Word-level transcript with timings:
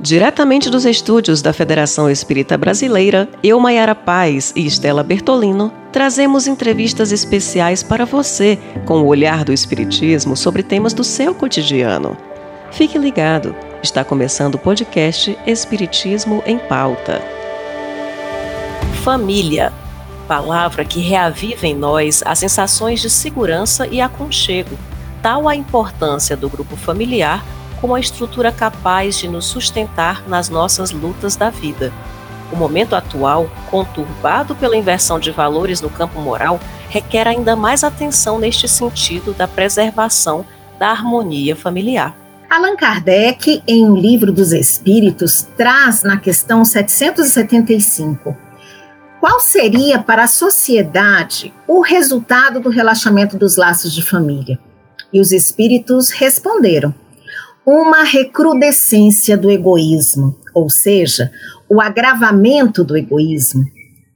Diretamente 0.00 0.70
dos 0.70 0.84
estúdios 0.84 1.42
da 1.42 1.52
Federação 1.52 2.08
Espírita 2.08 2.56
Brasileira, 2.56 3.28
eu, 3.42 3.58
Maiara 3.58 3.96
Paz 3.96 4.52
e 4.54 4.64
Estela 4.64 5.02
Bertolino, 5.02 5.72
trazemos 5.90 6.46
entrevistas 6.46 7.10
especiais 7.10 7.82
para 7.82 8.04
você 8.04 8.56
com 8.86 9.02
o 9.02 9.06
olhar 9.06 9.44
do 9.44 9.52
Espiritismo 9.52 10.36
sobre 10.36 10.62
temas 10.62 10.92
do 10.92 11.02
seu 11.02 11.34
cotidiano. 11.34 12.16
Fique 12.70 12.96
ligado, 12.96 13.56
está 13.82 14.04
começando 14.04 14.54
o 14.54 14.58
podcast 14.58 15.36
Espiritismo 15.44 16.44
em 16.46 16.58
Pauta. 16.58 17.20
Família 19.02 19.72
palavra 20.28 20.84
que 20.84 21.00
reaviva 21.00 21.66
em 21.66 21.74
nós 21.74 22.22
as 22.24 22.38
sensações 22.38 23.00
de 23.00 23.08
segurança 23.08 23.86
e 23.86 23.98
aconchego, 23.98 24.78
tal 25.22 25.48
a 25.48 25.56
importância 25.56 26.36
do 26.36 26.50
grupo 26.50 26.76
familiar 26.76 27.42
como 27.80 27.94
a 27.94 28.00
estrutura 28.00 28.50
capaz 28.50 29.18
de 29.18 29.28
nos 29.28 29.46
sustentar 29.46 30.28
nas 30.28 30.48
nossas 30.48 30.90
lutas 30.90 31.36
da 31.36 31.50
vida. 31.50 31.92
O 32.52 32.56
momento 32.56 32.96
atual, 32.96 33.50
conturbado 33.70 34.54
pela 34.54 34.76
inversão 34.76 35.18
de 35.18 35.30
valores 35.30 35.80
no 35.80 35.90
campo 35.90 36.20
moral, 36.20 36.58
requer 36.88 37.28
ainda 37.28 37.54
mais 37.54 37.84
atenção 37.84 38.38
neste 38.38 38.66
sentido 38.66 39.34
da 39.34 39.46
preservação 39.46 40.44
da 40.78 40.88
harmonia 40.90 41.54
familiar. 41.54 42.16
Allan 42.48 42.76
Kardec, 42.76 43.62
em 43.66 43.90
O 43.90 43.94
Livro 43.94 44.32
dos 44.32 44.52
Espíritos, 44.52 45.46
traz 45.56 46.02
na 46.02 46.16
questão 46.16 46.64
775: 46.64 48.34
Qual 49.20 49.38
seria 49.40 49.98
para 49.98 50.24
a 50.24 50.28
sociedade 50.28 51.52
o 51.66 51.82
resultado 51.82 52.58
do 52.58 52.70
relaxamento 52.70 53.36
dos 53.36 53.56
laços 53.56 53.92
de 53.92 54.02
família? 54.02 54.58
E 55.12 55.20
os 55.20 55.30
espíritos 55.30 56.08
responderam: 56.08 56.94
uma 57.70 58.02
recrudescência 58.02 59.36
do 59.36 59.50
egoísmo, 59.50 60.34
ou 60.54 60.70
seja, 60.70 61.30
o 61.68 61.82
agravamento 61.82 62.82
do 62.82 62.96
egoísmo. 62.96 63.62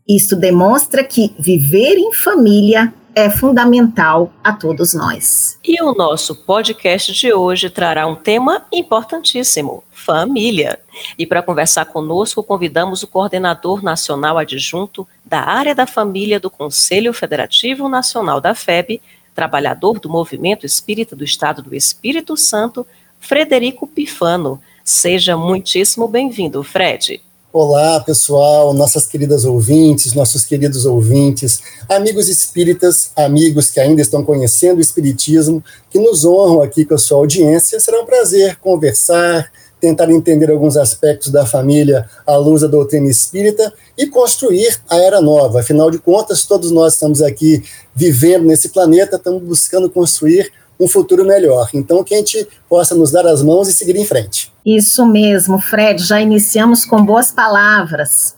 Isso 0.08 0.34
demonstra 0.34 1.04
que 1.04 1.34
viver 1.38 1.98
em 1.98 2.14
família 2.14 2.94
é 3.14 3.28
fundamental 3.28 4.32
a 4.42 4.54
todos 4.54 4.94
nós. 4.94 5.58
E 5.62 5.82
o 5.82 5.92
nosso 5.94 6.34
podcast 6.34 7.12
de 7.12 7.30
hoje 7.30 7.68
trará 7.68 8.06
um 8.06 8.14
tema 8.14 8.64
importantíssimo: 8.72 9.84
família. 9.90 10.78
E 11.18 11.26
para 11.26 11.42
conversar 11.42 11.84
conosco, 11.84 12.42
convidamos 12.42 13.02
o 13.02 13.06
coordenador 13.06 13.82
nacional 13.82 14.38
adjunto 14.38 15.06
da 15.26 15.40
área 15.40 15.74
da 15.74 15.86
família 15.86 16.40
do 16.40 16.50
Conselho 16.50 17.12
Federativo 17.12 17.86
Nacional 17.86 18.40
da 18.40 18.54
FEB, 18.54 19.02
trabalhador 19.34 20.00
do 20.00 20.08
Movimento 20.08 20.64
Espírita 20.64 21.14
do 21.14 21.22
Estado 21.22 21.60
do 21.60 21.74
Espírito 21.74 22.34
Santo, 22.34 22.86
Frederico 23.22 23.86
Pifano. 23.86 24.60
Seja 24.84 25.36
muitíssimo 25.36 26.08
bem-vindo, 26.08 26.62
Fred. 26.64 27.22
Olá, 27.52 28.00
pessoal, 28.00 28.74
nossas 28.74 29.06
queridas 29.06 29.44
ouvintes, 29.44 30.12
nossos 30.12 30.44
queridos 30.44 30.86
ouvintes, 30.86 31.60
amigos 31.88 32.28
espíritas, 32.28 33.12
amigos 33.14 33.70
que 33.70 33.78
ainda 33.78 34.02
estão 34.02 34.24
conhecendo 34.24 34.78
o 34.78 34.80
Espiritismo, 34.80 35.62
que 35.88 35.98
nos 35.98 36.24
honram 36.24 36.62
aqui 36.62 36.84
com 36.84 36.94
a 36.94 36.98
sua 36.98 37.18
audiência. 37.18 37.78
Será 37.78 38.00
um 38.00 38.06
prazer 38.06 38.56
conversar, 38.56 39.52
tentar 39.80 40.10
entender 40.10 40.50
alguns 40.50 40.76
aspectos 40.76 41.30
da 41.30 41.46
família 41.46 42.08
à 42.26 42.36
luz 42.36 42.62
da 42.62 42.68
doutrina 42.68 43.08
espírita 43.08 43.72
e 43.98 44.06
construir 44.06 44.80
a 44.88 44.96
era 44.96 45.20
nova. 45.20 45.60
Afinal 45.60 45.90
de 45.90 45.98
contas, 45.98 46.44
todos 46.44 46.70
nós 46.70 46.94
estamos 46.94 47.20
aqui 47.20 47.62
vivendo 47.94 48.46
nesse 48.46 48.70
planeta, 48.70 49.16
estamos 49.16 49.42
buscando 49.42 49.90
construir 49.90 50.50
um 50.78 50.88
futuro 50.88 51.24
melhor. 51.24 51.68
Então, 51.74 52.02
que 52.02 52.14
a 52.14 52.18
gente 52.18 52.46
possa 52.68 52.94
nos 52.94 53.10
dar 53.10 53.26
as 53.26 53.42
mãos 53.42 53.68
e 53.68 53.72
seguir 53.72 53.96
em 53.96 54.04
frente. 54.04 54.52
Isso 54.64 55.06
mesmo, 55.06 55.60
Fred. 55.60 56.02
Já 56.02 56.20
iniciamos 56.20 56.84
com 56.84 57.04
boas 57.04 57.30
palavras. 57.30 58.34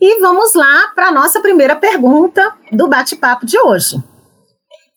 E 0.00 0.20
vamos 0.20 0.54
lá 0.54 0.92
para 0.94 1.08
a 1.08 1.12
nossa 1.12 1.40
primeira 1.40 1.76
pergunta 1.76 2.52
do 2.72 2.88
bate-papo 2.88 3.46
de 3.46 3.58
hoje. 3.58 4.02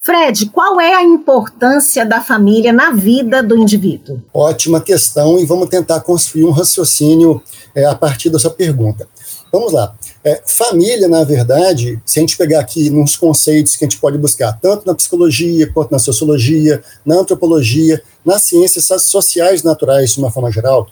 Fred, 0.08 0.50
qual 0.52 0.80
é 0.80 0.96
a 0.96 1.03
importância 1.03 2.06
da 2.06 2.22
família 2.22 2.72
na 2.72 2.92
vida 2.92 3.44
do 3.44 3.58
indivíduo? 3.58 4.22
Ótima 4.34 4.80
questão, 4.80 5.38
e 5.38 5.46
vamos 5.46 5.68
tentar 5.68 6.00
construir 6.00 6.46
um 6.46 6.52
raciocínio 6.52 7.44
é, 7.75 7.84
a 7.86 7.94
partir 7.94 8.30
dessa 8.30 8.50
pergunta. 8.50 9.06
Vamos 9.52 9.74
lá. 9.74 9.94
É, 10.24 10.42
família, 10.46 11.08
na 11.08 11.24
verdade, 11.24 12.02
se 12.06 12.20
a 12.20 12.22
gente 12.22 12.38
pegar 12.38 12.60
aqui 12.60 12.90
nos 12.90 13.16
conceitos 13.16 13.76
que 13.76 13.86
a 13.86 13.88
gente 13.88 14.00
pode 14.00 14.18
buscar, 14.18 14.60
tanto 14.60 14.86
na 14.86 14.94
psicologia, 14.94 15.72
quanto 15.72 15.92
na 15.92 16.00
sociologia, 16.00 16.84
na 17.06 17.16
antropologia, 17.16 18.02
nas 18.26 18.42
ciências 18.44 18.86
sociais 19.04 19.64
naturais, 19.64 20.14
de 20.14 20.20
uma 20.20 20.32
forma 20.32 20.52
geral, 20.52 20.88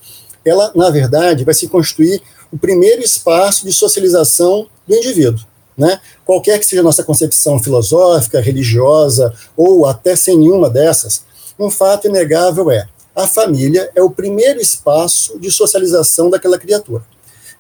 ela, 0.46 0.72
na 0.76 0.90
verdade, 0.90 1.44
vai 1.44 1.54
se 1.54 1.68
constituir 1.68 2.22
o 2.52 2.58
primeiro 2.58 3.02
espaço 3.02 3.66
de 3.66 3.74
socialização 3.74 4.68
do 4.88 4.96
indivíduo. 4.96 5.44
Né? 5.78 6.00
Qualquer 6.24 6.58
que 6.60 6.66
seja 6.66 6.82
a 6.82 6.86
nossa 6.86 7.04
concepção 7.04 7.60
filosófica, 7.60 8.40
religiosa, 8.40 9.34
ou 9.58 9.86
até 9.86 10.16
sem 10.16 10.38
nenhuma 10.38 10.70
dessas, 10.70 11.24
um 11.60 11.70
fato 11.70 12.08
inegável 12.08 12.72
é 12.72 12.88
a 13.16 13.26
família 13.26 13.90
é 13.96 14.04
o 14.04 14.10
primeiro 14.10 14.60
espaço 14.60 15.40
de 15.40 15.50
socialização 15.50 16.30
daquela 16.30 16.60
criatura. 16.60 17.04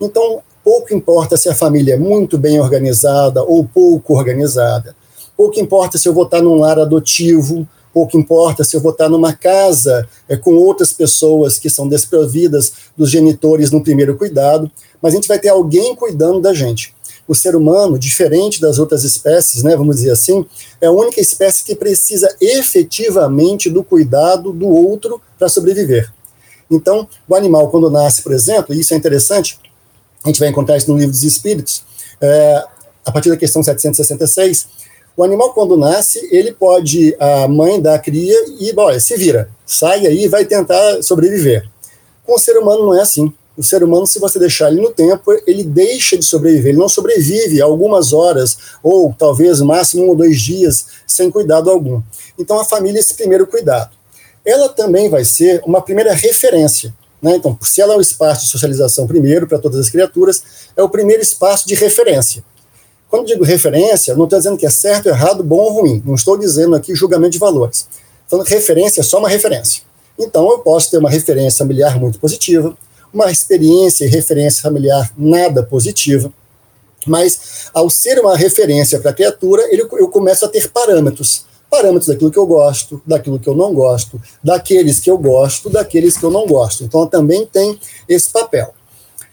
Então, 0.01 0.43
pouco 0.65 0.95
importa 0.95 1.37
se 1.37 1.47
a 1.47 1.53
família 1.53 1.93
é 1.93 1.97
muito 1.97 2.39
bem 2.39 2.59
organizada 2.59 3.43
ou 3.43 3.63
pouco 3.63 4.15
organizada, 4.15 4.95
pouco 5.37 5.59
importa 5.59 5.99
se 5.99 6.09
eu 6.09 6.13
vou 6.13 6.23
estar 6.23 6.41
num 6.41 6.55
lar 6.55 6.79
adotivo, 6.79 7.67
pouco 7.93 8.17
importa 8.17 8.63
se 8.63 8.75
eu 8.75 8.81
vou 8.81 8.91
estar 8.91 9.07
numa 9.07 9.31
casa 9.31 10.09
é, 10.27 10.35
com 10.35 10.55
outras 10.55 10.91
pessoas 10.91 11.59
que 11.59 11.69
são 11.69 11.87
desprovidas 11.87 12.73
dos 12.97 13.11
genitores 13.11 13.69
no 13.69 13.83
primeiro 13.83 14.17
cuidado, 14.17 14.69
mas 14.99 15.13
a 15.13 15.17
gente 15.17 15.27
vai 15.27 15.37
ter 15.37 15.49
alguém 15.49 15.95
cuidando 15.95 16.41
da 16.41 16.51
gente. 16.51 16.95
O 17.27 17.35
ser 17.35 17.55
humano, 17.55 17.97
diferente 17.97 18.59
das 18.59 18.79
outras 18.79 19.03
espécies, 19.03 19.61
né, 19.61 19.75
vamos 19.77 19.97
dizer 19.97 20.11
assim, 20.11 20.43
é 20.81 20.87
a 20.87 20.91
única 20.91 21.21
espécie 21.21 21.63
que 21.63 21.75
precisa 21.75 22.35
efetivamente 22.41 23.69
do 23.69 23.83
cuidado 23.83 24.51
do 24.51 24.67
outro 24.67 25.21
para 25.37 25.47
sobreviver. 25.47 26.11
Então, 26.69 27.07
o 27.27 27.35
animal, 27.35 27.69
quando 27.69 27.89
nasce, 27.91 28.23
por 28.23 28.31
exemplo, 28.31 28.73
e 28.73 28.79
isso 28.79 28.93
é 28.93 28.97
interessante, 28.97 29.59
a 30.25 30.27
gente 30.29 30.39
vai 30.39 30.49
encontrar 30.49 30.75
isso 30.75 30.91
no 30.91 30.97
livro 30.97 31.11
dos 31.11 31.23
Espíritos, 31.23 31.83
é, 32.19 32.63
a 33.05 33.11
partir 33.11 33.29
da 33.29 33.37
questão 33.37 33.61
766, 33.61 34.67
o 35.15 35.23
animal, 35.23 35.53
quando 35.53 35.77
nasce, 35.77 36.27
ele 36.29 36.51
pode, 36.51 37.15
a 37.19 37.47
mãe 37.47 37.79
da 37.81 37.97
cria 37.97 38.35
e, 38.59 38.73
olha, 38.75 38.99
se 38.99 39.15
vira, 39.15 39.49
sai 39.65 40.05
aí 40.05 40.25
e 40.25 40.27
vai 40.27 40.43
tentar 40.43 41.01
sobreviver. 41.01 41.69
Com 42.25 42.33
o 42.35 42.39
ser 42.39 42.57
humano 42.57 42.87
não 42.87 42.95
é 42.95 43.01
assim. 43.01 43.31
O 43.55 43.63
ser 43.63 43.81
humano, 43.81 44.05
se 44.05 44.19
você 44.19 44.37
deixar 44.37 44.69
ele 44.69 44.81
no 44.81 44.91
tempo, 44.91 45.31
ele 45.47 45.63
deixa 45.63 46.17
de 46.17 46.25
sobreviver, 46.25 46.71
ele 46.71 46.79
não 46.79 46.89
sobrevive 46.89 47.61
algumas 47.61 48.11
horas, 48.11 48.57
ou 48.83 49.15
talvez 49.17 49.61
máximo 49.61 50.03
um 50.03 50.09
ou 50.09 50.15
dois 50.15 50.41
dias, 50.41 50.87
sem 51.07 51.31
cuidado 51.31 51.69
algum. 51.69 52.01
Então, 52.37 52.59
a 52.59 52.65
família 52.65 52.99
é 52.99 53.01
esse 53.01 53.13
primeiro 53.13 53.47
cuidado. 53.47 53.91
Ela 54.43 54.67
também 54.67 55.07
vai 55.07 55.23
ser 55.23 55.61
uma 55.65 55.81
primeira 55.81 56.13
referência. 56.13 56.93
Né? 57.21 57.35
Então, 57.35 57.57
se 57.61 57.81
ela 57.81 57.93
é 57.93 57.97
o 57.97 58.01
espaço 58.01 58.45
de 58.45 58.51
socialização 58.51 59.07
primeiro 59.07 59.47
para 59.47 59.59
todas 59.59 59.79
as 59.79 59.89
criaturas, 59.89 60.43
é 60.75 60.83
o 60.83 60.89
primeiro 60.89 61.21
espaço 61.21 61.67
de 61.67 61.75
referência. 61.75 62.43
Quando 63.09 63.27
digo 63.27 63.43
referência, 63.43 64.15
não 64.15 64.25
estou 64.25 64.39
dizendo 64.39 64.57
que 64.57 64.65
é 64.65 64.69
certo, 64.69 65.07
errado, 65.07 65.43
bom 65.43 65.57
ou 65.57 65.81
ruim. 65.81 66.03
Não 66.05 66.15
estou 66.15 66.37
dizendo 66.37 66.75
aqui 66.75 66.93
julgamento 66.95 67.31
de 67.31 67.39
valores. 67.39 67.87
Referência 68.45 69.01
é 69.01 69.03
só 69.03 69.19
uma 69.19 69.29
referência. 69.29 69.83
Então, 70.17 70.49
eu 70.49 70.59
posso 70.59 70.89
ter 70.91 70.97
uma 70.97 71.09
referência 71.09 71.59
familiar 71.59 71.99
muito 71.99 72.19
positiva, 72.19 72.75
uma 73.13 73.31
experiência 73.31 74.05
e 74.05 74.07
referência 74.07 74.61
familiar 74.61 75.11
nada 75.17 75.63
positiva, 75.63 76.31
mas 77.05 77.69
ao 77.73 77.89
ser 77.89 78.19
uma 78.19 78.35
referência 78.35 78.99
para 78.99 79.11
a 79.11 79.13
criatura, 79.13 79.63
ele, 79.71 79.83
eu 79.83 80.07
começo 80.09 80.43
a 80.43 80.47
ter 80.47 80.69
parâmetros 80.69 81.45
parâmetros 81.75 82.07
daquilo 82.07 82.31
que 82.31 82.39
eu 82.39 82.47
gosto, 82.47 83.01
daquilo 83.05 83.37
que 83.37 83.49
eu 83.49 83.55
não 83.55 83.73
gosto, 83.73 84.21
daqueles 84.41 84.99
que 84.99 85.11
eu 85.11 85.17
gosto, 85.17 85.69
daqueles 85.69 86.17
que 86.17 86.23
eu 86.23 86.31
não 86.31 86.47
gosto. 86.47 86.83
Então, 86.83 87.01
ela 87.01 87.09
também 87.09 87.45
tem 87.45 87.77
esse 88.07 88.29
papel. 88.31 88.73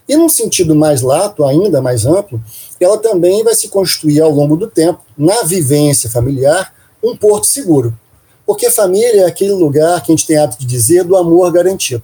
E 0.09 0.17
num 0.17 0.29
sentido 0.29 0.75
mais 0.75 1.03
lato, 1.03 1.45
ainda 1.45 1.81
mais 1.81 2.05
amplo, 2.05 2.43
ela 2.81 2.99
também 2.99 3.45
vai 3.45 3.55
se 3.55 3.69
constituir 3.69 4.21
ao 4.21 4.31
longo 4.31 4.57
do 4.57 4.67
tempo, 4.67 5.01
na 5.17 5.43
vivência 5.45 6.11
familiar, 6.11 6.75
um 7.03 7.17
porto 7.17 7.47
seguro. 7.47 7.97
Porque 8.45 8.69
família 8.71 9.23
é 9.23 9.27
aquele 9.27 9.53
lugar 9.53 10.03
que 10.03 10.11
a 10.11 10.17
gente 10.17 10.27
tem 10.27 10.37
hábito 10.37 10.61
de 10.61 10.67
dizer 10.67 11.05
do 11.05 11.17
amor 11.17 11.51
garantido. 11.53 12.03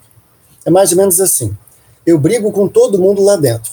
É 0.65 0.71
mais 0.71 0.93
ou 0.93 0.99
menos 0.99 1.21
assim. 1.21 1.57
Eu 2.07 2.19
brigo 2.19 2.53
com 2.53 2.69
todo 2.69 2.99
mundo 2.99 3.23
lá 3.23 3.37
dentro. 3.37 3.73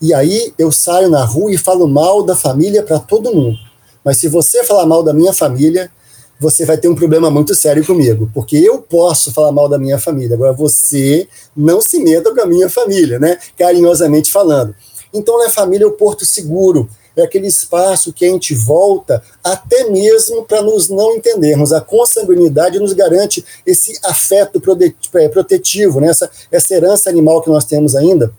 E 0.00 0.14
aí 0.14 0.54
eu 0.56 0.70
saio 0.70 1.10
na 1.10 1.24
rua 1.24 1.52
e 1.52 1.58
falo 1.58 1.88
mal 1.88 2.22
da 2.22 2.36
família 2.36 2.82
para 2.82 3.00
todo 3.00 3.34
mundo. 3.34 3.58
Mas 4.04 4.18
se 4.18 4.28
você 4.28 4.62
falar 4.62 4.86
mal 4.86 5.02
da 5.02 5.12
minha 5.12 5.32
família, 5.32 5.90
você 6.38 6.64
vai 6.64 6.76
ter 6.76 6.88
um 6.88 6.94
problema 6.94 7.30
muito 7.30 7.54
sério 7.54 7.84
comigo, 7.86 8.30
porque 8.34 8.56
eu 8.56 8.78
posso 8.78 9.32
falar 9.32 9.52
mal 9.52 9.68
da 9.68 9.78
minha 9.78 9.98
família, 9.98 10.34
agora 10.34 10.52
você 10.52 11.28
não 11.56 11.80
se 11.80 12.00
meta 12.00 12.34
com 12.34 12.40
a 12.40 12.46
minha 12.46 12.68
família, 12.68 13.18
né? 13.18 13.38
Carinhosamente 13.56 14.30
falando. 14.30 14.74
Então, 15.12 15.40
a 15.46 15.48
família 15.48 15.84
é 15.84 15.86
o 15.86 15.92
porto 15.92 16.26
seguro, 16.26 16.88
é 17.16 17.22
aquele 17.22 17.46
espaço 17.46 18.12
que 18.12 18.24
a 18.24 18.28
gente 18.28 18.54
volta 18.54 19.22
até 19.42 19.88
mesmo 19.88 20.44
para 20.44 20.60
nos 20.62 20.88
não 20.88 21.14
entendermos. 21.14 21.72
A 21.72 21.80
consanguinidade 21.80 22.80
nos 22.80 22.92
garante 22.92 23.44
esse 23.64 23.98
afeto 24.04 24.60
é, 25.14 25.28
protetivo, 25.28 26.00
né? 26.00 26.08
essa, 26.08 26.28
essa 26.50 26.74
herança 26.74 27.08
animal 27.08 27.40
que 27.40 27.48
nós 27.48 27.64
temos 27.64 27.94
ainda, 27.94 28.32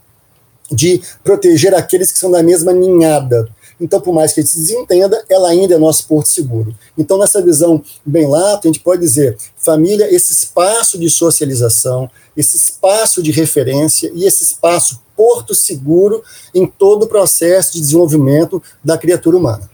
de 0.69 1.01
proteger 1.23 1.73
aqueles 1.73 2.11
que 2.11 2.19
são 2.19 2.29
da 2.29 2.43
mesma 2.43 2.73
ninhada. 2.73 3.47
Então, 3.79 3.99
por 3.99 4.13
mais 4.13 4.31
que 4.31 4.39
a 4.39 4.43
gente 4.43 4.53
se 4.53 4.59
desentenda, 4.59 5.23
ela 5.29 5.49
ainda 5.49 5.75
é 5.75 5.77
nosso 5.77 6.07
porto 6.07 6.27
seguro. 6.27 6.73
Então, 6.97 7.17
nessa 7.17 7.41
visão 7.41 7.83
bem 8.05 8.27
lata, 8.27 8.67
a 8.67 8.71
gente 8.71 8.79
pode 8.79 9.01
dizer: 9.01 9.37
família, 9.57 10.13
esse 10.13 10.31
espaço 10.31 10.97
de 10.97 11.09
socialização, 11.09 12.09
esse 12.35 12.57
espaço 12.57 13.21
de 13.21 13.31
referência 13.31 14.11
e 14.13 14.25
esse 14.25 14.43
espaço 14.43 15.01
porto 15.15 15.53
seguro 15.55 16.23
em 16.53 16.65
todo 16.65 17.03
o 17.03 17.07
processo 17.07 17.73
de 17.73 17.79
desenvolvimento 17.79 18.61
da 18.83 18.97
criatura 18.97 19.37
humana. 19.37 19.69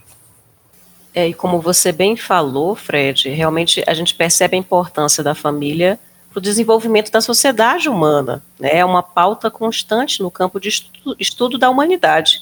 É, 1.14 1.28
e 1.28 1.34
como 1.34 1.60
você 1.60 1.92
bem 1.92 2.16
falou, 2.16 2.74
Fred, 2.74 3.28
realmente 3.28 3.84
a 3.86 3.92
gente 3.92 4.14
percebe 4.14 4.56
a 4.56 4.58
importância 4.58 5.22
da 5.22 5.34
família 5.34 5.98
para 6.30 6.38
o 6.38 6.42
desenvolvimento 6.42 7.12
da 7.12 7.20
sociedade 7.20 7.88
humana. 7.88 8.42
Né? 8.58 8.78
É 8.78 8.84
uma 8.84 9.02
pauta 9.02 9.50
constante 9.50 10.22
no 10.22 10.30
campo 10.30 10.58
de 10.58 10.70
estudo, 10.70 11.16
estudo 11.18 11.58
da 11.58 11.68
humanidade. 11.68 12.40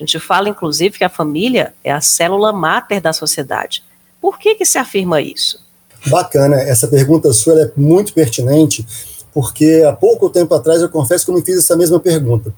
A 0.00 0.02
gente 0.02 0.18
fala, 0.18 0.48
inclusive, 0.48 0.96
que 0.96 1.04
a 1.04 1.10
família 1.10 1.74
é 1.84 1.92
a 1.92 2.00
célula 2.00 2.54
máter 2.54 3.02
da 3.02 3.12
sociedade. 3.12 3.84
Por 4.18 4.38
que, 4.38 4.54
que 4.54 4.64
se 4.64 4.78
afirma 4.78 5.20
isso? 5.20 5.60
Bacana, 6.06 6.56
essa 6.56 6.88
pergunta 6.88 7.30
sua 7.34 7.60
é 7.60 7.70
muito 7.76 8.14
pertinente, 8.14 8.86
porque 9.30 9.84
há 9.86 9.92
pouco 9.92 10.30
tempo 10.30 10.54
atrás 10.54 10.80
eu 10.80 10.88
confesso 10.88 11.26
que 11.26 11.30
eu 11.30 11.34
me 11.34 11.44
fiz 11.44 11.58
essa 11.58 11.76
mesma 11.76 12.00
pergunta. 12.00 12.50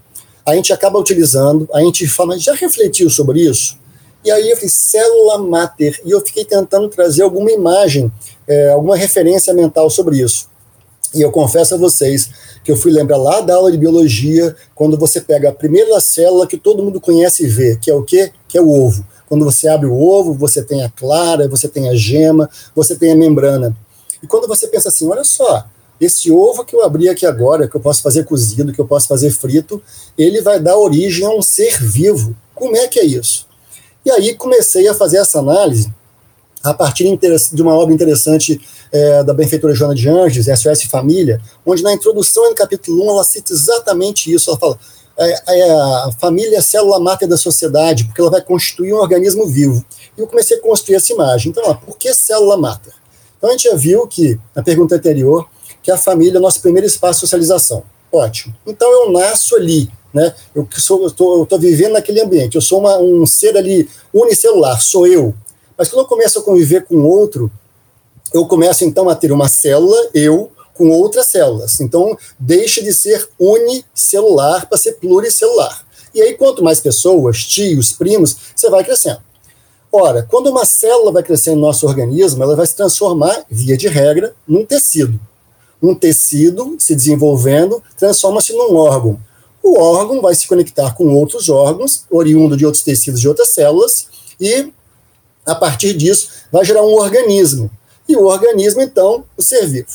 A 0.46 0.54
gente 0.54 0.72
acaba 0.72 1.00
utilizando, 1.00 1.68
a 1.74 1.80
gente 1.80 2.06
fala, 2.06 2.38
já 2.38 2.54
refletiu 2.54 3.10
sobre 3.10 3.40
isso? 3.40 3.76
E 4.24 4.30
aí 4.30 4.48
eu 4.48 4.54
falei, 4.54 4.70
célula 4.70 5.38
máter, 5.38 6.00
e 6.04 6.12
eu 6.12 6.20
fiquei 6.20 6.44
tentando 6.44 6.88
trazer 6.88 7.24
alguma 7.24 7.50
imagem, 7.50 8.10
é, 8.46 8.70
alguma 8.70 8.94
referência 8.96 9.52
mental 9.52 9.90
sobre 9.90 10.22
isso. 10.22 10.48
E 11.12 11.20
eu 11.20 11.32
confesso 11.32 11.74
a 11.74 11.78
vocês 11.78 12.30
que 12.64 12.70
eu 12.70 12.76
fui 12.76 12.92
lembrar 12.92 13.16
lá 13.16 13.40
da 13.40 13.54
aula 13.54 13.72
de 13.72 13.78
biologia, 13.78 14.54
quando 14.74 14.96
você 14.96 15.20
pega 15.20 15.48
a 15.48 15.52
primeira 15.52 15.98
célula 16.00 16.46
que 16.46 16.56
todo 16.56 16.82
mundo 16.82 17.00
conhece 17.00 17.44
e 17.44 17.46
vê, 17.46 17.76
que 17.76 17.90
é 17.90 17.94
o 17.94 18.02
quê? 18.02 18.32
Que 18.48 18.56
é 18.56 18.60
o 18.60 18.70
ovo. 18.70 19.04
Quando 19.28 19.44
você 19.44 19.66
abre 19.68 19.86
o 19.86 19.98
ovo, 19.98 20.34
você 20.34 20.62
tem 20.62 20.82
a 20.82 20.90
clara, 20.90 21.48
você 21.48 21.66
tem 21.66 21.88
a 21.88 21.94
gema, 21.94 22.48
você 22.74 22.94
tem 22.94 23.12
a 23.12 23.16
membrana. 23.16 23.76
E 24.22 24.26
quando 24.26 24.46
você 24.46 24.68
pensa 24.68 24.88
assim, 24.88 25.08
olha 25.08 25.24
só, 25.24 25.64
esse 26.00 26.30
ovo 26.30 26.64
que 26.64 26.76
eu 26.76 26.82
abri 26.82 27.08
aqui 27.08 27.24
agora, 27.24 27.66
que 27.66 27.74
eu 27.74 27.80
posso 27.80 28.02
fazer 28.02 28.24
cozido, 28.24 28.72
que 28.72 28.80
eu 28.80 28.86
posso 28.86 29.08
fazer 29.08 29.30
frito, 29.30 29.82
ele 30.18 30.40
vai 30.40 30.60
dar 30.60 30.76
origem 30.76 31.24
a 31.24 31.30
um 31.30 31.40
ser 31.40 31.82
vivo. 31.82 32.36
Como 32.54 32.76
é 32.76 32.86
que 32.88 33.00
é 33.00 33.04
isso? 33.04 33.46
E 34.04 34.10
aí 34.10 34.34
comecei 34.34 34.88
a 34.88 34.94
fazer 34.94 35.18
essa 35.18 35.38
análise 35.38 35.92
a 36.62 36.72
partir 36.72 37.04
de 37.52 37.62
uma 37.62 37.74
obra 37.74 37.94
interessante 37.94 38.60
é, 38.90 39.24
da 39.24 39.34
benfeitora 39.34 39.74
Joana 39.74 39.94
de 39.94 40.08
Anjos, 40.08 40.46
SOS 40.46 40.84
Família, 40.84 41.40
onde 41.66 41.82
na 41.82 41.92
introdução 41.92 42.48
no 42.48 42.54
capítulo 42.54 43.04
1 43.06 43.10
ela 43.10 43.24
cita 43.24 43.52
exatamente 43.52 44.32
isso. 44.32 44.50
Ela 44.50 44.58
fala: 44.58 44.78
é, 45.18 45.58
é 45.58 45.70
a 45.70 46.10
família 46.18 46.56
é 46.56 46.58
a 46.58 46.62
célula 46.62 47.00
máter 47.00 47.28
da 47.28 47.36
sociedade, 47.36 48.04
porque 48.04 48.20
ela 48.20 48.30
vai 48.30 48.42
constituir 48.42 48.92
um 48.92 48.98
organismo 48.98 49.46
vivo. 49.46 49.84
E 50.16 50.20
eu 50.20 50.26
comecei 50.26 50.58
a 50.58 50.60
construir 50.60 50.96
essa 50.96 51.12
imagem. 51.12 51.50
Então, 51.50 51.64
ó, 51.66 51.74
por 51.74 51.96
que 51.96 52.12
célula 52.14 52.56
máter? 52.56 52.92
Então, 53.36 53.50
a 53.50 53.52
gente 53.52 53.64
já 53.64 53.74
viu 53.74 54.06
que, 54.06 54.38
na 54.54 54.62
pergunta 54.62 54.94
anterior, 54.94 55.48
que 55.82 55.90
a 55.90 55.98
família 55.98 56.36
é 56.36 56.38
o 56.38 56.42
nosso 56.42 56.60
primeiro 56.60 56.86
espaço 56.86 57.14
de 57.14 57.20
socialização. 57.22 57.82
Ótimo. 58.12 58.54
Então, 58.66 58.90
eu 58.90 59.10
nasço 59.10 59.56
ali, 59.56 59.90
né? 60.12 60.34
Eu 60.54 60.68
estou 60.76 61.58
vivendo 61.58 61.94
naquele 61.94 62.20
ambiente. 62.20 62.54
Eu 62.54 62.60
sou 62.60 62.80
uma, 62.80 62.98
um 62.98 63.26
ser 63.26 63.56
ali 63.56 63.88
unicelular, 64.12 64.80
sou 64.80 65.06
eu. 65.06 65.34
Mas 65.82 65.88
quando 65.88 66.02
eu 66.02 66.08
começo 66.08 66.38
a 66.38 66.42
conviver 66.42 66.84
com 66.84 67.02
outro, 67.02 67.50
eu 68.32 68.46
começo 68.46 68.84
então 68.84 69.08
a 69.08 69.16
ter 69.16 69.32
uma 69.32 69.48
célula, 69.48 69.96
eu, 70.14 70.52
com 70.74 70.88
outras 70.90 71.26
células. 71.26 71.80
Então, 71.80 72.16
deixa 72.38 72.80
de 72.80 72.94
ser 72.94 73.28
unicelular 73.36 74.68
para 74.68 74.78
ser 74.78 74.92
pluricelular. 74.92 75.84
E 76.14 76.22
aí, 76.22 76.34
quanto 76.34 76.62
mais 76.62 76.78
pessoas, 76.78 77.44
tios, 77.44 77.90
primos, 77.90 78.36
você 78.54 78.70
vai 78.70 78.84
crescendo. 78.84 79.18
Ora, 79.90 80.22
quando 80.22 80.50
uma 80.50 80.64
célula 80.64 81.10
vai 81.10 81.24
crescer 81.24 81.50
no 81.50 81.60
nosso 81.60 81.84
organismo, 81.84 82.44
ela 82.44 82.54
vai 82.54 82.64
se 82.64 82.76
transformar, 82.76 83.44
via 83.50 83.76
de 83.76 83.88
regra, 83.88 84.36
num 84.46 84.64
tecido. 84.64 85.18
Um 85.82 85.96
tecido 85.96 86.76
se 86.78 86.94
desenvolvendo 86.94 87.82
transforma-se 87.96 88.52
num 88.52 88.76
órgão. 88.76 89.18
O 89.60 89.80
órgão 89.80 90.22
vai 90.22 90.36
se 90.36 90.46
conectar 90.46 90.94
com 90.94 91.12
outros 91.12 91.48
órgãos, 91.48 92.04
oriundo 92.08 92.56
de 92.56 92.64
outros 92.64 92.84
tecidos 92.84 93.20
de 93.20 93.26
outras 93.26 93.48
células, 93.48 94.06
e 94.40 94.72
a 95.44 95.54
partir 95.54 95.94
disso 95.94 96.28
vai 96.50 96.64
gerar 96.64 96.82
um 96.82 96.94
organismo 96.94 97.70
e 98.08 98.16
o 98.16 98.24
organismo, 98.24 98.82
então, 98.82 99.24
o 99.36 99.42
ser 99.42 99.66
vivo. 99.66 99.88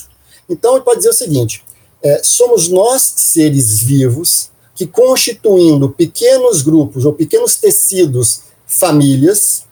Então, 0.49 0.75
ele 0.75 0.83
pode 0.83 0.97
dizer 0.97 1.09
o 1.09 1.13
seguinte: 1.13 1.63
é, 2.01 2.21
somos 2.23 2.67
nós, 2.67 3.01
seres 3.17 3.81
vivos, 3.81 4.49
que 4.75 4.85
constituindo 4.85 5.89
pequenos 5.89 6.61
grupos 6.61 7.05
ou 7.05 7.13
pequenos 7.13 7.55
tecidos, 7.55 8.41
famílias, 8.65 9.63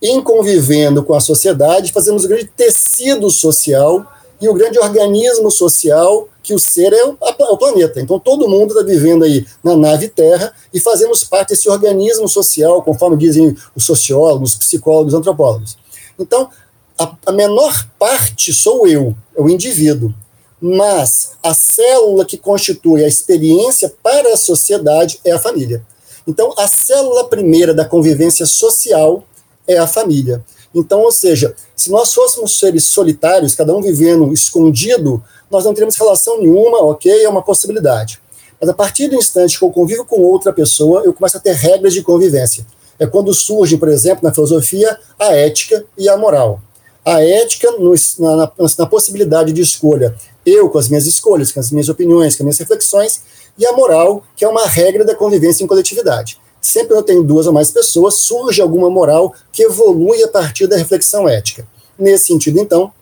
em 0.00 0.20
convivendo 0.20 1.02
com 1.02 1.14
a 1.14 1.20
sociedade, 1.20 1.92
fazemos 1.92 2.24
o 2.24 2.28
grande 2.28 2.50
tecido 2.56 3.30
social 3.30 4.04
e 4.40 4.48
o 4.48 4.54
grande 4.54 4.78
organismo 4.78 5.50
social 5.50 6.28
que 6.42 6.54
o 6.54 6.58
ser 6.58 6.92
é 6.92 7.04
o, 7.04 7.16
o 7.20 7.56
planeta. 7.56 8.00
Então 8.00 8.18
todo 8.18 8.48
mundo 8.48 8.72
está 8.72 8.84
vivendo 8.84 9.24
aí 9.24 9.46
na 9.62 9.76
nave 9.76 10.08
Terra 10.08 10.52
e 10.72 10.80
fazemos 10.80 11.24
parte 11.24 11.50
desse 11.50 11.68
organismo 11.68 12.28
social, 12.28 12.82
conforme 12.82 13.16
dizem 13.16 13.56
os 13.74 13.84
sociólogos, 13.84 14.54
psicólogos, 14.54 15.14
antropólogos. 15.14 15.76
Então 16.18 16.50
a, 16.98 17.16
a 17.26 17.32
menor 17.32 17.88
parte 17.98 18.52
sou 18.52 18.86
eu, 18.86 19.16
é 19.36 19.40
o 19.40 19.48
indivíduo. 19.48 20.12
Mas 20.60 21.32
a 21.42 21.52
célula 21.52 22.24
que 22.24 22.36
constitui 22.36 23.04
a 23.04 23.08
experiência 23.08 23.92
para 24.00 24.32
a 24.32 24.36
sociedade 24.36 25.18
é 25.24 25.32
a 25.32 25.38
família. 25.38 25.84
Então, 26.24 26.54
a 26.56 26.68
célula 26.68 27.28
primeira 27.28 27.74
da 27.74 27.84
convivência 27.84 28.46
social 28.46 29.24
é 29.66 29.76
a 29.78 29.88
família. 29.88 30.44
Então, 30.72 31.00
ou 31.00 31.10
seja, 31.10 31.54
se 31.76 31.90
nós 31.90 32.14
fôssemos 32.14 32.58
seres 32.58 32.84
solitários, 32.84 33.56
cada 33.56 33.74
um 33.74 33.82
vivendo 33.82 34.32
escondido, 34.32 35.22
nós 35.52 35.64
não 35.64 35.74
teríamos 35.74 35.96
relação 35.96 36.40
nenhuma, 36.40 36.78
ok? 36.78 37.24
É 37.24 37.28
uma 37.28 37.42
possibilidade. 37.42 38.20
Mas 38.60 38.68
a 38.68 38.74
partir 38.74 39.08
do 39.08 39.16
instante 39.16 39.58
que 39.58 39.64
eu 39.64 39.70
convivo 39.70 40.04
com 40.04 40.20
outra 40.20 40.52
pessoa, 40.52 41.02
eu 41.04 41.12
começo 41.12 41.36
a 41.36 41.40
ter 41.40 41.52
regras 41.52 41.92
de 41.92 42.02
convivência. 42.02 42.66
É 42.98 43.06
quando 43.06 43.32
surgem, 43.34 43.78
por 43.78 43.88
exemplo, 43.88 44.20
na 44.22 44.32
filosofia, 44.32 44.98
a 45.18 45.34
ética 45.34 45.84
e 45.98 46.08
a 46.08 46.16
moral 46.16 46.60
a 47.04 47.22
ética 47.22 47.70
no, 47.72 47.94
na, 48.18 48.52
na, 48.78 48.86
possibilidade 48.86 49.52
de 49.52 49.60
escolha, 49.60 50.14
eu 50.46 50.68
com 50.68 50.78
as 50.78 50.88
minhas 50.88 51.06
escolhas, 51.06 51.50
com 51.50 51.60
as 51.60 51.70
minhas 51.70 51.88
opiniões, 51.88 52.36
com 52.36 52.42
as 52.42 52.44
minhas 52.44 52.58
reflexões, 52.58 53.22
e 53.58 53.66
a 53.66 53.72
moral, 53.72 54.24
que 54.36 54.44
é 54.44 54.48
uma 54.48 54.66
regra 54.66 55.04
da 55.04 55.14
convivência 55.14 55.62
em 55.64 55.66
coletividade. 55.66 56.40
Sempre 56.60 56.96
eu 56.96 57.02
tenho 57.02 57.24
duas 57.24 57.46
ou 57.46 57.52
mais 57.52 57.70
pessoas, 57.70 58.14
surge 58.14 58.62
alguma 58.62 58.88
moral 58.88 59.34
que 59.52 59.64
evolui 59.64 60.22
a 60.22 60.28
partir 60.28 60.68
da 60.68 60.76
reflexão 60.76 61.28
ética. 61.28 61.66
Nesse 61.98 62.26
sentido, 62.26 62.60
então, 62.60 62.92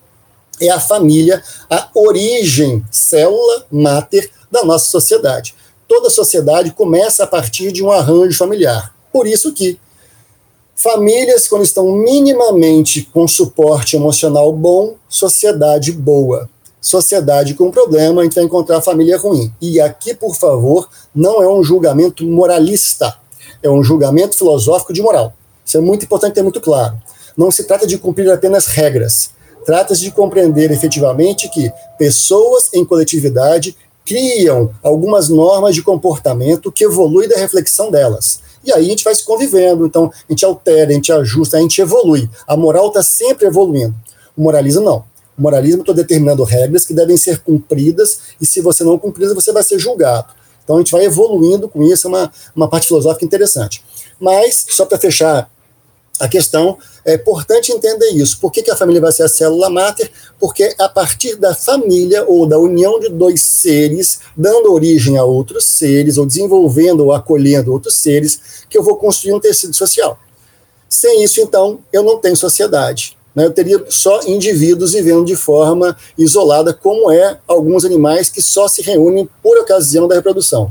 é 0.61 0.71
a 0.71 0.81
família 0.81 1.43
a 1.69 1.89
origem, 1.95 2.85
célula, 2.91 3.67
máter 3.71 4.31
da 4.51 4.65
nossa 4.65 4.91
sociedade. 4.91 5.55
Toda 5.89 6.11
sociedade 6.11 6.71
começa 6.73 7.25
a 7.25 7.27
partir 7.27 7.73
de 7.73 7.83
um 7.83 7.91
arranjo 7.91 8.37
familiar. 8.37 8.95
Por 9.13 9.27
isso 9.27 9.53
que 9.53 9.79
Famílias, 10.83 11.47
quando 11.47 11.63
estão 11.63 11.93
minimamente 11.93 13.03
com 13.03 13.29
suporte 13.29 13.97
emocional 13.97 14.51
bom, 14.51 14.95
sociedade 15.11 15.93
boa. 15.93 16.49
Sociedade 16.81 17.53
com 17.53 17.71
problema, 17.71 18.23
a 18.23 18.25
gente 18.25 18.35
vai 18.35 18.45
encontrar 18.45 18.81
família 18.81 19.19
ruim. 19.19 19.53
E 19.61 19.79
aqui, 19.79 20.15
por 20.15 20.35
favor, 20.35 20.89
não 21.15 21.43
é 21.43 21.47
um 21.47 21.63
julgamento 21.63 22.25
moralista, 22.25 23.15
é 23.63 23.69
um 23.69 23.85
julgamento 23.85 24.39
filosófico 24.39 24.95
de 24.95 25.03
moral. 25.03 25.35
Isso 25.67 25.77
é 25.77 25.83
muito 25.83 26.07
importante 26.07 26.33
ter 26.33 26.43
muito 26.43 26.63
claro. 26.63 26.97
Não 27.37 27.51
se 27.51 27.65
trata 27.65 27.87
de 27.87 27.99
cumprir 27.99 28.31
apenas 28.31 28.65
regras, 28.65 29.33
trata-se 29.65 30.03
de 30.03 30.11
compreender 30.11 30.71
efetivamente 30.71 31.49
que 31.49 31.71
pessoas 31.99 32.73
em 32.75 32.85
coletividade 32.85 33.77
criam 34.05 34.71
algumas 34.83 35.29
normas 35.29 35.75
de 35.75 35.83
comportamento 35.83 36.73
que 36.73 36.85
evoluem 36.85 37.29
da 37.29 37.37
reflexão 37.37 37.91
delas. 37.91 38.41
E 38.65 38.73
aí 38.73 38.87
a 38.87 38.89
gente 38.89 39.05
vai 39.05 39.15
se 39.15 39.25
convivendo, 39.25 39.87
então 39.87 40.07
a 40.07 40.33
gente 40.33 40.45
altera, 40.45 40.91
a 40.91 40.95
gente 40.95 41.13
ajusta, 41.13 41.57
a 41.57 41.61
gente 41.61 41.81
evolui. 41.81 42.29
A 42.47 42.57
moral 42.57 42.89
está 42.89 43.03
sempre 43.03 43.47
evoluindo. 43.47 43.95
O 44.37 44.43
moralismo 44.43 44.83
não. 44.83 45.05
O 45.39 45.43
moralismo 45.43 45.81
está 45.83 45.93
determinando 45.93 46.45
regras 46.45 46.85
que 46.85 46.93
devem 46.93 47.17
ser 47.17 47.39
cumpridas, 47.39 48.19
e 48.41 48.47
se 48.47 48.61
você 48.61 48.85
não 48.85 48.99
cumprir, 48.99 49.33
você 49.35 49.53
vai 49.53 49.63
ser 49.63 49.79
julgado. 49.79 50.35
Então 50.63 50.77
a 50.77 50.79
gente 50.81 50.93
vai 50.93 51.05
evoluindo 51.05 51.69
com 51.69 51.83
isso, 51.83 52.07
é 52.07 52.11
uma, 52.11 52.33
uma 52.55 52.69
parte 52.69 52.89
filosófica 52.89 53.25
interessante. 53.25 53.83
Mas, 54.21 54.67
só 54.69 54.85
para 54.85 54.99
fechar 54.99 55.51
A 56.21 56.29
questão 56.29 56.77
é 57.03 57.15
importante 57.15 57.73
entender 57.73 58.11
isso. 58.11 58.39
Por 58.39 58.53
que, 58.53 58.63
que 58.63 58.71
a 58.71 58.77
família 58.77 59.01
vai 59.01 59.11
ser 59.11 59.23
a 59.23 59.29
célula 59.29 59.71
máter? 59.71 60.11
Porque 60.39 60.75
a 60.79 60.87
partir 60.87 61.35
da 61.37 61.55
família 61.55 62.27
ou 62.29 62.47
da 62.47 62.59
união 62.59 63.01
de 63.01 63.09
dois 63.09 63.41
seres, 63.41 64.21
dando 64.37 64.71
origem 64.71 65.17
a 65.17 65.25
outros 65.25 65.65
seres, 65.65 66.19
ou 66.19 66.27
desenvolvendo 66.27 67.07
ou 67.07 67.13
acolhendo 67.15 67.73
outros 67.73 67.95
seres, 67.95 68.39
que 68.69 68.77
eu 68.77 68.83
vou 68.83 68.97
construir 68.97 69.33
um 69.33 69.41
tecido 69.41 69.75
social. 69.75 70.19
Sem 70.91 71.25
isso, 71.25 71.41
então, 71.41 71.81
eu 71.91 72.03
não 72.03 72.19
tenho 72.19 72.37
sociedade. 72.37 73.17
Né? 73.35 73.47
Eu 73.47 73.53
teria 73.53 73.83
só 73.89 74.21
indivíduos 74.27 74.93
vivendo 74.93 75.25
de 75.25 75.37
forma 75.37 75.97
isolada, 76.19 76.75
como 76.75 77.11
é 77.11 77.39
alguns 77.49 77.83
animais 77.83 78.29
que 78.29 78.43
só 78.43 78.69
se 78.69 78.83
reúnem 78.83 79.27
por 79.43 79.57
ocasião 79.57 80.07
da 80.07 80.17
reprodução 80.17 80.71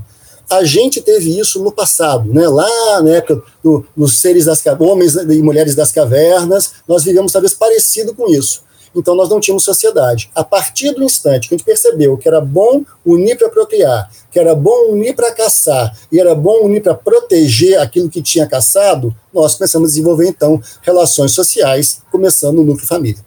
a 0.50 0.64
gente 0.64 1.02
teve 1.02 1.38
isso 1.38 1.64
no 1.64 1.72
passado, 1.72 2.34
né? 2.34 2.48
lá 2.48 3.02
na 3.02 3.12
época 3.12 3.42
do, 3.64 3.86
dos 3.96 4.20
seres 4.20 4.46
das 4.46 4.64
homens 4.80 5.16
e 5.16 5.42
mulheres 5.42 5.76
das 5.76 5.92
cavernas, 5.92 6.74
nós 6.88 7.04
vivemos 7.04 7.32
talvez 7.32 7.54
parecido 7.54 8.16
com 8.16 8.30
isso. 8.30 8.64
Então 8.96 9.16
nós 9.16 9.30
não 9.30 9.40
tínhamos 9.40 9.64
sociedade. 9.64 10.32
A 10.34 10.44
partir 10.44 10.92
do 10.94 11.04
instante 11.04 11.48
que 11.48 11.54
a 11.54 11.58
gente 11.58 11.66
percebeu 11.66 12.18
que 12.18 12.28
era 12.28 12.42
bom 12.42 12.84
unir 13.06 13.38
para 13.38 13.50
procriar, 13.50 14.10
que 14.32 14.40
era 14.40 14.56
bom 14.56 14.92
unir 14.92 15.16
para 15.16 15.32
caçar 15.32 15.96
e 16.12 16.20
era 16.20 16.34
bom 16.34 16.66
unir 16.66 16.82
para 16.82 16.96
proteger 16.96 17.80
aquilo 17.80 18.10
que 18.10 18.22
tinha 18.22 18.48
caçado, 18.48 19.16
nós 19.34 19.56
começamos 19.56 19.90
a 19.90 19.92
desenvolver 19.92 20.28
então 20.28 20.60
relações 20.82 21.32
sociais, 21.32 22.02
começando 22.12 22.56
no 22.56 22.64
núcleo 22.64 22.88
família. 22.88 23.24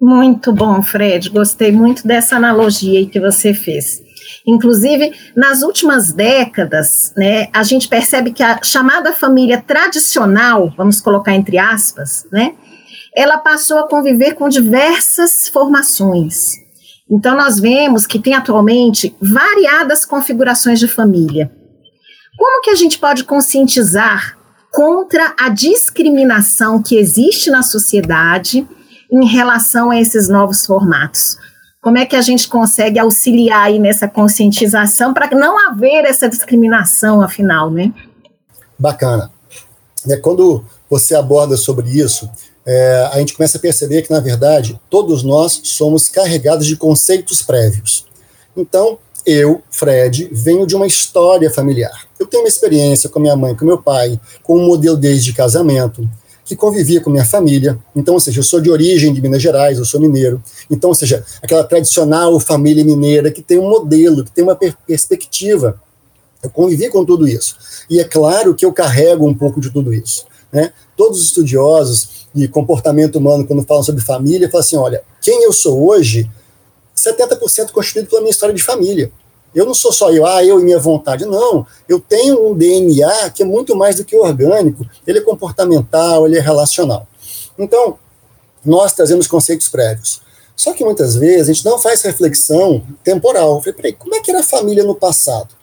Muito 0.00 0.52
bom, 0.52 0.82
Fred. 0.82 1.30
Gostei 1.30 1.72
muito 1.72 2.06
dessa 2.06 2.36
analogia 2.36 3.06
que 3.06 3.18
você 3.18 3.54
fez. 3.54 4.03
Inclusive, 4.46 5.12
nas 5.34 5.62
últimas 5.62 6.12
décadas, 6.12 7.14
né, 7.16 7.48
a 7.52 7.62
gente 7.62 7.88
percebe 7.88 8.32
que 8.32 8.42
a 8.42 8.60
chamada 8.62 9.12
família 9.12 9.62
tradicional, 9.66 10.72
vamos 10.76 11.00
colocar 11.00 11.34
entre 11.34 11.56
aspas, 11.56 12.26
né, 12.30 12.54
ela 13.16 13.38
passou 13.38 13.78
a 13.78 13.88
conviver 13.88 14.34
com 14.34 14.48
diversas 14.48 15.48
formações. 15.48 16.52
Então, 17.10 17.36
nós 17.36 17.58
vemos 17.58 18.06
que 18.06 18.18
tem 18.18 18.34
atualmente 18.34 19.16
variadas 19.20 20.04
configurações 20.04 20.78
de 20.78 20.88
família. 20.88 21.50
Como 22.36 22.62
que 22.62 22.70
a 22.70 22.74
gente 22.74 22.98
pode 22.98 23.24
conscientizar 23.24 24.36
contra 24.72 25.34
a 25.38 25.48
discriminação 25.48 26.82
que 26.82 26.96
existe 26.96 27.50
na 27.50 27.62
sociedade 27.62 28.66
em 29.10 29.26
relação 29.26 29.90
a 29.90 30.00
esses 30.00 30.28
novos 30.28 30.66
formatos? 30.66 31.38
Como 31.84 31.98
é 31.98 32.06
que 32.06 32.16
a 32.16 32.22
gente 32.22 32.48
consegue 32.48 32.98
auxiliar 32.98 33.66
aí 33.66 33.78
nessa 33.78 34.08
conscientização 34.08 35.12
para 35.12 35.28
não 35.36 35.68
haver 35.68 36.06
essa 36.06 36.30
discriminação, 36.30 37.20
afinal, 37.20 37.70
né? 37.70 37.92
Bacana. 38.78 39.30
É, 40.08 40.16
quando 40.16 40.64
você 40.88 41.14
aborda 41.14 41.58
sobre 41.58 41.90
isso, 41.90 42.30
é, 42.64 43.10
a 43.12 43.18
gente 43.18 43.34
começa 43.34 43.58
a 43.58 43.60
perceber 43.60 44.00
que, 44.00 44.10
na 44.10 44.20
verdade, 44.20 44.80
todos 44.88 45.22
nós 45.22 45.60
somos 45.64 46.08
carregados 46.08 46.66
de 46.66 46.74
conceitos 46.74 47.42
prévios. 47.42 48.06
Então, 48.56 48.96
eu, 49.26 49.62
Fred, 49.70 50.30
venho 50.32 50.66
de 50.66 50.74
uma 50.74 50.86
história 50.86 51.50
familiar. 51.50 52.08
Eu 52.18 52.26
tenho 52.26 52.44
uma 52.44 52.48
experiência 52.48 53.10
com 53.10 53.20
minha 53.20 53.36
mãe, 53.36 53.54
com 53.54 53.66
meu 53.66 53.82
pai, 53.82 54.18
com 54.42 54.56
um 54.56 54.66
modelo 54.66 54.96
desde 54.96 55.34
casamento, 55.34 56.08
que 56.44 56.54
convivia 56.54 57.00
com 57.00 57.10
minha 57.10 57.24
família. 57.24 57.78
Então, 57.96 58.14
ou 58.14 58.20
seja, 58.20 58.40
eu 58.40 58.44
sou 58.44 58.60
de 58.60 58.70
origem 58.70 59.12
de 59.12 59.22
Minas 59.22 59.40
Gerais, 59.40 59.78
eu 59.78 59.84
sou 59.84 60.00
mineiro. 60.00 60.42
Então, 60.70 60.90
ou 60.90 60.94
seja, 60.94 61.24
aquela 61.42 61.64
tradicional 61.64 62.38
família 62.38 62.84
mineira 62.84 63.30
que 63.30 63.42
tem 63.42 63.58
um 63.58 63.68
modelo, 63.68 64.24
que 64.24 64.30
tem 64.30 64.44
uma 64.44 64.54
per 64.54 64.76
perspectiva. 64.86 65.80
Eu 66.42 66.50
convivi 66.50 66.90
com 66.90 67.04
tudo 67.04 67.26
isso. 67.26 67.56
E 67.88 67.98
é 67.98 68.04
claro 68.04 68.54
que 68.54 68.66
eu 68.66 68.72
carrego 68.72 69.26
um 69.26 69.34
pouco 69.34 69.60
de 69.60 69.70
tudo 69.70 69.94
isso. 69.94 70.26
Né? 70.52 70.72
Todos 70.96 71.18
os 71.18 71.26
estudiosos 71.26 72.26
de 72.34 72.46
comportamento 72.48 73.16
humano, 73.16 73.46
quando 73.46 73.62
falam 73.62 73.82
sobre 73.82 74.04
família, 74.04 74.50
falam 74.50 74.64
assim: 74.64 74.76
olha, 74.76 75.02
quem 75.22 75.42
eu 75.42 75.52
sou 75.52 75.88
hoje, 75.88 76.30
70% 76.94 77.70
constituído 77.72 78.08
pela 78.08 78.20
minha 78.20 78.30
história 78.30 78.54
de 78.54 78.62
família. 78.62 79.10
Eu 79.54 79.64
não 79.64 79.74
sou 79.74 79.92
só 79.92 80.10
eu, 80.10 80.26
ah, 80.26 80.44
eu 80.44 80.60
e 80.60 80.64
minha 80.64 80.78
vontade. 80.78 81.24
Não, 81.24 81.66
eu 81.88 82.00
tenho 82.00 82.50
um 82.50 82.54
DNA 82.54 83.30
que 83.30 83.42
é 83.42 83.46
muito 83.46 83.76
mais 83.76 83.96
do 83.96 84.04
que 84.04 84.16
orgânico. 84.16 84.84
Ele 85.06 85.18
é 85.18 85.22
comportamental, 85.22 86.26
ele 86.26 86.36
é 86.36 86.40
relacional. 86.40 87.06
Então, 87.58 87.98
nós 88.64 88.92
trazemos 88.92 89.26
conceitos 89.26 89.68
prévios. 89.68 90.20
Só 90.56 90.72
que 90.72 90.84
muitas 90.84 91.16
vezes 91.16 91.48
a 91.48 91.52
gente 91.52 91.64
não 91.64 91.78
faz 91.78 92.02
reflexão 92.02 92.82
temporal. 93.02 93.60
Falei, 93.60 93.74
peraí, 93.74 93.92
como 93.92 94.14
é 94.14 94.20
que 94.20 94.30
era 94.30 94.40
a 94.40 94.44
família 94.44 94.84
no 94.84 94.94
passado? 94.94 95.54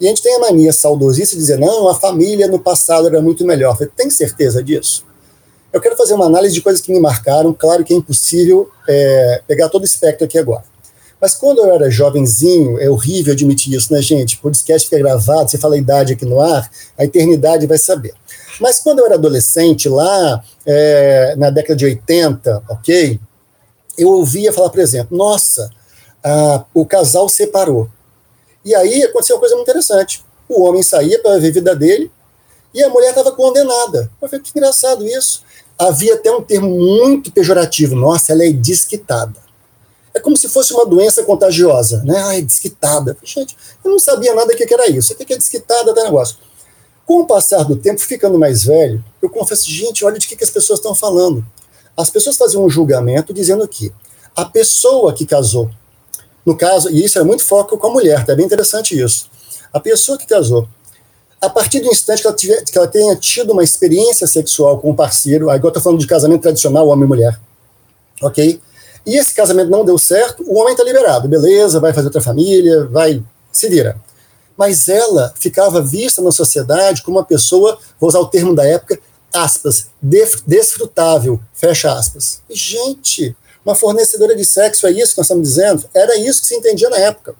E 0.00 0.06
a 0.06 0.08
gente 0.08 0.22
tem 0.22 0.34
a 0.36 0.38
mania 0.38 0.72
saudosista 0.72 1.34
de 1.36 1.42
dizer, 1.42 1.58
não, 1.58 1.88
a 1.88 1.94
família 1.94 2.48
no 2.48 2.58
passado 2.58 3.06
era 3.06 3.20
muito 3.20 3.44
melhor. 3.44 3.74
Falei, 3.76 3.92
tem 3.94 4.10
certeza 4.10 4.62
disso? 4.62 5.04
Eu 5.72 5.80
quero 5.80 5.96
fazer 5.96 6.14
uma 6.14 6.26
análise 6.26 6.54
de 6.54 6.62
coisas 6.62 6.80
que 6.80 6.92
me 6.92 6.98
marcaram. 6.98 7.52
Claro 7.52 7.84
que 7.84 7.92
é 7.92 7.96
impossível 7.96 8.68
é, 8.88 9.42
pegar 9.46 9.68
todo 9.68 9.82
o 9.82 9.84
espectro 9.84 10.24
aqui 10.24 10.38
agora. 10.38 10.64
Mas 11.20 11.34
quando 11.34 11.58
eu 11.58 11.72
era 11.74 11.90
jovenzinho, 11.90 12.80
é 12.80 12.88
horrível 12.88 13.34
admitir 13.34 13.74
isso, 13.74 13.92
né, 13.92 14.00
gente? 14.00 14.36
O 14.36 14.40
podcast 14.40 14.88
fica 14.88 14.98
gravado, 15.02 15.50
você 15.50 15.58
fala 15.58 15.74
a 15.74 15.78
idade 15.78 16.14
aqui 16.14 16.24
no 16.24 16.40
ar, 16.40 16.70
a 16.96 17.04
eternidade 17.04 17.66
vai 17.66 17.76
saber. 17.76 18.14
Mas 18.60 18.80
quando 18.80 19.00
eu 19.00 19.06
era 19.06 19.14
adolescente, 19.16 19.88
lá 19.88 20.42
é, 20.64 21.34
na 21.36 21.50
década 21.50 21.76
de 21.76 21.84
80, 21.84 22.62
ok? 22.68 23.20
Eu 23.98 24.08
ouvia 24.08 24.52
falar, 24.52 24.70
por 24.70 24.80
exemplo, 24.80 25.16
nossa, 25.16 25.70
a, 26.24 26.64
o 26.72 26.86
casal 26.86 27.28
separou. 27.28 27.90
E 28.64 28.74
aí 28.74 29.02
aconteceu 29.02 29.36
uma 29.36 29.40
coisa 29.40 29.54
muito 29.56 29.68
interessante. 29.68 30.24
O 30.48 30.62
homem 30.62 30.82
saía 30.82 31.18
para 31.20 31.38
ver 31.38 31.48
a 31.48 31.52
vida 31.52 31.76
dele 31.76 32.10
e 32.74 32.82
a 32.82 32.88
mulher 32.88 33.10
estava 33.10 33.32
condenada. 33.32 34.10
Eu 34.20 34.28
falei, 34.28 34.42
que 34.42 34.50
engraçado 34.54 35.06
isso. 35.06 35.42
Havia 35.78 36.14
até 36.14 36.30
um 36.30 36.42
termo 36.42 36.68
muito 36.68 37.32
pejorativo. 37.32 37.96
Nossa, 37.96 38.32
ela 38.32 38.44
é 38.44 38.52
desquitada. 38.52 39.49
É 40.12 40.20
como 40.20 40.36
se 40.36 40.48
fosse 40.48 40.72
uma 40.72 40.84
doença 40.84 41.22
contagiosa, 41.22 42.02
né? 42.04 42.18
Ai, 42.18 42.42
desquitada. 42.42 43.16
Gente, 43.22 43.56
eu 43.84 43.90
não 43.90 43.98
sabia 43.98 44.34
nada 44.34 44.54
que 44.54 44.72
era 44.72 44.88
isso. 44.90 45.12
O 45.12 45.16
que 45.16 45.32
é 45.32 45.36
desquitada 45.36 45.94
da 45.94 46.04
negócio? 46.04 46.36
Com 47.06 47.20
o 47.20 47.26
passar 47.26 47.64
do 47.64 47.76
tempo, 47.76 48.00
ficando 48.00 48.38
mais 48.38 48.64
velho, 48.64 49.04
eu 49.22 49.30
confesso, 49.30 49.70
gente, 49.70 50.04
olha 50.04 50.18
de 50.18 50.26
que, 50.26 50.36
que 50.36 50.44
as 50.44 50.50
pessoas 50.50 50.78
estão 50.78 50.94
falando. 50.94 51.44
As 51.96 52.10
pessoas 52.10 52.36
faziam 52.36 52.64
um 52.64 52.70
julgamento 52.70 53.32
dizendo 53.32 53.66
que 53.66 53.92
a 54.34 54.44
pessoa 54.44 55.12
que 55.12 55.26
casou, 55.26 55.70
no 56.44 56.56
caso, 56.56 56.90
e 56.90 57.04
isso 57.04 57.18
é 57.18 57.22
muito 57.22 57.44
foco 57.44 57.76
com 57.76 57.86
a 57.88 57.90
mulher, 57.90 58.24
tá 58.24 58.34
bem 58.34 58.46
interessante 58.46 58.98
isso. 58.98 59.28
A 59.72 59.78
pessoa 59.78 60.16
que 60.16 60.26
casou, 60.26 60.68
a 61.40 61.48
partir 61.48 61.80
do 61.80 61.88
instante 61.88 62.22
que 62.22 62.26
ela, 62.28 62.36
tiver, 62.36 62.64
que 62.64 62.76
ela 62.76 62.88
tenha 62.88 63.16
tido 63.16 63.52
uma 63.52 63.64
experiência 63.64 64.26
sexual 64.26 64.78
com 64.78 64.90
um 64.90 64.94
parceiro, 64.94 65.48
agora 65.50 65.66
eu 65.66 65.68
estou 65.68 65.82
falando 65.82 66.00
de 66.00 66.06
casamento 66.06 66.42
tradicional, 66.42 66.88
homem 66.88 67.04
e 67.04 67.08
mulher, 67.08 67.40
ok? 68.22 68.60
E 69.06 69.16
esse 69.16 69.34
casamento 69.34 69.70
não 69.70 69.84
deu 69.84 69.98
certo, 69.98 70.44
o 70.46 70.58
homem 70.58 70.72
está 70.72 70.84
liberado, 70.84 71.28
beleza, 71.28 71.80
vai 71.80 71.92
fazer 71.92 72.06
outra 72.06 72.20
família, 72.20 72.84
vai, 72.86 73.22
se 73.50 73.68
vira. 73.68 74.00
Mas 74.56 74.88
ela 74.88 75.32
ficava 75.38 75.80
vista 75.80 76.20
na 76.20 76.30
sociedade 76.30 77.02
como 77.02 77.16
uma 77.16 77.24
pessoa, 77.24 77.78
vou 77.98 78.08
usar 78.08 78.20
o 78.20 78.26
termo 78.26 78.54
da 78.54 78.64
época, 78.64 78.98
aspas, 79.32 79.86
desfrutável, 80.46 81.40
fecha 81.54 81.92
aspas. 81.92 82.42
E, 82.48 82.54
gente, 82.54 83.34
uma 83.64 83.74
fornecedora 83.74 84.36
de 84.36 84.44
sexo, 84.44 84.86
é 84.86 84.90
isso 84.90 85.12
que 85.12 85.18
nós 85.18 85.26
estamos 85.26 85.48
dizendo? 85.48 85.84
Era 85.94 86.16
isso 86.18 86.42
que 86.42 86.48
se 86.48 86.54
entendia 86.56 86.90
na 86.90 86.98
época. 86.98 87.34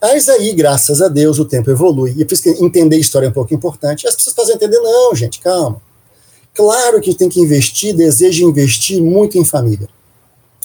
Mas 0.00 0.28
aí, 0.28 0.52
graças 0.52 1.00
a 1.00 1.08
Deus, 1.08 1.38
o 1.38 1.46
tempo 1.46 1.70
evolui. 1.70 2.14
E 2.16 2.24
por 2.24 2.34
isso 2.34 2.42
que 2.42 2.50
entender 2.50 2.96
a 2.96 2.98
história 2.98 3.26
é 3.26 3.30
um 3.30 3.32
pouco 3.32 3.54
importante. 3.54 4.06
As 4.06 4.14
pessoas 4.14 4.36
fazem 4.36 4.54
entender, 4.54 4.78
não, 4.78 5.14
gente, 5.14 5.40
calma. 5.40 5.80
Claro 6.54 7.00
que 7.00 7.14
tem 7.14 7.28
que 7.28 7.40
investir, 7.40 7.96
deseja 7.96 8.44
investir 8.44 9.02
muito 9.02 9.38
em 9.38 9.44
família. 9.44 9.88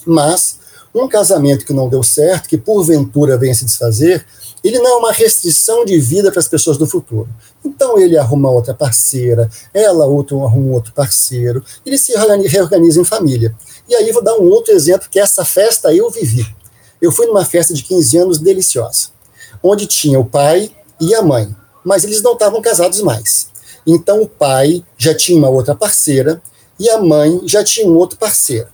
Mas 0.06 0.60
um 0.94 1.08
casamento 1.08 1.65
que 1.65 1.74
não 1.74 1.88
deu 1.88 2.01
certo, 2.01 2.50
que 2.50 2.58
porventura 2.58 3.38
venha 3.38 3.53
se 3.53 3.65
desfazer, 3.65 4.25
ele 4.63 4.79
não 4.79 4.88
é 4.88 4.96
uma 4.96 5.12
restrição 5.12 5.86
de 5.86 5.98
vida 5.98 6.32
para 6.32 6.39
as 6.39 6.48
pessoas 6.48 6.77
do 6.77 6.88
futuro. 6.88 7.29
Então 7.63 7.98
ele 7.98 8.18
arruma 8.18 8.50
outra 8.50 8.74
parceira, 8.74 9.50
ela 9.74 10.06
outro, 10.06 10.44
arruma 10.44 10.74
outro 10.74 10.94
parceiro, 10.94 11.63
ele 11.86 11.98
se 11.98 12.13
reorganiza 12.13 13.00
em 13.00 13.06
família. 13.06 13.56
E 13.88 13.96
aí 13.96 14.12
vou 14.12 14.24
dar 14.24 14.36
um 14.36 14.50
outro 14.50 14.74
exemplo, 14.74 15.10
que 15.10 15.20
essa 15.20 15.46
festa 15.46 15.94
eu 15.94 16.10
vivi. 16.10 16.46
Eu 17.01 17.12
fui 17.12 17.25
numa 17.27 17.46
festa 17.46 17.74
de 17.74 17.84
15 17.84 18.18
anos 18.18 18.38
deliciosa, 18.39 19.10
onde 19.63 19.88
tinha 19.88 20.20
o 20.20 20.25
pai 20.25 20.72
e 21.00 21.15
a 21.15 21.22
mãe, 21.22 21.56
mas 21.84 22.03
eles 22.03 22.22
não 22.22 22.34
estavam 22.34 22.62
casados 22.62 23.01
mais. 23.01 23.48
Então 23.88 24.22
o 24.22 24.27
pai 24.27 24.84
já 24.98 25.15
tinha 25.15 25.38
uma 25.38 25.50
outra 25.50 25.74
parceira 25.74 26.41
e 26.77 26.89
a 26.89 27.00
mãe 27.00 27.41
já 27.46 27.63
tinha 27.63 27.88
um 27.88 27.96
outro 27.96 28.18
parceiro. 28.18 28.68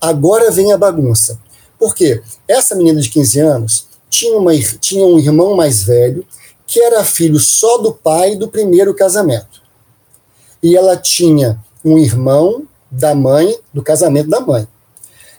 Agora 0.00 0.50
vem 0.50 0.72
a 0.72 0.78
bagunça. 0.78 1.38
Por 1.78 1.94
quê? 1.94 2.22
Essa 2.48 2.74
menina 2.74 3.00
de 3.00 3.08
15 3.08 3.40
anos 3.40 3.86
tinha, 4.08 4.36
uma, 4.36 4.52
tinha 4.80 5.04
um 5.04 5.18
irmão 5.18 5.54
mais 5.54 5.82
velho 5.82 6.26
que 6.66 6.80
era 6.80 7.04
filho 7.04 7.38
só 7.38 7.78
do 7.78 7.92
pai 7.92 8.36
do 8.36 8.48
primeiro 8.48 8.94
casamento. 8.94 9.60
E 10.62 10.76
ela 10.76 10.96
tinha 10.96 11.58
um 11.84 11.98
irmão 11.98 12.66
da 12.90 13.14
mãe, 13.14 13.58
do 13.72 13.82
casamento 13.82 14.28
da 14.28 14.40
mãe. 14.40 14.66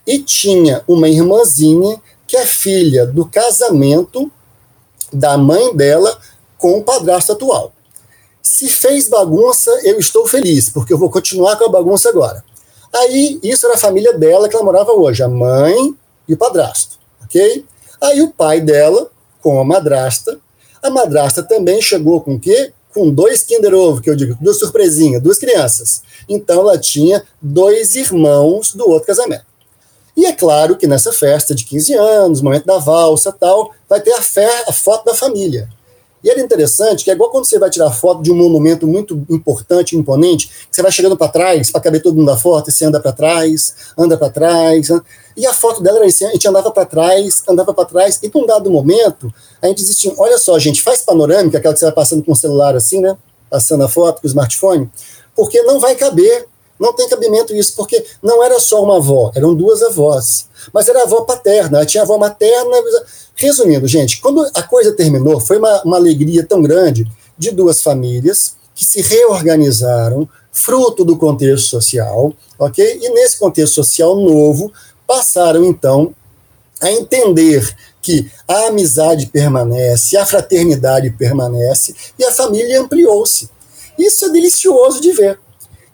E 0.05 0.19
tinha 0.19 0.83
uma 0.87 1.07
irmãzinha 1.07 2.01
que 2.27 2.35
é 2.37 2.45
filha 2.45 3.05
do 3.05 3.25
casamento 3.25 4.31
da 5.11 5.37
mãe 5.37 5.75
dela 5.75 6.17
com 6.57 6.77
o 6.77 6.83
padrasto 6.83 7.33
atual. 7.33 7.73
Se 8.41 8.67
fez 8.67 9.07
bagunça, 9.07 9.69
eu 9.83 9.99
estou 9.99 10.25
feliz, 10.27 10.69
porque 10.69 10.93
eu 10.93 10.97
vou 10.97 11.09
continuar 11.09 11.57
com 11.57 11.65
a 11.65 11.69
bagunça 11.69 12.09
agora. 12.09 12.43
Aí, 12.93 13.39
isso 13.41 13.65
era 13.65 13.75
a 13.75 13.79
família 13.79 14.17
dela 14.17 14.49
que 14.49 14.55
ela 14.55 14.65
morava 14.65 14.91
hoje, 14.91 15.23
a 15.23 15.27
mãe 15.27 15.95
e 16.27 16.33
o 16.33 16.37
padrasto, 16.37 16.97
ok? 17.23 17.65
Aí 18.01 18.21
o 18.21 18.31
pai 18.31 18.59
dela, 18.59 19.09
com 19.41 19.59
a 19.59 19.63
madrasta, 19.63 20.37
a 20.81 20.89
madrasta 20.89 21.43
também 21.43 21.81
chegou 21.81 22.21
com 22.21 22.35
o 22.35 22.39
quê? 22.39 22.73
Com 22.93 23.09
dois 23.09 23.43
Kinder 23.43 23.73
Ovo, 23.73 24.01
que 24.01 24.09
eu 24.09 24.15
digo, 24.15 24.37
duas 24.41 24.59
surpresinhas, 24.59 25.21
duas 25.21 25.37
crianças. 25.37 26.01
Então 26.27 26.61
ela 26.61 26.77
tinha 26.77 27.23
dois 27.41 27.95
irmãos 27.95 28.73
do 28.73 28.89
outro 28.89 29.07
casamento. 29.07 29.45
E 30.17 30.25
é 30.25 30.33
claro 30.33 30.75
que 30.75 30.87
nessa 30.87 31.13
festa 31.13 31.55
de 31.55 31.63
15 31.63 31.93
anos, 31.93 32.41
momento 32.41 32.65
da 32.65 32.77
valsa 32.77 33.31
tal, 33.31 33.71
vai 33.87 34.01
ter 34.01 34.11
a, 34.11 34.19
a 34.67 34.73
foto 34.73 35.05
da 35.05 35.13
família. 35.13 35.69
E 36.23 36.29
era 36.29 36.39
interessante 36.39 37.03
que 37.03 37.09
é 37.09 37.13
igual 37.13 37.31
quando 37.31 37.45
você 37.45 37.57
vai 37.57 37.69
tirar 37.69 37.89
foto 37.91 38.21
de 38.21 38.31
um 38.31 38.35
monumento 38.35 38.87
muito 38.87 39.25
importante, 39.29 39.97
imponente, 39.97 40.51
você 40.69 40.81
vai 40.81 40.91
chegando 40.91 41.17
para 41.17 41.27
trás, 41.31 41.71
para 41.71 41.81
caber 41.81 42.01
todo 42.01 42.15
mundo 42.15 42.27
da 42.27 42.37
foto, 42.37 42.69
e 42.69 42.71
você 42.71 42.85
anda 42.85 42.99
para 42.99 43.11
trás, 43.11 43.75
anda 43.97 44.17
para 44.17 44.29
trás. 44.29 44.89
E 45.35 45.45
a 45.47 45.53
foto 45.53 45.81
dela 45.81 45.97
era 45.97 46.07
assim, 46.07 46.25
a 46.25 46.31
gente 46.31 46.47
andava 46.47 46.69
para 46.71 46.85
trás, 46.85 47.43
andava 47.47 47.73
para 47.73 47.85
trás, 47.85 48.19
e 48.21 48.31
num 48.33 48.45
dado 48.45 48.69
momento, 48.69 49.33
a 49.61 49.67
gente 49.67 49.77
dizia 49.77 49.93
assim, 49.93 50.15
olha 50.19 50.37
só, 50.37 50.57
gente, 50.59 50.81
faz 50.81 51.01
panorâmica, 51.01 51.57
aquela 51.57 51.73
que 51.73 51.79
você 51.79 51.85
vai 51.85 51.95
passando 51.95 52.23
com 52.23 52.33
o 52.33 52.35
celular 52.35 52.75
assim, 52.75 53.01
né? 53.01 53.17
Passando 53.49 53.83
a 53.83 53.87
foto 53.87 54.21
com 54.21 54.27
o 54.27 54.29
smartphone, 54.29 54.89
porque 55.35 55.61
não 55.63 55.79
vai 55.79 55.95
caber 55.95 56.47
não 56.81 56.93
tem 56.93 57.07
cabimento 57.07 57.55
isso, 57.55 57.75
porque 57.75 58.03
não 58.23 58.43
era 58.43 58.59
só 58.59 58.83
uma 58.83 58.97
avó, 58.97 59.31
eram 59.35 59.53
duas 59.53 59.83
avós. 59.83 60.47
Mas 60.73 60.89
era 60.89 61.03
avó 61.03 61.21
paterna, 61.21 61.85
tinha 61.85 62.01
avó 62.01 62.17
materna. 62.17 62.75
Resumindo, 63.41 63.87
gente, 63.87 64.21
quando 64.21 64.47
a 64.53 64.61
coisa 64.61 64.95
terminou, 64.95 65.39
foi 65.39 65.57
uma, 65.57 65.81
uma 65.81 65.97
alegria 65.97 66.45
tão 66.45 66.61
grande 66.61 67.11
de 67.35 67.49
duas 67.49 67.81
famílias 67.81 68.55
que 68.75 68.85
se 68.85 69.01
reorganizaram, 69.01 70.29
fruto 70.51 71.03
do 71.03 71.17
contexto 71.17 71.67
social, 71.67 72.31
ok? 72.59 72.99
E 73.01 73.09
nesse 73.09 73.39
contexto 73.39 73.73
social 73.73 74.15
novo, 74.15 74.71
passaram 75.07 75.65
então 75.65 76.13
a 76.79 76.91
entender 76.91 77.75
que 77.99 78.29
a 78.47 78.67
amizade 78.67 79.25
permanece, 79.25 80.17
a 80.17 80.25
fraternidade 80.25 81.09
permanece 81.09 81.95
e 82.19 82.23
a 82.23 82.31
família 82.31 82.79
ampliou-se. 82.79 83.49
Isso 83.97 84.25
é 84.25 84.29
delicioso 84.29 85.01
de 85.01 85.13
ver. 85.13 85.39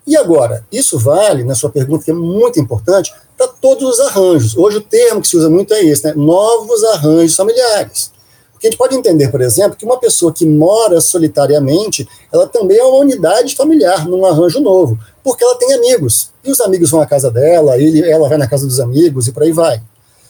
E 0.06 0.18
agora, 0.18 0.66
isso 0.70 1.00
vale, 1.00 1.46
na 1.46 1.56
sua 1.56 1.70
pergunta, 1.70 2.04
que 2.04 2.12
é 2.12 2.14
muito 2.14 2.60
importante, 2.60 3.14
para 3.38 3.48
todos 3.48 3.88
os 3.88 4.00
arranjos. 4.00 4.58
Hoje 4.58 4.78
o 4.78 4.82
termo 4.82 5.22
que 5.22 5.28
se 5.28 5.38
usa 5.38 5.50
muito 5.50 5.74
é 5.74 5.84
esse, 5.84 6.04
né? 6.06 6.14
novos 6.16 6.84
arranjos 6.84 7.36
familiares. 7.36 8.12
Porque 8.52 8.68
a 8.68 8.70
gente 8.72 8.80
pode 8.80 8.96
entender, 8.96 9.30
por 9.30 9.40
exemplo, 9.40 9.78
que 9.78 9.86
uma 9.86 10.00
pessoa 10.00 10.34
que 10.34 10.44
mora 10.44 11.00
solitariamente, 11.00 12.10
ela 12.34 12.48
também 12.48 12.80
é 12.80 12.84
uma 12.84 12.98
unidade 12.98 13.56
familiar 13.56 14.08
num 14.08 14.26
arranjo 14.26 14.60
novo, 14.60 14.98
porque 15.24 15.44
ela 15.44 15.56
tem 15.56 15.74
amigos. 15.74 16.32
E 16.44 16.50
os 16.50 16.60
amigos 16.60 16.90
vão 16.90 17.00
à 17.00 17.06
casa 17.06 17.30
dela, 17.30 17.78
ele, 17.78 18.10
ela 18.10 18.28
vai 18.28 18.40
na 18.40 18.48
casa 18.48 18.66
dos 18.66 18.80
amigos 18.80 19.28
e 19.28 19.32
por 19.32 19.44
aí 19.44 19.52
vai. 19.52 19.80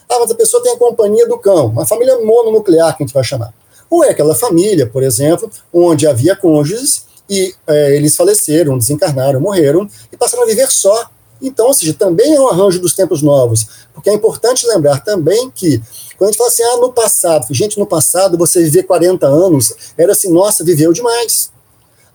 Ah, 0.10 0.20
mas 0.20 0.30
a 0.30 0.36
pessoa 0.36 0.62
tem 0.62 0.74
a 0.74 0.78
companhia 0.78 1.26
do 1.26 1.38
cão, 1.38 1.68
uma 1.68 1.86
família 1.86 2.18
mononuclear, 2.20 2.98
que 2.98 3.04
a 3.04 3.06
gente 3.06 3.14
vai 3.14 3.24
chamar. 3.24 3.54
Ou 3.90 4.04
é 4.04 4.10
aquela 4.10 4.36
família, 4.36 4.88
por 4.88 5.04
exemplo, 5.04 5.50
onde 5.72 6.06
havia 6.06 6.36
cônjuges 6.36 7.06
e 7.30 7.54
é, 7.66 7.96
eles 7.96 8.16
faleceram, 8.16 8.78
desencarnaram, 8.78 9.40
morreram 9.40 9.90
e 10.12 10.18
passaram 10.18 10.44
a 10.44 10.48
viver 10.48 10.70
só. 10.70 11.10
Então, 11.42 11.68
ou 11.68 11.74
seja, 11.74 11.94
também 11.94 12.36
é 12.36 12.40
um 12.40 12.48
arranjo 12.48 12.80
dos 12.80 12.94
tempos 12.94 13.22
novos, 13.22 13.68
porque 13.94 14.10
é 14.10 14.14
importante 14.14 14.66
lembrar 14.68 15.04
também 15.04 15.52
que, 15.52 15.82
quando 16.18 16.30
a 16.30 16.32
gente 16.32 16.38
fala 16.38 16.50
assim, 16.50 16.64
ah, 16.64 16.78
no 16.78 16.92
passado, 16.92 17.54
gente, 17.54 17.78
no 17.80 17.86
passado 17.86 18.38
você 18.38 18.64
viver 18.64 18.84
40 18.84 19.28
anos, 19.28 19.74
era 19.98 20.12
assim, 20.12 20.32
nossa, 20.32 20.64
viveu 20.64 20.92
demais. 20.94 21.52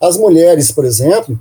As 0.00 0.16
mulheres, 0.16 0.72
por 0.72 0.84
exemplo, 0.84 1.38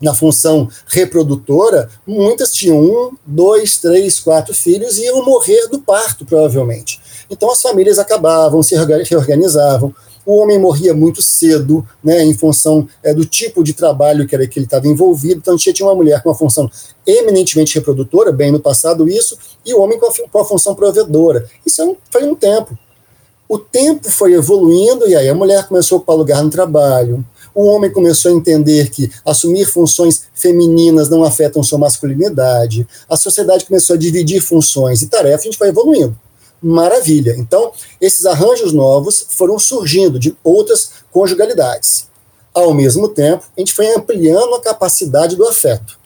na 0.00 0.14
função 0.14 0.68
reprodutora, 0.86 1.88
muitas 2.06 2.52
tinham 2.52 2.80
um, 2.80 3.16
dois, 3.24 3.78
três, 3.78 4.20
quatro 4.20 4.54
filhos 4.54 4.98
e 4.98 5.04
iam 5.04 5.24
morrer 5.24 5.68
do 5.68 5.80
parto, 5.80 6.24
provavelmente. 6.24 7.00
Então 7.30 7.50
as 7.50 7.62
famílias 7.62 7.98
acabavam, 7.98 8.62
se 8.62 8.74
reorganizavam, 8.76 9.94
o 10.26 10.36
homem 10.36 10.58
morria 10.58 10.94
muito 10.94 11.20
cedo, 11.20 11.86
né, 12.02 12.24
em 12.24 12.34
função 12.34 12.88
é, 13.02 13.12
do 13.12 13.24
tipo 13.24 13.62
de 13.62 13.72
trabalho 13.72 14.26
que, 14.26 14.34
era, 14.34 14.46
que 14.46 14.58
ele 14.58 14.66
estava 14.66 14.88
envolvido. 14.88 15.38
Então, 15.38 15.54
a 15.54 15.56
gente 15.56 15.72
tinha 15.72 15.86
uma 15.86 15.94
mulher 15.94 16.22
com 16.22 16.28
uma 16.28 16.34
função 16.34 16.70
eminentemente 17.06 17.74
reprodutora, 17.74 18.32
bem 18.32 18.50
no 18.50 18.60
passado 18.60 19.08
isso, 19.08 19.36
e 19.64 19.74
o 19.74 19.80
homem 19.80 19.98
com 19.98 20.06
a, 20.06 20.28
com 20.30 20.38
a 20.38 20.44
função 20.44 20.74
provedora. 20.74 21.46
Isso 21.64 21.82
é 21.82 21.84
um, 21.84 21.96
foi 22.10 22.24
um 22.24 22.34
tempo. 22.34 22.76
O 23.48 23.58
tempo 23.58 24.10
foi 24.10 24.32
evoluindo 24.32 25.06
e 25.06 25.14
aí 25.14 25.28
a 25.28 25.34
mulher 25.34 25.68
começou 25.68 25.96
a 25.96 25.98
ocupar 25.98 26.16
lugar 26.16 26.42
no 26.42 26.50
trabalho, 26.50 27.24
o 27.54 27.66
homem 27.66 27.92
começou 27.92 28.32
a 28.32 28.34
entender 28.34 28.90
que 28.90 29.12
assumir 29.24 29.66
funções 29.66 30.24
femininas 30.34 31.08
não 31.08 31.22
afetam 31.22 31.62
sua 31.62 31.78
masculinidade, 31.78 32.86
a 33.08 33.16
sociedade 33.16 33.66
começou 33.66 33.94
a 33.94 33.98
dividir 33.98 34.40
funções 34.40 35.02
e 35.02 35.08
tarefas, 35.08 35.42
a 35.42 35.44
gente 35.44 35.58
vai 35.58 35.68
evoluindo 35.68 36.16
maravilha. 36.64 37.34
Então, 37.36 37.72
esses 38.00 38.24
arranjos 38.24 38.72
novos 38.72 39.26
foram 39.30 39.58
surgindo 39.58 40.18
de 40.18 40.36
outras 40.42 40.90
conjugalidades. 41.12 42.08
Ao 42.52 42.72
mesmo 42.72 43.08
tempo, 43.08 43.44
a 43.56 43.60
gente 43.60 43.72
foi 43.72 43.92
ampliando 43.94 44.54
a 44.54 44.60
capacidade 44.60 45.36
do 45.36 45.46
afeto. 45.46 45.98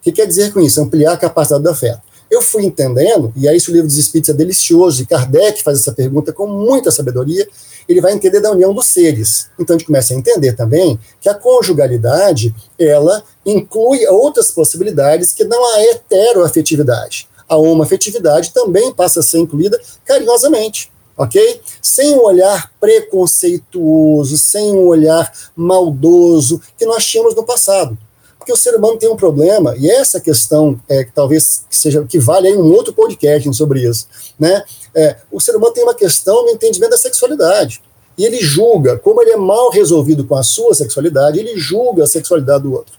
O 0.00 0.02
que 0.02 0.12
quer 0.12 0.26
dizer 0.26 0.52
com 0.52 0.60
isso? 0.60 0.80
Ampliar 0.80 1.12
a 1.12 1.16
capacidade 1.16 1.62
do 1.62 1.70
afeto. 1.70 2.00
Eu 2.30 2.40
fui 2.40 2.64
entendendo, 2.64 3.32
e 3.36 3.48
aí 3.48 3.56
o 3.56 3.72
livro 3.72 3.88
dos 3.88 3.98
Espíritos 3.98 4.30
é 4.30 4.32
delicioso, 4.32 5.02
e 5.02 5.06
Kardec 5.06 5.62
faz 5.62 5.80
essa 5.80 5.92
pergunta 5.92 6.32
com 6.32 6.46
muita 6.46 6.90
sabedoria, 6.90 7.46
ele 7.88 8.00
vai 8.00 8.12
entender 8.12 8.40
da 8.40 8.52
união 8.52 8.72
dos 8.72 8.86
seres. 8.86 9.48
Então 9.58 9.74
a 9.74 9.78
gente 9.78 9.86
começa 9.86 10.14
a 10.14 10.16
entender 10.16 10.52
também 10.54 10.98
que 11.20 11.28
a 11.28 11.34
conjugalidade, 11.34 12.54
ela 12.78 13.22
inclui 13.44 14.06
outras 14.06 14.50
possibilidades 14.52 15.32
que 15.32 15.44
não 15.44 15.74
a 15.74 15.80
heteroafetividade 15.82 17.28
a 17.50 17.56
homoafetividade 17.56 18.52
também 18.52 18.94
passa 18.94 19.18
a 19.18 19.22
ser 19.24 19.40
incluída 19.40 19.78
carinhosamente, 20.04 20.88
ok? 21.16 21.60
Sem 21.82 22.14
um 22.14 22.22
olhar 22.22 22.70
preconceituoso, 22.78 24.38
sem 24.38 24.70
um 24.70 24.86
olhar 24.86 25.30
maldoso 25.56 26.62
que 26.78 26.86
nós 26.86 27.04
tínhamos 27.04 27.34
no 27.34 27.42
passado. 27.42 27.98
Porque 28.38 28.52
o 28.52 28.56
ser 28.56 28.76
humano 28.76 28.96
tem 28.96 29.08
um 29.10 29.16
problema, 29.16 29.74
e 29.76 29.90
essa 29.90 30.20
questão 30.20 30.80
é, 30.88 31.02
que 31.02 31.12
talvez 31.12 31.64
seja 31.68 32.04
que 32.04 32.20
vale 32.20 32.46
aí 32.46 32.56
um 32.56 32.72
outro 32.72 32.92
podcast 32.92 33.52
sobre 33.52 33.82
isso, 33.82 34.06
né? 34.38 34.62
É, 34.94 35.16
o 35.30 35.40
ser 35.40 35.56
humano 35.56 35.74
tem 35.74 35.82
uma 35.82 35.94
questão 35.94 36.44
no 36.44 36.50
entendimento 36.50 36.92
da 36.92 36.98
sexualidade. 36.98 37.82
E 38.16 38.24
ele 38.24 38.38
julga, 38.40 38.96
como 38.98 39.20
ele 39.22 39.32
é 39.32 39.36
mal 39.36 39.70
resolvido 39.70 40.24
com 40.24 40.36
a 40.36 40.42
sua 40.42 40.72
sexualidade, 40.72 41.38
ele 41.38 41.58
julga 41.58 42.04
a 42.04 42.06
sexualidade 42.06 42.62
do 42.62 42.72
outro. 42.72 42.94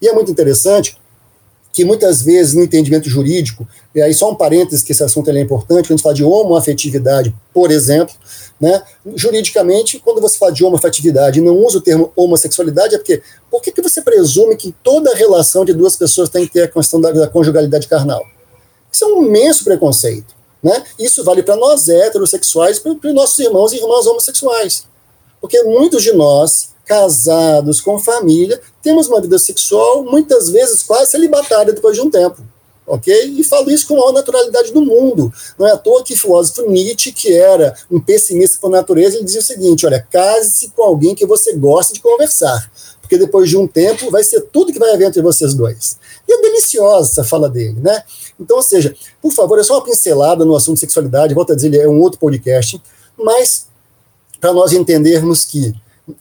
E 0.00 0.08
é 0.08 0.12
muito 0.12 0.30
interessante 0.32 0.96
que 1.72 1.84
muitas 1.84 2.20
vezes 2.20 2.52
no 2.52 2.62
entendimento 2.62 3.08
jurídico, 3.08 3.66
e 3.94 4.02
aí 4.02 4.12
só 4.12 4.30
um 4.30 4.34
parênteses 4.34 4.82
que 4.82 4.92
esse 4.92 5.02
assunto 5.02 5.30
é 5.30 5.40
importante, 5.40 5.88
quando 5.88 5.92
a 5.92 5.96
gente 5.96 6.02
fala 6.02 6.14
de 6.14 6.22
homoafetividade, 6.22 7.34
por 7.52 7.70
exemplo, 7.70 8.14
né, 8.60 8.82
juridicamente, 9.16 9.98
quando 9.98 10.20
você 10.20 10.36
fala 10.36 10.52
de 10.52 10.62
homoafetividade 10.62 11.40
e 11.40 11.42
não 11.42 11.56
usa 11.56 11.78
o 11.78 11.80
termo 11.80 12.12
homossexualidade, 12.14 12.94
é 12.94 12.98
porque 12.98 13.22
por 13.50 13.62
que, 13.62 13.72
você 13.80 14.02
presume 14.02 14.54
que 14.54 14.74
toda 14.84 15.14
relação 15.14 15.64
de 15.64 15.72
duas 15.72 15.96
pessoas 15.96 16.28
tem 16.28 16.46
que 16.46 16.52
ter 16.52 16.62
a 16.64 16.68
questão 16.68 17.00
da, 17.00 17.10
da 17.10 17.26
conjugalidade 17.26 17.88
carnal? 17.88 18.22
Isso 18.92 19.04
é 19.04 19.08
um 19.08 19.24
imenso 19.24 19.64
preconceito. 19.64 20.34
Né? 20.62 20.84
Isso 20.98 21.24
vale 21.24 21.42
para 21.42 21.56
nós 21.56 21.88
heterossexuais, 21.88 22.78
para 22.78 22.92
os 22.92 23.14
nossos 23.14 23.38
irmãos 23.38 23.72
e 23.72 23.76
irmãs 23.76 24.06
homossexuais. 24.06 24.86
Porque 25.40 25.60
muitos 25.64 26.04
de 26.04 26.12
nós 26.12 26.71
casados, 26.84 27.80
com 27.80 27.98
família, 27.98 28.60
temos 28.82 29.08
uma 29.08 29.20
vida 29.20 29.38
sexual 29.38 30.04
muitas 30.04 30.50
vezes 30.50 30.82
quase 30.82 31.10
celibatária 31.10 31.72
depois 31.72 31.96
de 31.96 32.02
um 32.02 32.10
tempo. 32.10 32.42
Ok? 32.84 33.14
E 33.38 33.44
falo 33.44 33.70
isso 33.70 33.86
com 33.86 33.94
a 33.94 33.98
maior 33.98 34.12
naturalidade 34.12 34.72
do 34.72 34.82
mundo. 34.82 35.32
Não 35.56 35.68
é 35.68 35.72
à 35.72 35.76
toa 35.76 36.02
que 36.02 36.14
o 36.14 36.18
filósofo 36.18 36.68
Nietzsche, 36.68 37.12
que 37.12 37.32
era 37.32 37.74
um 37.88 38.00
pessimista 38.00 38.58
por 38.60 38.70
natureza, 38.70 39.16
ele 39.16 39.24
dizia 39.24 39.40
o 39.40 39.44
seguinte: 39.44 39.86
olha, 39.86 40.04
case-se 40.10 40.70
com 40.70 40.82
alguém 40.82 41.14
que 41.14 41.24
você 41.24 41.54
gosta 41.54 41.94
de 41.94 42.00
conversar, 42.00 42.70
porque 43.00 43.16
depois 43.16 43.48
de 43.48 43.56
um 43.56 43.68
tempo 43.68 44.10
vai 44.10 44.24
ser 44.24 44.40
tudo 44.52 44.72
que 44.72 44.80
vai 44.80 44.92
haver 44.92 45.06
entre 45.06 45.22
vocês 45.22 45.54
dois. 45.54 45.96
E 46.26 46.32
é 46.32 46.42
deliciosa 46.42 47.12
essa 47.12 47.24
fala 47.24 47.48
dele, 47.48 47.78
né? 47.80 48.02
Então, 48.38 48.56
ou 48.56 48.62
seja, 48.62 48.94
por 49.20 49.32
favor, 49.32 49.58
é 49.60 49.62
só 49.62 49.74
uma 49.74 49.84
pincelada 49.84 50.44
no 50.44 50.56
assunto 50.56 50.74
de 50.74 50.80
sexualidade, 50.80 51.34
volto 51.34 51.52
a 51.52 51.56
dizer, 51.56 51.74
é 51.76 51.88
um 51.88 52.00
outro 52.00 52.18
podcast, 52.18 52.82
mas 53.16 53.68
para 54.40 54.52
nós 54.52 54.72
entendermos 54.72 55.44
que 55.44 55.72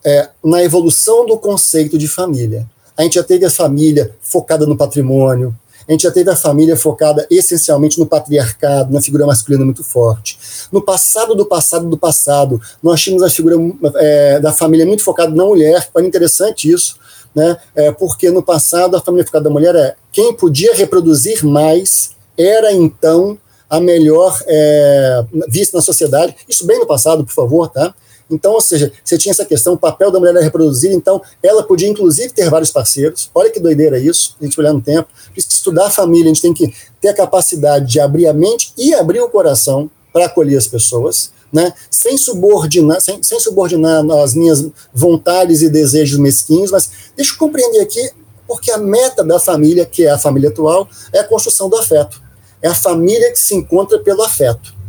é, 0.04 0.30
na 0.44 0.64
evolução 0.64 1.26
do 1.26 1.38
conceito 1.38 1.98
de 1.98 2.08
família. 2.08 2.66
A 2.98 3.04
gente 3.04 3.16
já 3.16 3.24
teve 3.24 3.46
a 3.46 3.50
família 3.50 4.12
focada 4.22 4.66
no 4.66 4.78
patrimônio, 4.78 5.56
a 5.88 5.92
gente 5.92 6.04
já 6.04 6.12
teve 6.12 6.30
a 6.30 6.36
família 6.36 6.78
focada 6.78 7.26
essencialmente 7.30 8.00
no 8.00 8.06
patriarcado, 8.06 8.94
na 8.94 9.02
figura 9.02 9.26
masculina 9.26 9.66
muito 9.66 9.84
forte. 9.84 10.38
No 10.72 10.82
passado 10.82 11.36
do 11.36 11.46
passado 11.46 11.90
do 11.90 11.98
passado, 11.98 12.62
nós 12.82 13.02
tínhamos 13.02 13.24
a 13.24 13.30
figura 13.30 13.56
é, 13.96 14.40
da 14.40 14.54
família 14.54 14.86
muito 14.86 15.04
focada 15.04 15.34
na 15.34 15.44
mulher, 15.44 15.90
foi 15.92 16.06
interessante 16.06 16.72
isso, 16.72 16.96
né? 17.34 17.58
É, 17.76 17.92
porque 17.92 18.30
no 18.30 18.44
passado 18.44 18.96
a 18.96 19.02
família 19.02 19.26
focada 19.26 19.46
da 19.46 19.50
mulher 19.50 19.76
é 19.76 19.96
quem 20.12 20.34
podia 20.34 20.76
reproduzir 20.76 21.46
mais 21.46 22.12
era 22.38 22.72
então 22.74 23.38
a 23.70 23.80
melhor 23.80 24.38
é, 24.48 25.24
vista 25.48 25.78
na 25.78 25.82
sociedade. 25.82 26.36
Isso 26.48 26.66
bem 26.66 26.78
no 26.80 26.86
passado, 26.86 27.24
por 27.24 27.34
favor, 27.34 27.70
tá? 27.70 27.94
Então, 28.32 28.54
ou 28.54 28.62
seja, 28.62 28.92
você 29.04 29.18
tinha 29.18 29.32
essa 29.32 29.46
questão, 29.46 29.74
o 29.74 29.78
papel 29.78 30.10
da 30.10 30.20
mulher 30.20 30.36
era 30.36 30.44
reproduzir, 30.44 30.92
então 30.92 31.22
ela 31.44 31.64
podia 31.64 31.88
inclusive 31.88 32.30
ter 32.30 32.50
vários 32.50 32.72
parceiros. 32.72 33.30
Olha 33.36 33.52
que 33.52 33.60
doideira 33.60 34.00
isso, 34.00 34.36
a 34.40 34.44
gente 34.46 34.60
olhar 34.60 34.74
no 34.74 34.82
tempo. 34.82 35.10
Estudar 35.36 35.88
a 35.88 35.92
família, 35.92 36.26
a 36.26 36.34
gente 36.34 36.42
tem 36.42 36.54
que 36.54 36.74
ter 37.00 37.10
a 37.10 37.14
capacidade 37.14 37.86
de 37.92 38.00
abrir 38.00 38.28
a 38.28 38.34
mente 38.34 38.74
e 38.78 38.94
abrir 38.94 39.20
o 39.20 39.30
coração 39.30 39.90
para 40.14 40.26
acolher 40.26 40.58
as 40.58 40.68
pessoas, 40.68 41.32
né? 41.52 41.74
sem 41.90 42.18
subordinar, 42.18 43.02
sem, 43.02 43.22
sem 43.22 43.40
subordinar 43.40 44.04
as 44.24 44.34
minhas 44.34 44.66
vontades 44.94 45.62
e 45.62 45.70
desejos 45.70 46.20
mesquinhos, 46.20 46.72
mas 46.72 46.90
deixa 47.16 47.34
eu 47.34 47.38
compreender 47.38 47.82
aqui, 47.82 48.12
porque 48.48 48.72
a 48.72 48.78
meta 48.78 49.24
da 49.24 49.40
família, 49.40 49.86
que 49.86 50.06
é 50.06 50.12
a 50.12 50.18
família 50.18 50.50
atual, 50.50 50.88
é 51.14 51.20
a 51.20 51.24
construção 51.24 51.70
do 51.70 51.78
afeto. 51.78 52.22
É 52.62 52.68
a 52.68 52.76
família 52.76 53.32
que 53.32 53.40
se 53.40 53.56
encontra 53.56 53.98
pelo 54.00 54.22
afeto. 54.22 54.81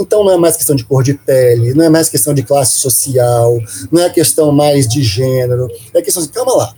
Então 0.00 0.24
não 0.24 0.32
é 0.32 0.36
mais 0.36 0.56
questão 0.56 0.74
de 0.74 0.84
cor 0.84 1.02
de 1.02 1.14
pele, 1.14 1.74
não 1.74 1.84
é 1.84 1.88
mais 1.88 2.08
questão 2.08 2.32
de 2.32 2.42
classe 2.42 2.78
social, 2.78 3.58
não 3.90 4.02
é 4.02 4.10
questão 4.10 4.50
mais 4.50 4.88
de 4.88 5.02
gênero, 5.02 5.68
é 5.94 6.02
questão 6.02 6.22
de, 6.22 6.28
calma 6.30 6.56
lá, 6.56 6.74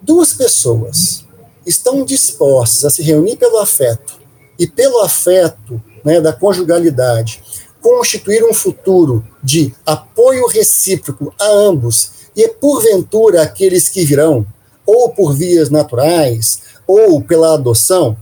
duas 0.00 0.32
pessoas 0.32 1.24
estão 1.66 2.04
dispostas 2.04 2.84
a 2.84 2.90
se 2.90 3.02
reunir 3.02 3.36
pelo 3.36 3.58
afeto 3.58 4.20
e 4.58 4.66
pelo 4.66 5.00
afeto 5.00 5.82
né, 6.04 6.20
da 6.20 6.32
conjugalidade 6.32 7.42
constituir 7.80 8.44
um 8.44 8.54
futuro 8.54 9.26
de 9.42 9.74
apoio 9.84 10.46
recíproco 10.46 11.34
a 11.38 11.48
ambos 11.48 12.12
e 12.34 12.48
porventura 12.48 13.42
aqueles 13.42 13.88
que 13.88 14.04
virão 14.04 14.46
ou 14.86 15.10
por 15.10 15.34
vias 15.34 15.68
naturais 15.68 16.60
ou 16.86 17.22
pela 17.22 17.54
adoção, 17.54 18.16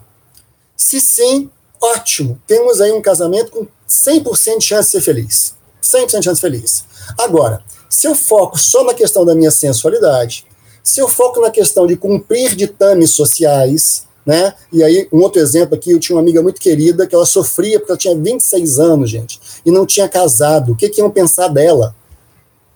se 0.76 1.00
sim, 1.00 1.50
ótimo, 1.80 2.40
temos 2.46 2.80
aí 2.80 2.92
um 2.92 3.02
casamento 3.02 3.50
com 3.50 3.66
100% 3.88 4.58
de 4.58 4.64
chance 4.64 4.88
de 4.88 4.92
ser 4.92 5.00
feliz. 5.00 5.54
100% 5.82 6.06
de 6.06 6.24
chance 6.24 6.34
de 6.34 6.40
feliz. 6.40 6.84
Agora, 7.18 7.62
se 7.88 8.06
eu 8.06 8.14
foco 8.14 8.58
só 8.58 8.84
na 8.84 8.94
questão 8.94 9.24
da 9.24 9.34
minha 9.34 9.50
sensualidade, 9.50 10.46
se 10.82 11.00
eu 11.00 11.08
foco 11.08 11.40
na 11.40 11.50
questão 11.50 11.86
de 11.86 11.96
cumprir 11.96 12.54
ditames 12.54 13.10
sociais, 13.10 14.08
né? 14.24 14.54
E 14.72 14.82
aí, 14.82 15.08
um 15.12 15.18
outro 15.20 15.40
exemplo 15.40 15.74
aqui, 15.74 15.90
eu 15.90 15.98
tinha 15.98 16.16
uma 16.16 16.22
amiga 16.22 16.42
muito 16.42 16.60
querida 16.60 17.06
que 17.06 17.14
ela 17.14 17.26
sofria 17.26 17.78
porque 17.78 17.92
ela 17.92 17.98
tinha 17.98 18.16
26 18.16 18.78
anos, 18.78 19.10
gente, 19.10 19.40
e 19.64 19.70
não 19.70 19.86
tinha 19.86 20.08
casado. 20.08 20.72
O 20.72 20.76
que, 20.76 20.88
que 20.88 21.00
iam 21.00 21.10
pensar 21.10 21.48
dela? 21.48 21.94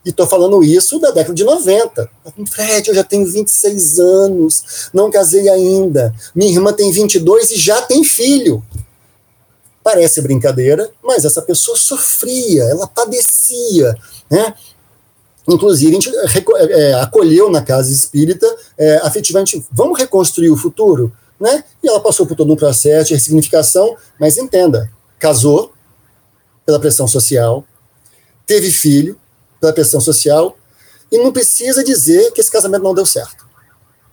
E 0.04 0.10
estou 0.10 0.26
falando 0.26 0.62
isso 0.62 0.98
da 0.98 1.10
década 1.10 1.34
de 1.34 1.44
90. 1.44 2.10
Fred, 2.50 2.88
eu 2.88 2.94
já 2.94 3.02
tenho 3.02 3.26
26 3.26 3.98
anos, 3.98 4.88
não 4.92 5.10
casei 5.10 5.48
ainda. 5.48 6.14
Minha 6.34 6.52
irmã 6.52 6.72
tem 6.72 6.90
22 6.90 7.52
e 7.52 7.56
já 7.56 7.80
tem 7.82 8.04
filho. 8.04 8.62
Parece 9.84 10.22
brincadeira, 10.22 10.90
mas 11.02 11.24
essa 11.24 11.42
pessoa 11.42 11.76
sofria, 11.76 12.64
ela 12.64 12.88
padecia, 12.88 13.94
né? 14.30 14.54
Inclusive, 15.46 15.90
a 15.90 16.00
gente 16.00 16.16
é, 16.72 16.94
acolheu 16.94 17.50
na 17.50 17.60
casa 17.60 17.92
espírita, 17.92 18.46
é, 18.78 18.96
afetivamente, 19.02 19.64
vamos 19.70 19.98
reconstruir 19.98 20.50
o 20.50 20.56
futuro? 20.56 21.12
Né? 21.38 21.62
E 21.82 21.88
ela 21.88 22.00
passou 22.00 22.26
por 22.26 22.34
todo 22.34 22.50
um 22.50 22.56
processo 22.56 23.08
de 23.08 23.14
ressignificação, 23.14 23.94
mas 24.18 24.38
entenda, 24.38 24.90
casou 25.18 25.74
pela 26.64 26.80
pressão 26.80 27.06
social, 27.06 27.62
teve 28.46 28.70
filho 28.70 29.20
pela 29.60 29.72
pressão 29.72 30.00
social, 30.00 30.56
e 31.12 31.18
não 31.18 31.30
precisa 31.30 31.84
dizer 31.84 32.32
que 32.32 32.40
esse 32.40 32.50
casamento 32.50 32.82
não 32.82 32.94
deu 32.94 33.04
certo, 33.04 33.46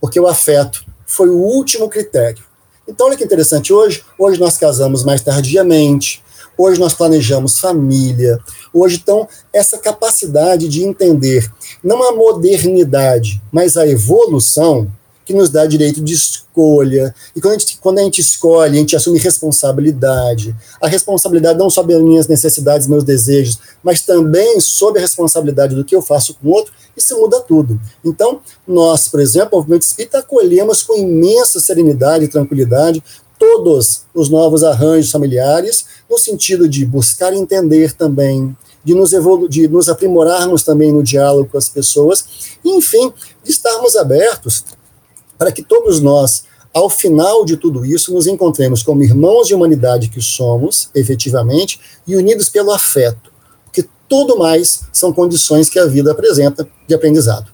porque 0.01 0.19
o 0.19 0.27
afeto 0.27 0.85
foi 1.05 1.29
o 1.29 1.37
último 1.37 1.89
critério. 1.89 2.43
Então, 2.87 3.07
olha 3.07 3.17
que 3.17 3.23
interessante, 3.23 3.71
hoje, 3.71 4.03
hoje 4.17 4.39
nós 4.39 4.57
casamos 4.57 5.03
mais 5.03 5.21
tardiamente, 5.21 6.23
hoje 6.57 6.79
nós 6.79 6.93
planejamos 6.93 7.59
família, 7.59 8.39
hoje, 8.73 8.99
então, 9.01 9.27
essa 9.53 9.77
capacidade 9.77 10.67
de 10.67 10.83
entender 10.83 11.51
não 11.83 12.03
a 12.03 12.11
modernidade, 12.11 13.41
mas 13.51 13.77
a 13.77 13.87
evolução, 13.87 14.91
que 15.31 15.37
nos 15.37 15.49
dá 15.49 15.65
direito 15.65 16.01
de 16.01 16.13
escolha. 16.13 17.15
E 17.35 17.41
quando 17.41 17.55
a, 17.55 17.57
gente, 17.57 17.77
quando 17.79 17.99
a 17.99 18.03
gente 18.03 18.19
escolhe, 18.19 18.77
a 18.77 18.79
gente 18.79 18.95
assume 18.95 19.17
responsabilidade. 19.17 20.55
A 20.81 20.87
responsabilidade 20.87 21.57
não 21.57 21.69
sobre 21.69 21.95
as 21.95 22.01
minhas 22.01 22.27
necessidades, 22.27 22.87
meus 22.87 23.03
desejos, 23.03 23.57
mas 23.83 24.01
também 24.01 24.59
sobre 24.59 24.99
a 24.99 25.01
responsabilidade 25.01 25.75
do 25.75 25.85
que 25.85 25.95
eu 25.95 26.01
faço 26.01 26.35
com 26.35 26.49
o 26.49 26.51
outro, 26.51 26.73
isso 26.95 27.17
muda 27.17 27.39
tudo. 27.39 27.79
Então, 28.03 28.41
nós, 28.67 29.07
por 29.07 29.19
exemplo, 29.19 29.49
o 29.53 29.55
movimento 29.57 29.83
espírita, 29.83 30.19
acolhemos 30.19 30.83
com 30.83 30.97
imensa 30.97 31.59
serenidade 31.59 32.25
e 32.25 32.27
tranquilidade 32.27 33.01
todos 33.39 34.03
os 34.13 34.29
novos 34.29 34.63
arranjos 34.63 35.09
familiares, 35.09 35.85
no 36.09 36.17
sentido 36.17 36.69
de 36.69 36.85
buscar 36.85 37.33
entender 37.33 37.93
também, 37.93 38.55
de 38.83 38.93
nos, 38.93 39.13
evolu 39.13 39.47
de 39.47 39.67
nos 39.67 39.89
aprimorarmos 39.89 40.63
também 40.63 40.91
no 40.91 41.01
diálogo 41.01 41.49
com 41.51 41.57
as 41.57 41.69
pessoas, 41.69 42.23
e, 42.63 42.69
enfim, 42.69 43.11
de 43.43 43.49
estarmos 43.49 43.95
abertos 43.95 44.63
para 45.41 45.51
que 45.51 45.63
todos 45.63 45.99
nós, 45.99 46.43
ao 46.71 46.87
final 46.87 47.43
de 47.43 47.57
tudo 47.57 47.83
isso, 47.83 48.13
nos 48.13 48.27
encontremos 48.27 48.83
como 48.83 49.01
irmãos 49.01 49.47
de 49.47 49.55
humanidade 49.55 50.07
que 50.07 50.21
somos, 50.21 50.91
efetivamente, 50.93 51.81
e 52.05 52.15
unidos 52.15 52.47
pelo 52.47 52.71
afeto, 52.71 53.33
porque 53.65 53.83
tudo 54.07 54.37
mais 54.37 54.83
são 54.93 55.11
condições 55.11 55.67
que 55.67 55.79
a 55.79 55.87
vida 55.87 56.11
apresenta 56.11 56.69
de 56.87 56.93
aprendizado. 56.93 57.51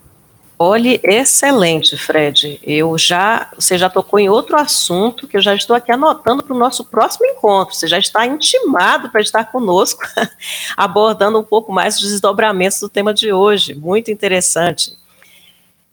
Olhe, 0.60 1.00
excelente, 1.02 1.96
Fred. 1.96 2.60
Eu 2.62 2.98
já, 2.98 3.50
você 3.58 3.78
já 3.78 3.90
tocou 3.90 4.20
em 4.20 4.28
outro 4.28 4.58
assunto 4.58 5.26
que 5.26 5.38
eu 5.38 5.42
já 5.42 5.56
estou 5.56 5.74
aqui 5.74 5.90
anotando 5.90 6.44
para 6.44 6.54
o 6.54 6.60
nosso 6.60 6.84
próximo 6.84 7.26
encontro. 7.26 7.74
Você 7.74 7.88
já 7.88 8.00
está 8.00 8.26
intimado 8.26 9.10
para 9.10 9.22
estar 9.22 9.46
conosco, 9.46 10.02
abordando 10.76 11.40
um 11.40 11.44
pouco 11.44 11.72
mais 11.72 11.96
os 12.02 12.10
desdobramentos 12.10 12.82
do 12.82 12.90
tema 12.90 13.14
de 13.14 13.32
hoje. 13.32 13.74
Muito 13.76 14.12
interessante. 14.12 14.98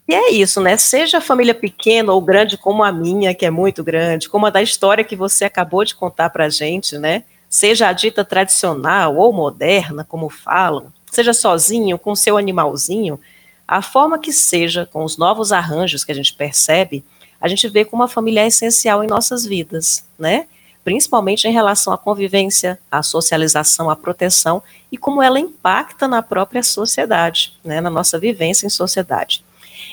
E 0.06 0.14
é 0.14 0.30
isso, 0.32 0.60
né? 0.60 0.76
Seja 0.76 1.18
a 1.18 1.20
família 1.20 1.54
pequena 1.54 2.12
ou 2.12 2.20
grande 2.20 2.58
como 2.58 2.84
a 2.84 2.92
minha, 2.92 3.34
que 3.34 3.46
é 3.46 3.50
muito 3.50 3.82
grande, 3.82 4.28
como 4.28 4.44
a 4.46 4.50
da 4.50 4.62
história 4.62 5.02
que 5.02 5.16
você 5.16 5.46
acabou 5.46 5.82
de 5.82 5.94
contar 5.94 6.28
para 6.28 6.44
a 6.44 6.48
gente, 6.50 6.98
né? 6.98 7.24
Seja 7.48 7.88
a 7.88 7.92
dita 7.92 8.24
tradicional 8.24 9.16
ou 9.16 9.32
moderna, 9.32 10.04
como 10.04 10.28
falam, 10.28 10.92
seja 11.10 11.32
sozinho, 11.32 11.98
com 11.98 12.14
seu 12.14 12.36
animalzinho, 12.36 13.18
a 13.66 13.80
forma 13.80 14.18
que 14.18 14.32
seja, 14.32 14.84
com 14.84 15.04
os 15.04 15.16
novos 15.16 15.52
arranjos 15.52 16.04
que 16.04 16.12
a 16.12 16.14
gente 16.14 16.34
percebe, 16.34 17.02
a 17.40 17.48
gente 17.48 17.66
vê 17.68 17.84
como 17.84 18.02
a 18.02 18.08
família 18.08 18.40
é 18.40 18.48
essencial 18.48 19.02
em 19.02 19.06
nossas 19.06 19.46
vidas, 19.46 20.04
né? 20.18 20.46
Principalmente 20.82 21.46
em 21.48 21.52
relação 21.52 21.92
à 21.92 21.98
convivência, 21.98 22.78
à 22.90 23.02
socialização, 23.02 23.88
à 23.88 23.96
proteção 23.96 24.62
e 24.92 24.98
como 24.98 25.22
ela 25.22 25.38
impacta 25.38 26.06
na 26.06 26.22
própria 26.22 26.62
sociedade, 26.62 27.54
né? 27.64 27.80
Na 27.80 27.90
nossa 27.90 28.18
vivência 28.18 28.66
em 28.66 28.70
sociedade. 28.70 29.43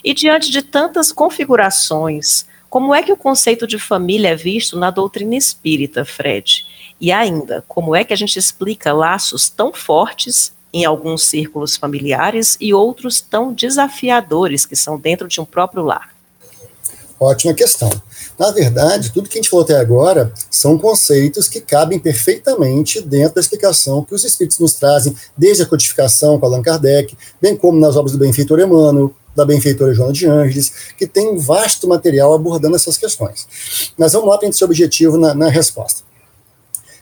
E 0.04 0.14
diante 0.14 0.50
de 0.50 0.62
tantas 0.62 1.12
configurações, 1.12 2.46
como 2.70 2.96
é 2.96 3.04
que 3.04 3.12
o 3.12 3.18
conceito 3.18 3.68
de 3.68 3.78
família 3.78 4.30
é 4.30 4.36
visto 4.36 4.78
na 4.78 4.90
doutrina 4.90 5.36
espírita, 5.36 6.06
Fred? 6.06 6.66
E 7.00 7.12
ainda, 7.12 7.64
como 7.68 7.96
é 7.96 8.04
que 8.04 8.14
a 8.14 8.18
gente 8.18 8.38
explica 8.38 8.94
laços 8.94 9.50
tão 9.50 9.74
fortes 9.74 10.54
em 10.74 10.86
alguns 10.86 11.24
círculos 11.24 11.76
familiares 11.76 12.56
e 12.62 12.74
outros 12.74 13.20
tão 13.20 13.52
desafiadores 13.52 14.66
que 14.66 14.76
são 14.76 14.98
dentro 14.98 15.28
de 15.28 15.42
um 15.42 15.46
próprio 15.46 15.84
lar? 15.84 16.14
Ótima 17.20 17.54
questão. 17.54 17.90
Na 18.40 18.50
verdade, 18.50 19.12
tudo 19.12 19.30
que 19.30 19.38
a 19.38 19.42
gente 19.42 19.50
falou 19.50 19.64
até 19.64 19.76
agora 19.76 20.34
são 20.50 20.78
conceitos 20.78 21.48
que 21.48 21.62
cabem 21.62 22.00
perfeitamente 22.00 23.00
dentro 23.02 23.36
da 23.36 23.42
explicação 23.42 24.04
que 24.04 24.16
os 24.16 24.24
espíritos 24.24 24.58
nos 24.58 24.74
trazem, 24.74 25.16
desde 25.38 25.62
a 25.62 25.66
codificação 25.68 26.40
com 26.40 26.46
Allan 26.48 26.64
Kardec, 26.64 27.16
bem 27.40 27.56
como 27.56 27.80
nas 27.80 27.96
obras 27.96 28.14
do 28.14 28.18
benfeitor 28.18 28.60
Emmanuel, 28.60 29.14
da 29.36 29.46
benfeitora 29.46 29.94
Joana 29.94 30.14
de 30.14 30.26
Ângeles, 30.28 30.72
que 30.98 31.08
tem 31.08 31.30
um 31.30 31.38
vasto 31.38 31.88
material 31.88 32.34
abordando 32.34 32.76
essas 32.76 32.98
questões. 32.98 33.48
Mas 33.98 34.14
vamos 34.14 34.30
lá 34.30 34.38
para 34.38 34.48
esse 34.48 34.64
objetivo 34.64 35.18
na, 35.18 35.34
na 35.34 35.50
resposta. 35.50 36.04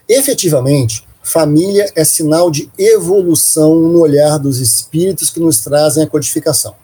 Efetivamente, 0.08 1.08
família 1.22 1.92
é 1.96 2.04
sinal 2.04 2.50
de 2.50 2.70
evolução 2.78 3.76
no 3.76 4.00
olhar 4.00 4.38
dos 4.38 4.60
espíritos 4.60 5.30
que 5.30 5.40
nos 5.40 5.60
trazem 5.60 6.04
a 6.04 6.08
codificação. 6.08 6.76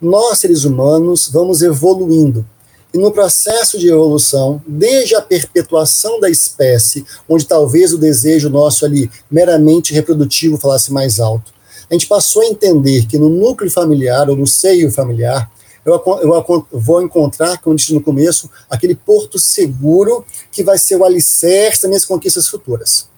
Nós, 0.00 0.38
seres 0.38 0.64
humanos, 0.64 1.28
vamos 1.32 1.62
evoluindo. 1.62 2.46
E 2.92 2.98
no 2.98 3.10
processo 3.10 3.78
de 3.78 3.88
evolução, 3.88 4.62
desde 4.66 5.14
a 5.14 5.20
perpetuação 5.20 6.18
da 6.20 6.30
espécie, 6.30 7.04
onde 7.28 7.44
talvez 7.44 7.92
o 7.92 7.98
desejo 7.98 8.48
nosso 8.48 8.84
ali 8.84 9.10
meramente 9.30 9.92
reprodutivo 9.92 10.56
falasse 10.56 10.92
mais 10.92 11.20
alto, 11.20 11.52
a 11.90 11.94
gente 11.94 12.06
passou 12.06 12.42
a 12.42 12.46
entender 12.46 13.06
que 13.06 13.18
no 13.18 13.28
núcleo 13.28 13.70
familiar 13.70 14.28
ou 14.28 14.36
no 14.36 14.46
seio 14.46 14.90
familiar, 14.90 15.50
eu, 15.84 16.02
eu 16.20 16.66
vou 16.72 17.00
encontrar, 17.00 17.58
como 17.58 17.76
disse 17.76 17.94
no 17.94 18.00
começo, 18.00 18.50
aquele 18.68 18.94
porto 18.94 19.38
seguro 19.38 20.24
que 20.50 20.64
vai 20.64 20.76
ser 20.78 20.96
o 20.96 21.04
alicerce 21.04 21.82
das 21.82 21.88
minhas 21.88 22.04
conquistas 22.04 22.48
futuras. 22.48 23.08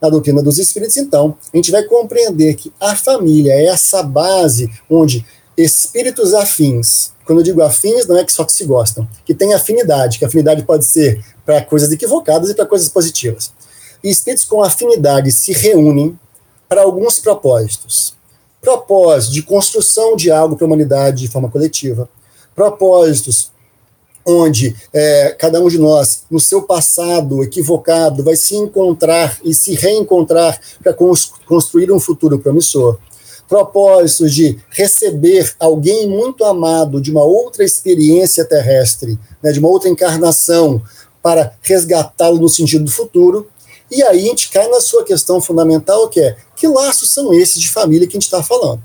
Na 0.00 0.08
doutrina 0.08 0.42
dos 0.42 0.58
espíritos, 0.58 0.96
então, 0.96 1.36
a 1.52 1.56
gente 1.56 1.70
vai 1.70 1.82
compreender 1.82 2.54
que 2.54 2.72
a 2.80 2.96
família 2.96 3.52
é 3.52 3.66
essa 3.66 4.02
base 4.02 4.70
onde 4.88 5.26
espíritos 5.56 6.32
afins, 6.32 7.12
quando 7.26 7.40
eu 7.40 7.44
digo 7.44 7.60
afins, 7.62 8.06
não 8.06 8.16
é 8.16 8.24
que 8.24 8.32
só 8.32 8.44
que 8.44 8.52
se 8.52 8.64
gostam, 8.64 9.06
que 9.26 9.34
tem 9.34 9.52
afinidade, 9.52 10.18
que 10.18 10.24
afinidade 10.24 10.62
pode 10.62 10.86
ser 10.86 11.22
para 11.44 11.62
coisas 11.62 11.90
equivocadas 11.92 12.48
e 12.48 12.54
para 12.54 12.64
coisas 12.64 12.88
positivas. 12.88 13.52
E 14.02 14.08
espíritos 14.08 14.46
com 14.46 14.62
afinidade 14.62 15.32
se 15.32 15.52
reúnem 15.52 16.18
para 16.68 16.82
alguns 16.82 17.18
propósitos. 17.18 18.16
propósito 18.60 19.32
de 19.32 19.42
construção 19.42 20.16
de 20.16 20.30
algo 20.30 20.56
para 20.56 20.64
a 20.64 20.68
humanidade 20.68 21.22
de 21.22 21.28
forma 21.28 21.48
coletiva, 21.48 22.08
propósitos 22.54 23.52
onde 24.26 24.76
é, 24.92 25.34
cada 25.38 25.60
um 25.60 25.68
de 25.68 25.78
nós, 25.78 26.24
no 26.30 26.38
seu 26.38 26.62
passado 26.62 27.42
equivocado, 27.42 28.22
vai 28.22 28.36
se 28.36 28.54
encontrar 28.56 29.38
e 29.42 29.54
se 29.54 29.74
reencontrar 29.74 30.60
para 30.82 30.92
construir 31.46 31.90
um 31.90 31.98
futuro 31.98 32.38
promissor. 32.38 32.98
Propósitos 33.48 34.34
de 34.34 34.58
receber 34.68 35.54
alguém 35.58 36.06
muito 36.06 36.44
amado 36.44 37.00
de 37.00 37.10
uma 37.10 37.24
outra 37.24 37.64
experiência 37.64 38.44
terrestre, 38.44 39.18
né, 39.42 39.50
de 39.50 39.58
uma 39.58 39.68
outra 39.68 39.88
encarnação, 39.88 40.82
para 41.22 41.54
resgatá-lo 41.62 42.38
no 42.38 42.48
sentido 42.48 42.84
do 42.84 42.90
futuro. 42.90 43.48
E 43.90 44.02
aí 44.02 44.24
a 44.24 44.28
gente 44.28 44.50
cai 44.50 44.68
na 44.68 44.80
sua 44.80 45.04
questão 45.04 45.40
fundamental, 45.40 46.08
que 46.08 46.20
é 46.20 46.36
que 46.54 46.66
laços 46.66 47.12
são 47.12 47.32
esses 47.32 47.60
de 47.60 47.68
família 47.68 48.06
que 48.06 48.16
a 48.16 48.20
gente 48.20 48.24
está 48.24 48.42
falando? 48.42 48.82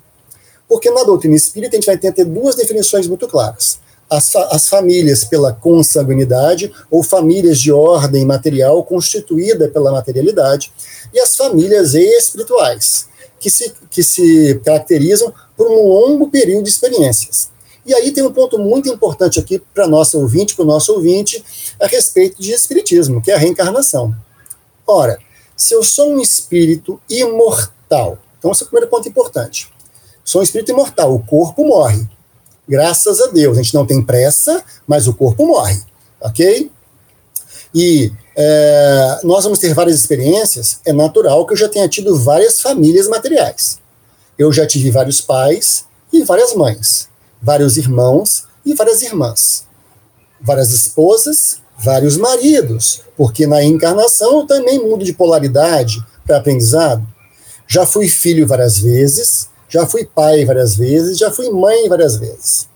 Porque 0.68 0.89
na 0.89 1.04
doutrina 1.04 1.36
espírita 1.36 1.76
a 1.76 1.80
gente 1.80 1.86
vai 1.86 1.98
ter 1.98 2.26
duas 2.26 2.56
definições 2.56 3.08
muito 3.08 3.28
claras 3.28 3.84
as, 4.13 4.36
as 4.36 4.70
famílias 4.70 5.24
pela 5.24 5.52
consanguinidade, 5.52 6.72
ou 6.89 7.04
famílias 7.04 7.60
de 7.60 7.72
ordem 7.72 8.26
material 8.26 8.84
constituída 8.84 9.70
pela 9.70 9.92
materialidade, 9.92 10.72
e 11.13 11.20
as 11.20 11.36
famílias 11.36 11.94
espirituais, 11.94 13.08
que 13.39 13.50
se, 13.50 13.74
que 13.89 14.04
se 14.04 14.62
caracterizam 14.63 15.34
por 15.58 15.68
um 15.68 15.88
longo 15.88 16.30
período 16.30 16.63
de 16.63 16.70
experiências. 16.70 17.52
E 17.86 17.94
aí 17.94 18.12
tem 18.12 18.24
um 18.24 18.32
ponto 18.32 18.58
muito 18.58 18.88
importante 18.88 19.39
aqui 19.39 19.62
para 19.74 19.88
nosso 19.88 20.20
ouvinte, 20.20 20.56
para 20.56 20.63
o 20.63 20.68
nosso 20.68 20.94
ouvinte, 20.94 21.44
a 21.82 21.88
respeito 21.88 22.42
de 22.42 22.52
espiritismo, 22.52 23.22
que 23.22 23.30
é 23.30 23.36
a 23.36 23.38
reencarnação. 23.38 24.16
Ora, 24.86 25.17
se 25.56 25.74
eu 25.74 25.84
sou 25.84 26.12
um 26.12 26.22
espírito 26.22 27.02
imortal, 27.10 28.17
então 28.38 28.52
esse 28.52 28.63
é 28.63 28.65
o 28.65 28.69
primeiro 28.69 28.89
ponto 28.89 29.08
importante. 29.08 29.72
Sou 30.24 30.41
um 30.41 30.43
espírito 30.43 30.72
imortal, 30.72 31.13
o 31.13 31.24
corpo 31.26 31.65
morre. 31.65 32.08
Graças 32.67 33.22
a 33.22 33.28
Deus, 33.28 33.58
a 33.58 33.62
gente 33.62 33.74
não 33.74 33.86
tem 33.86 34.02
pressa, 34.02 34.63
mas 34.88 35.08
o 35.08 35.13
corpo 35.13 35.46
morre, 35.46 35.82
ok? 36.22 36.72
E 37.76 38.12
é, 38.36 39.19
nós 39.24 39.43
vamos 39.43 39.60
ter 39.60 39.74
várias 39.74 40.00
experiências. 40.00 40.80
É 40.86 40.93
natural 40.93 41.46
que 41.46 41.54
eu 41.54 41.58
já 41.58 41.69
tenha 41.69 41.88
tido 41.89 42.15
várias 42.17 42.62
famílias 42.62 43.08
materiais. 43.08 43.80
Eu 44.38 44.52
já 44.52 44.65
tive 44.65 44.91
vários 44.91 45.22
pais 45.22 45.86
e 46.12 46.24
várias 46.24 46.54
mães, 46.54 47.10
vários 47.41 47.78
irmãos 47.78 48.46
e 48.65 48.74
várias 48.74 49.02
irmãs, 49.02 49.67
várias 50.39 50.72
esposas, 50.72 51.62
vários 51.77 52.17
maridos, 52.17 53.01
porque 53.17 53.45
na 53.45 53.63
encarnação 53.63 54.39
eu 54.39 54.47
também 54.47 54.79
mudo 54.79 55.03
de 55.03 55.13
polaridade 55.13 56.03
para 56.25 56.38
aprendizado. 56.38 57.05
Já 57.67 57.86
fui 57.86 58.07
filho 58.07 58.47
várias 58.47 58.79
vezes, 58.79 59.49
já 59.67 59.86
fui 59.86 60.05
pai 60.05 60.45
várias 60.45 60.75
vezes, 60.75 61.17
já 61.17 61.31
fui 61.31 61.49
mãe 61.49 61.89
várias 61.89 62.17
vezes. 62.17 62.67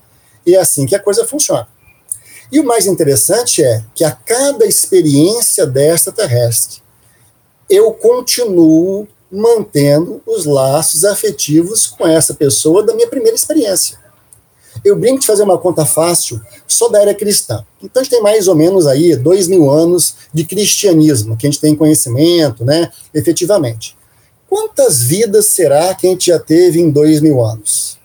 E 0.46 0.56
é 0.56 0.60
assim 0.60 0.86
que 0.86 0.96
a 0.96 1.00
coisa 1.00 1.26
funciona. 1.26 1.68
E 2.52 2.60
o 2.60 2.66
mais 2.66 2.86
interessante 2.86 3.64
é 3.64 3.84
que 3.94 4.04
a 4.04 4.12
cada 4.12 4.66
experiência 4.66 5.66
desta 5.66 6.12
terrestre, 6.12 6.82
eu 7.70 7.92
continuo 7.92 9.08
mantendo 9.30 10.22
os 10.26 10.46
laços 10.46 11.04
afetivos 11.04 11.86
com 11.86 12.08
essa 12.08 12.34
pessoa 12.34 12.82
da 12.82 12.96
minha 12.96 13.10
primeira 13.10 13.36
experiência. 13.36 14.00
Eu 14.84 14.96
brinco 14.96 15.20
de 15.20 15.28
fazer 15.28 15.44
uma 15.44 15.58
conta 15.58 15.86
fácil 15.86 16.42
só 16.68 16.90
da 16.90 17.02
era 17.02 17.14
cristã. 17.14 17.66
Então 17.82 18.02
a 18.02 18.04
gente 18.04 18.12
tem 18.12 18.22
mais 18.22 18.48
ou 18.48 18.56
menos 18.56 18.88
aí 18.88 19.16
dois 19.16 19.48
mil 19.48 19.70
anos 19.70 20.16
de 20.34 20.46
cristianismo, 20.46 21.38
que 21.38 21.48
a 21.48 21.50
gente 21.50 21.62
tem 21.62 21.76
conhecimento, 21.76 22.64
né, 22.66 22.92
efetivamente. 23.14 23.98
Quantas 24.50 25.02
vidas 25.02 25.48
será 25.48 25.94
que 25.94 26.08
a 26.08 26.10
gente 26.10 26.28
já 26.28 26.40
teve 26.40 26.80
em 26.80 26.90
dois 26.90 27.22
mil 27.22 27.44
anos? 27.44 27.98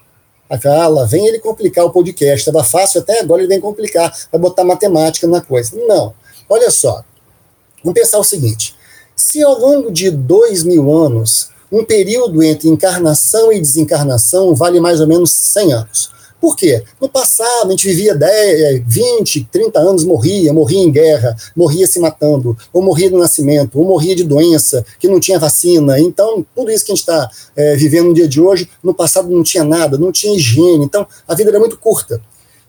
Ah, 0.51 0.87
lá 0.87 1.05
vem 1.05 1.27
ele 1.27 1.39
complicar 1.39 1.85
o 1.85 1.91
podcast. 1.91 2.41
Estava 2.41 2.63
fácil 2.63 3.01
até 3.01 3.21
agora, 3.21 3.41
ele 3.41 3.49
vem 3.49 3.61
complicar, 3.61 4.13
vai 4.31 4.41
botar 4.41 4.65
matemática 4.65 5.27
na 5.27 5.41
coisa. 5.41 5.75
Não. 5.87 6.13
Olha 6.49 6.71
só. 6.71 7.03
Vamos 7.83 7.99
pensar 7.99 8.19
o 8.19 8.25
seguinte: 8.25 8.75
se 9.17 9.43
ao 9.43 9.59
longo 9.59 9.91
de 9.91 10.11
dois 10.11 10.63
mil 10.63 10.93
anos, 10.93 11.49
um 11.71 11.85
período 11.85 12.43
entre 12.43 12.69
encarnação 12.69 13.51
e 13.51 13.59
desencarnação 13.59 14.55
vale 14.55 14.79
mais 14.79 15.01
ou 15.01 15.07
menos 15.07 15.31
100 15.33 15.73
anos. 15.73 16.12
Por 16.43 16.57
quê? 16.57 16.83
No 17.01 17.09
passado, 17.09 17.69
a 17.69 17.71
gente 17.71 17.87
vivia 17.87 18.17
10, 18.17 18.83
20, 18.85 19.45
30 19.45 19.79
anos, 19.79 20.05
morria, 20.05 20.53
morria 20.53 20.81
em 20.81 20.91
guerra, 20.91 21.37
morria 21.55 21.87
se 21.87 22.01
matando, 22.01 22.59
ou 22.73 22.83
morria 22.83 23.09
do 23.09 23.17
nascimento, 23.17 23.79
ou 23.79 23.85
morria 23.85 24.17
de 24.17 24.25
doença, 24.25 24.85
que 24.99 25.07
não 25.07 25.21
tinha 25.21 25.39
vacina. 25.39 26.01
Então, 26.01 26.45
tudo 26.53 26.73
isso 26.73 26.85
que 26.85 26.91
a 26.91 26.95
gente 26.97 27.03
está 27.05 27.31
é, 27.55 27.77
vivendo 27.77 28.09
no 28.09 28.15
dia 28.15 28.27
de 28.27 28.41
hoje, 28.41 28.69
no 28.83 28.93
passado 28.93 29.31
não 29.31 29.45
tinha 29.45 29.63
nada, 29.63 29.97
não 29.97 30.11
tinha 30.11 30.35
higiene. 30.35 30.85
Então, 30.85 31.07
a 31.29 31.35
vida 31.37 31.49
era 31.49 31.61
muito 31.61 31.79
curta. 31.79 32.21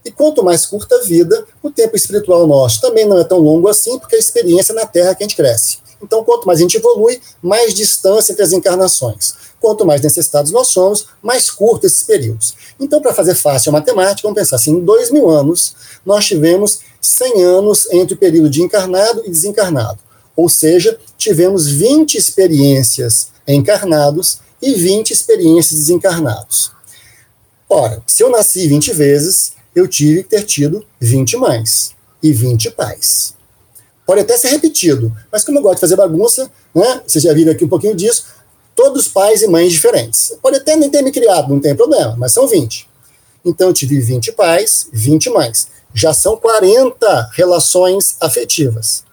E 0.06 0.12
quanto 0.12 0.44
mais 0.44 0.68
curta 0.68 0.94
a 0.94 1.02
vida, 1.02 1.44
o 1.64 1.72
tempo 1.72 1.96
espiritual 1.96 2.46
nosso 2.46 2.80
também 2.80 3.08
não 3.08 3.18
é 3.18 3.24
tão 3.24 3.40
longo 3.40 3.68
assim, 3.68 3.98
porque 3.98 4.16
a 4.16 4.20
experiência 4.20 4.72
é 4.72 4.76
na 4.76 4.86
Terra 4.86 5.16
que 5.16 5.24
a 5.24 5.28
gente 5.28 5.36
cresce. 5.36 5.80
Então, 6.04 6.24
quanto 6.24 6.46
mais 6.46 6.60
a 6.60 6.62
gente 6.62 6.76
evolui, 6.76 7.20
mais 7.42 7.74
distância 7.74 8.34
entre 8.34 8.44
as 8.44 8.52
encarnações. 8.52 9.34
Quanto 9.60 9.86
mais 9.86 10.02
necessitados 10.02 10.52
nós 10.52 10.68
somos, 10.68 11.08
mais 11.22 11.50
curto 11.50 11.88
esses 11.88 12.04
períodos. 12.04 12.54
Então, 12.80 13.02
para 13.02 13.14
fazer 13.14 13.36
fácil 13.36 13.70
a 13.70 13.74
matemática, 13.74 14.28
vamos 14.28 14.40
pensar 14.40 14.58
assim: 14.58 14.72
em 14.72 14.84
dois 14.84 15.10
mil 15.10 15.30
anos, 15.30 15.74
nós 16.06 16.26
tivemos 16.26 16.82
100 17.02 17.44
anos 17.44 17.88
entre 17.92 18.14
o 18.14 18.18
período 18.18 18.50
de 18.50 18.62
encarnado 18.62 19.24
e 19.26 19.30
desencarnado. 19.30 20.00
Ou 20.36 20.50
seja, 20.50 21.00
tivemos 21.18 21.68
20 21.68 22.18
experiências 22.18 23.30
encarnados 23.48 24.40
e 24.62 24.74
20 24.74 25.12
experiências 25.12 25.80
desencarnados. 25.80 26.72
Ora, 27.70 28.04
se 28.06 28.24
eu 28.24 28.30
nasci 28.30 28.68
20 28.68 28.94
vezes, 28.94 29.54
eu 29.74 29.88
tive 29.88 30.24
que 30.24 30.30
ter 30.30 30.44
tido 30.44 30.86
20 31.00 31.38
mães 31.38 31.96
e 32.22 32.32
20 32.32 32.72
pais. 32.72 33.34
Pode 34.06 34.22
até 34.22 34.38
ser 34.38 34.50
repetido, 34.50 35.16
mas 35.32 35.44
como 35.44 35.60
eu 35.60 35.62
gosto 35.62 35.76
de 35.76 35.82
fazer 35.82 35.96
bagunça, 35.96 36.52
né? 36.76 37.02
Vocês 37.08 37.24
já 37.24 37.34
viram 37.34 37.52
aqui 37.52 37.64
um 37.64 37.70
pouquinho 37.70 37.96
disso, 37.96 38.26
todos 38.76 39.08
pais 39.08 39.42
e 39.42 39.48
mães 39.48 39.72
diferentes. 39.72 40.38
Pode 40.42 40.58
até 40.58 40.76
nem 40.76 40.90
ter 40.90 41.02
me 41.02 41.12
criado, 41.12 41.50
não 41.50 41.60
tem 41.60 41.76
problema, 41.76 42.16
mas 42.18 42.34
são 42.34 42.48
20. 42.48 42.88
Então 43.46 43.70
eu 43.70 43.74
tive 43.74 44.00
20 44.00 44.34
pais, 44.34 44.88
20 44.92 45.30
mães. 45.30 45.68
Já 45.94 46.14
são 46.14 46.36
40 46.36 47.30
relações 47.34 48.18
afetivas. 48.20 49.04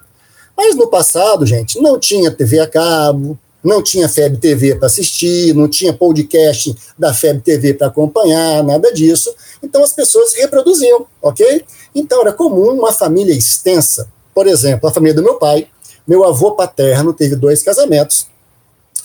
Mas 0.57 0.75
no 0.75 0.89
passado, 0.89 1.47
gente, 1.47 1.81
não 1.81 1.99
tinha 1.99 2.31
TV 2.31 2.59
a 2.59 2.67
cabo, 2.67 3.39
não 3.63 3.83
tinha 3.83 4.09
FEB 4.09 4.39
TV 4.39 4.75
para 4.75 4.87
assistir, 4.87 5.55
não 5.55 5.69
tinha 5.69 5.93
podcast 5.93 6.75
da 6.99 7.15
FEB 7.15 7.43
TV 7.43 7.75
para 7.75 7.87
acompanhar, 7.87 8.65
nada 8.65 8.93
disso. 8.93 9.33
Então 9.63 9.85
as 9.85 9.93
pessoas 9.93 10.35
reproduziam, 10.35 11.07
ok? 11.23 11.65
Então 11.95 12.23
era 12.23 12.33
comum 12.33 12.73
uma 12.73 12.93
família 12.93 13.35
extensa 13.35 14.11
por 14.35 14.47
exemplo, 14.47 14.89
a 14.89 14.93
família 14.93 15.15
do 15.15 15.23
meu 15.23 15.35
pai, 15.35 15.69
meu 16.07 16.25
avô 16.25 16.53
paterno 16.53 17.13
teve 17.13 17.37
dois 17.37 17.63
casamentos. 17.63 18.27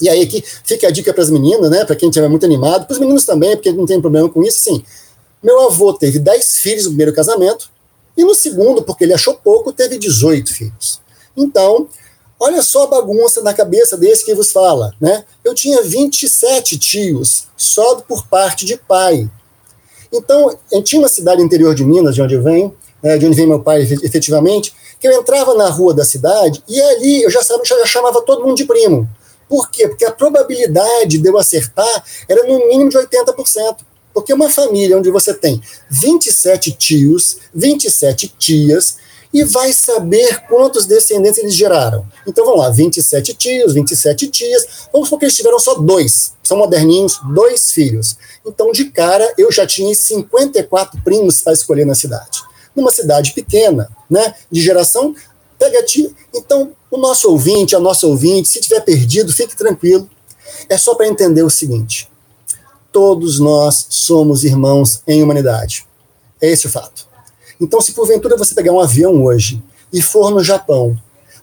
E 0.02 0.10
aí 0.10 0.22
aqui 0.22 0.44
fica 0.64 0.88
a 0.88 0.92
dica 0.92 1.14
para 1.14 1.24
as 1.24 1.30
meninas, 1.30 1.70
né? 1.70 1.86
Para 1.86 1.96
quem 1.96 2.10
estiver 2.10 2.28
muito 2.28 2.46
animado, 2.46 2.86
para 2.86 2.94
os 2.94 3.00
meninos 3.00 3.26
também, 3.26 3.56
porque 3.56 3.72
não 3.72 3.86
tem 3.86 4.02
problema 4.02 4.30
com 4.30 4.44
isso. 4.44 4.60
Sim, 4.60 4.84
meu 5.42 5.68
avô 5.68 5.94
teve 5.94 6.20
10 6.20 6.58
filhos 6.58 6.84
no 6.86 6.90
primeiro 6.90 7.14
casamento, 7.14 7.70
e 8.18 8.24
no 8.24 8.34
segundo, 8.34 8.82
porque 8.82 9.04
ele 9.04 9.14
achou 9.14 9.36
pouco, 9.36 9.74
teve 9.74 9.98
18 9.98 10.52
filhos. 10.52 11.02
Então, 11.36 11.88
olha 12.40 12.62
só 12.62 12.84
a 12.84 12.88
bagunça 12.88 13.42
na 13.42 13.54
cabeça 13.54 13.98
desse 13.98 14.24
que 14.24 14.34
vos 14.34 14.52
fala, 14.52 14.94
né? 15.02 15.26
Eu 15.44 15.54
tinha 15.54 15.82
27 15.82 16.78
tios, 16.78 17.48
só 17.58 17.98
por 17.98 18.28
parte 18.28 18.66
de 18.66 18.78
pai. 18.78 19.30
Então, 20.12 20.58
tinha 20.84 21.02
uma 21.02 21.10
cidade 21.10 21.42
interior 21.42 21.76
de 21.76 21.84
Minas, 21.84 22.16
de 22.16 22.22
onde 22.22 22.36
eu 22.36 22.42
venho, 22.44 22.74
é, 23.04 23.18
de 23.18 23.26
onde 23.26 23.36
vem 23.36 23.48
meu 23.48 23.60
pai 23.60 23.82
efetivamente, 23.82 24.74
que 25.00 25.08
eu 25.08 25.14
entrava 25.14 25.54
na 25.54 25.70
rua 25.70 25.94
da 25.94 26.06
cidade 26.06 26.64
e 26.68 26.82
ali 26.82 27.24
eu 27.24 27.30
já, 27.30 27.42
já 27.42 27.86
chamava 27.86 28.22
todo 28.22 28.46
mundo 28.46 28.56
de 28.56 28.66
primo. 28.66 29.10
Por 29.48 29.70
quê? 29.70 29.88
Porque 29.88 30.06
a 30.06 30.12
probabilidade 30.12 31.18
de 31.18 31.28
eu 31.28 31.38
acertar 31.38 32.04
era 32.28 32.44
no 32.48 32.68
mínimo 32.68 32.90
de 32.90 32.98
80%. 32.98 33.78
Porque 34.14 34.34
uma 34.34 34.50
família 34.50 34.98
onde 34.98 35.12
você 35.12 35.34
tem 35.34 35.62
27 35.90 36.72
tios, 36.72 37.38
27 37.54 38.34
tias, 38.40 38.98
e 39.34 39.44
vai 39.44 39.74
saber 39.74 40.44
quantos 40.48 40.86
descendentes 40.86 41.40
eles 41.40 41.54
geraram. 41.54 42.08
Então 42.26 42.46
vamos 42.46 42.62
lá, 42.62 42.70
27 42.70 43.34
tios, 43.34 43.74
27 43.74 44.28
tias, 44.30 44.88
vamos 44.94 45.10
supor 45.10 45.20
que 45.20 45.26
eles 45.26 45.36
tiveram 45.36 45.60
só 45.60 45.76
dois, 45.76 46.32
são 46.42 46.58
moderninhos, 46.58 47.20
dois 47.34 47.72
filhos. 47.72 48.16
Então, 48.46 48.72
de 48.72 48.86
cara, 48.86 49.34
eu 49.38 49.52
já 49.52 49.68
tinha 49.68 49.94
54 49.94 51.02
primos 51.04 51.42
para 51.42 51.52
escolher 51.52 51.86
na 51.86 51.96
cidade 51.96 52.45
numa 52.76 52.92
cidade 52.92 53.34
pequena, 53.34 53.90
né, 54.10 54.36
de 54.52 54.62
geração 54.62 55.16
pegativa. 55.58 56.14
Então, 56.34 56.72
o 56.92 56.98
nosso 56.98 57.30
ouvinte, 57.30 57.76
a 57.76 57.80
nossa 57.80 58.08
ouvinte, 58.08 58.50
se 58.50 58.60
tiver 58.60 58.82
perdido, 58.82 59.34
fique 59.34 59.56
tranquilo. 59.56 60.10
É 60.70 60.78
só 60.78 60.96
para 60.96 61.08
entender 61.08 61.44
o 61.44 61.50
seguinte: 61.50 62.10
todos 62.92 63.40
nós 63.40 63.88
somos 63.90 64.44
irmãos 64.44 65.02
em 65.08 65.24
humanidade. 65.24 65.86
É 66.42 66.50
esse 66.50 66.68
o 66.68 66.70
fato. 66.70 67.08
Então, 67.60 67.82
se 67.82 67.94
porventura 67.94 68.38
você 68.38 68.54
pegar 68.54 68.72
um 68.72 68.80
avião 68.80 69.24
hoje 69.24 69.64
e 69.92 70.02
for 70.02 70.30
no 70.30 70.44
Japão, 70.44 70.98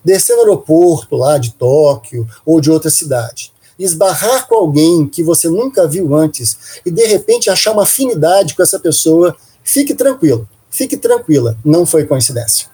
descer 0.04 0.34
no 0.34 0.42
aeroporto 0.42 1.16
lá 1.16 1.38
de 1.38 1.52
Tóquio 1.52 2.26
ou 2.44 2.60
de 2.60 2.70
outra 2.70 2.90
cidade, 2.90 3.52
esbarrar 3.78 4.46
com 4.46 4.54
alguém 4.54 5.08
que 5.08 5.22
você 5.22 5.48
nunca 5.48 5.86
viu 5.86 6.14
antes 6.14 6.80
e 6.84 6.90
de 6.90 7.06
repente 7.06 7.50
achar 7.50 7.72
uma 7.72 7.84
afinidade 7.84 8.54
com 8.54 8.62
essa 8.62 8.78
pessoa, 8.78 9.36
fique 9.64 9.94
tranquilo, 9.94 10.48
fique 10.72 10.96
tranquila, 10.96 11.56
não 11.64 11.86
foi 11.86 12.06
coincidência. 12.06 12.66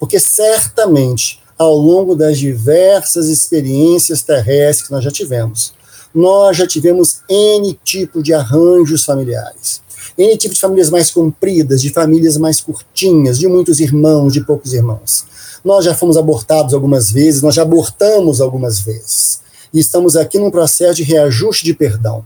Porque 0.00 0.18
certamente, 0.18 1.40
ao 1.56 1.76
longo 1.76 2.16
das 2.16 2.38
diversas 2.38 3.28
experiências 3.28 4.22
terrestres 4.22 4.88
que 4.88 4.92
nós 4.92 5.04
já 5.04 5.10
tivemos, 5.10 5.74
nós 6.14 6.56
já 6.56 6.66
tivemos 6.66 7.20
N 7.28 7.78
tipo 7.84 8.22
de 8.22 8.32
arranjos 8.32 9.04
familiares. 9.04 9.82
N 10.16 10.36
tipo 10.38 10.54
de 10.54 10.60
famílias 10.60 10.88
mais 10.88 11.10
compridas, 11.10 11.82
de 11.82 11.90
famílias 11.90 12.38
mais 12.38 12.60
curtinhas, 12.60 13.38
de 13.38 13.46
muitos 13.46 13.80
irmãos, 13.80 14.32
de 14.32 14.40
poucos 14.40 14.72
irmãos. 14.72 15.26
Nós 15.62 15.84
já 15.84 15.94
fomos 15.94 16.16
abortados 16.16 16.72
algumas 16.72 17.10
vezes, 17.10 17.42
nós 17.42 17.54
já 17.54 17.62
abortamos 17.62 18.40
algumas 18.40 18.80
vezes. 18.80 19.40
E 19.74 19.78
estamos 19.78 20.16
aqui 20.16 20.38
num 20.38 20.50
processo 20.50 20.94
de 20.94 21.02
reajuste 21.02 21.64
de 21.64 21.74
perdão. 21.74 22.24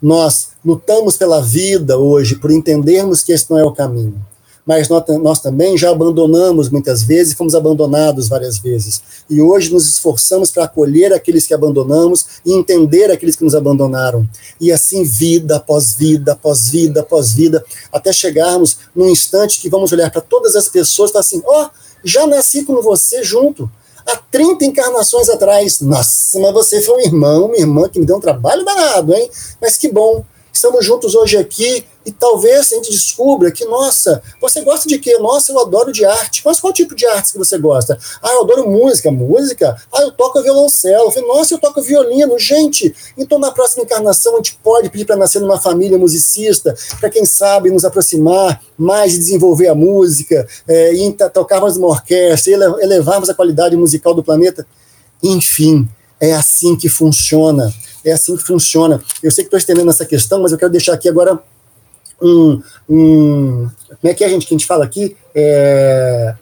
Nós 0.00 0.48
lutamos 0.64 1.16
pela 1.16 1.40
vida 1.40 1.96
hoje 1.96 2.34
por 2.34 2.50
entendermos 2.50 3.22
que 3.22 3.32
esse 3.32 3.50
não 3.50 3.58
é 3.58 3.64
o 3.64 3.72
caminho 3.72 4.20
mas 4.64 4.88
nós, 4.88 5.04
nós 5.20 5.40
também 5.40 5.76
já 5.76 5.90
abandonamos 5.90 6.68
muitas 6.68 7.02
vezes 7.02 7.34
fomos 7.34 7.54
abandonados 7.54 8.28
várias 8.28 8.58
vezes. 8.58 9.02
E 9.28 9.40
hoje 9.40 9.72
nos 9.72 9.88
esforçamos 9.88 10.50
para 10.50 10.64
acolher 10.64 11.12
aqueles 11.12 11.46
que 11.46 11.54
abandonamos 11.54 12.26
e 12.46 12.52
entender 12.52 13.10
aqueles 13.10 13.34
que 13.34 13.44
nos 13.44 13.54
abandonaram. 13.54 14.26
E 14.60 14.70
assim, 14.70 15.02
vida 15.02 15.56
após 15.56 15.94
vida, 15.94 16.32
após 16.32 16.68
vida, 16.68 17.00
após 17.00 17.32
vida, 17.32 17.64
até 17.92 18.12
chegarmos 18.12 18.78
num 18.94 19.08
instante 19.08 19.60
que 19.60 19.68
vamos 19.68 19.90
olhar 19.92 20.10
para 20.10 20.20
todas 20.20 20.54
as 20.54 20.68
pessoas 20.68 21.10
e 21.10 21.12
falar 21.12 21.20
assim: 21.20 21.42
ó, 21.44 21.64
oh, 21.64 21.70
já 22.04 22.26
nasci 22.26 22.64
com 22.64 22.80
você 22.80 23.22
junto. 23.22 23.70
Há 24.04 24.16
30 24.16 24.64
encarnações 24.64 25.28
atrás. 25.28 25.80
Nossa, 25.80 26.38
mas 26.40 26.52
você 26.52 26.80
foi 26.82 26.96
um 26.96 27.00
irmão, 27.00 27.46
uma 27.46 27.56
irmã 27.56 27.88
que 27.88 28.00
me 28.00 28.06
deu 28.06 28.16
um 28.16 28.20
trabalho 28.20 28.64
danado, 28.64 29.14
hein? 29.14 29.30
Mas 29.60 29.76
que 29.76 29.88
bom. 29.88 30.24
Estamos 30.52 30.84
juntos 30.84 31.14
hoje 31.14 31.36
aqui 31.36 31.84
e 32.04 32.10
talvez 32.10 32.72
a 32.72 32.76
gente 32.76 32.90
descubra 32.90 33.50
que, 33.50 33.64
nossa, 33.64 34.22
você 34.40 34.60
gosta 34.62 34.88
de 34.88 34.98
quê? 34.98 35.16
Nossa, 35.18 35.52
eu 35.52 35.60
adoro 35.60 35.92
de 35.92 36.04
arte. 36.04 36.42
Mas 36.44 36.58
qual 36.58 36.72
tipo 36.72 36.94
de 36.94 37.06
arte 37.06 37.32
que 37.32 37.38
você 37.38 37.56
gosta? 37.58 37.98
Ah, 38.22 38.32
eu 38.32 38.42
adoro 38.42 38.68
música. 38.68 39.10
Música? 39.10 39.76
Ah, 39.92 40.02
eu 40.02 40.12
toco 40.12 40.42
violoncelo. 40.42 41.12
Nossa, 41.28 41.54
eu 41.54 41.58
toco 41.58 41.80
violino. 41.80 42.38
Gente, 42.38 42.94
então 43.16 43.38
na 43.38 43.50
próxima 43.50 43.84
encarnação 43.84 44.34
a 44.34 44.36
gente 44.36 44.58
pode 44.62 44.90
pedir 44.90 45.04
para 45.04 45.16
nascer 45.16 45.40
numa 45.40 45.60
família 45.60 45.96
musicista, 45.96 46.74
para 46.98 47.08
quem 47.08 47.24
sabe 47.24 47.70
nos 47.70 47.84
aproximar 47.84 48.60
mais 48.76 49.12
de 49.12 49.18
desenvolver 49.18 49.68
a 49.68 49.74
música, 49.74 50.46
é, 50.66 50.92
e 50.94 51.12
tocarmos 51.32 51.76
numa 51.76 51.88
orquestra, 51.88 52.52
elevarmos 52.80 53.30
a 53.30 53.34
qualidade 53.34 53.76
musical 53.76 54.12
do 54.14 54.24
planeta. 54.24 54.66
Enfim, 55.22 55.88
é 56.20 56.32
assim 56.32 56.74
que 56.76 56.88
funciona. 56.88 57.72
É 58.04 58.12
assim 58.12 58.36
que 58.36 58.42
funciona. 58.42 59.02
Eu 59.22 59.30
sei 59.30 59.44
que 59.44 59.46
estou 59.46 59.58
estendendo 59.58 59.90
essa 59.90 60.04
questão, 60.04 60.42
mas 60.42 60.50
eu 60.50 60.58
quero 60.58 60.72
deixar 60.72 60.94
aqui 60.94 61.08
agora 61.08 61.40
um, 62.22 62.62
um, 62.88 63.70
como 63.88 64.10
é 64.10 64.14
que 64.14 64.24
é, 64.24 64.28
gente, 64.28 64.46
que 64.46 64.54
a 64.54 64.58
gente 64.58 64.66
fala 64.66 64.84
aqui? 64.84 65.16
É, 65.34 66.34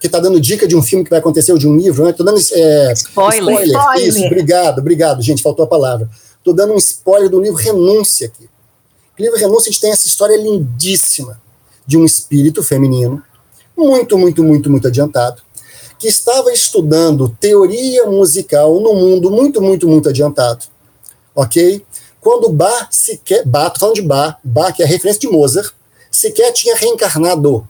que 0.00 0.06
está 0.06 0.20
dando 0.20 0.40
dica 0.40 0.66
de 0.66 0.76
um 0.76 0.82
filme 0.82 1.04
que 1.04 1.10
vai 1.10 1.18
acontecer, 1.18 1.52
ou 1.52 1.58
de 1.58 1.66
um 1.66 1.76
livro, 1.76 2.04
né? 2.04 2.10
Estou 2.10 2.24
dando 2.24 2.38
é, 2.38 2.92
spoiler. 2.92 3.40
spoiler. 3.40 3.76
spoiler. 3.76 4.08
Isso, 4.08 4.24
obrigado, 4.24 4.78
obrigado, 4.78 5.22
gente, 5.22 5.42
faltou 5.42 5.64
a 5.64 5.68
palavra. 5.68 6.08
Estou 6.38 6.54
dando 6.54 6.74
um 6.74 6.76
spoiler 6.76 7.28
do 7.28 7.40
livro 7.40 7.56
Renúncia 7.56 8.26
aqui. 8.26 8.48
O 9.18 9.22
livro 9.22 9.38
Renúncia 9.38 9.68
a 9.68 9.72
gente 9.72 9.80
tem 9.80 9.90
essa 9.90 10.06
história 10.06 10.36
lindíssima 10.36 11.40
de 11.86 11.96
um 11.96 12.04
espírito 12.04 12.62
feminino, 12.62 13.22
muito, 13.76 14.18
muito, 14.18 14.44
muito, 14.44 14.70
muito 14.70 14.88
adiantado, 14.88 15.42
que 15.98 16.08
estava 16.08 16.52
estudando 16.52 17.34
teoria 17.40 18.04
musical 18.06 18.80
no 18.80 18.94
mundo 18.94 19.30
muito, 19.30 19.62
muito, 19.62 19.88
muito 19.88 20.08
adiantado, 20.08 20.64
ok? 21.34 21.84
Quando 22.26 22.48
Bach 22.48 22.88
sequer, 22.90 23.46
Bach, 23.46 23.72
tô 23.72 23.78
falando 23.78 23.94
de 23.94 24.02
Bach, 24.02 24.36
Bach 24.42 24.74
que 24.74 24.82
é 24.82 24.84
a 24.84 24.88
referência 24.88 25.20
de 25.20 25.28
Mozart, 25.28 25.72
sequer 26.10 26.50
tinha 26.50 26.74
reencarnado, 26.74 27.64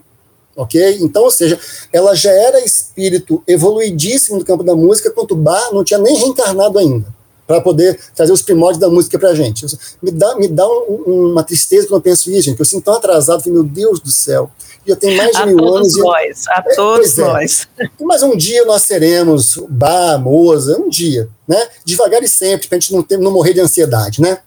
ok? 0.57 0.97
Então, 1.03 1.25
ou 1.25 1.31
seja, 1.31 1.61
ela 1.93 2.15
já 2.15 2.31
era 2.31 2.65
espírito 2.65 3.43
evoluidíssimo 3.47 4.39
no 4.39 4.45
campo 4.47 4.65
da 4.65 4.75
música, 4.75 5.11
quanto 5.11 5.37
Bach 5.37 5.75
não 5.75 5.85
tinha 5.85 5.99
nem 5.99 6.17
reencarnado 6.17 6.79
ainda, 6.79 7.07
para 7.47 7.61
poder 7.61 8.01
trazer 8.15 8.33
os 8.33 8.41
primórdios 8.41 8.81
da 8.81 8.89
música 8.89 9.19
para 9.19 9.29
a 9.29 9.35
gente. 9.35 9.67
Me 10.03 10.11
dá, 10.11 10.35
me 10.37 10.49
dá 10.49 10.67
um, 10.67 11.33
uma 11.33 11.45
tristeza 11.45 11.87
quando 11.87 11.99
eu 11.99 12.01
penso 12.01 12.31
isso, 12.31 12.45
gente, 12.45 12.57
que 12.57 12.63
eu 12.63 12.67
sinto 12.67 12.85
tão 12.85 12.95
atrasado, 12.95 13.43
meu 13.51 13.63
Deus 13.63 14.01
do 14.01 14.11
céu, 14.11 14.51
já 14.87 14.97
tem 14.97 15.19
mais 15.19 15.33
de 15.33 15.37
a 15.37 15.45
mil 15.45 15.59
todos 15.59 15.77
anos. 15.77 15.97
Nós, 15.99 16.45
e, 16.47 16.51
a 16.51 16.65
é, 16.67 16.75
todos 16.75 17.19
é. 17.19 17.25
nós. 17.25 17.69
Mas 18.01 18.23
um 18.23 18.35
dia 18.35 18.65
nós 18.65 18.85
seremos 18.85 19.59
Bach, 19.69 20.19
Mozart, 20.19 20.81
um 20.81 20.89
dia, 20.89 21.29
né? 21.47 21.69
Devagar 21.85 22.23
e 22.23 22.29
sempre, 22.29 22.69
para 22.69 22.79
a 22.79 22.81
gente 22.81 22.95
não, 22.95 23.03
ter, 23.03 23.19
não 23.19 23.31
morrer 23.31 23.53
de 23.53 23.61
ansiedade, 23.61 24.23
né? 24.23 24.39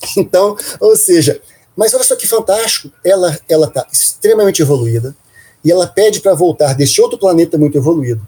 Então, 0.16 0.56
ou 0.80 0.96
seja, 0.96 1.40
mas 1.76 1.92
olha 1.94 2.04
só 2.04 2.16
que 2.16 2.26
fantástico, 2.26 2.90
ela 3.04 3.38
ela 3.48 3.66
está 3.66 3.86
extremamente 3.92 4.62
evoluída 4.62 5.16
e 5.64 5.70
ela 5.70 5.86
pede 5.86 6.20
para 6.20 6.34
voltar 6.34 6.74
deste 6.74 7.00
outro 7.00 7.18
planeta 7.18 7.58
muito 7.58 7.76
evoluído, 7.76 8.26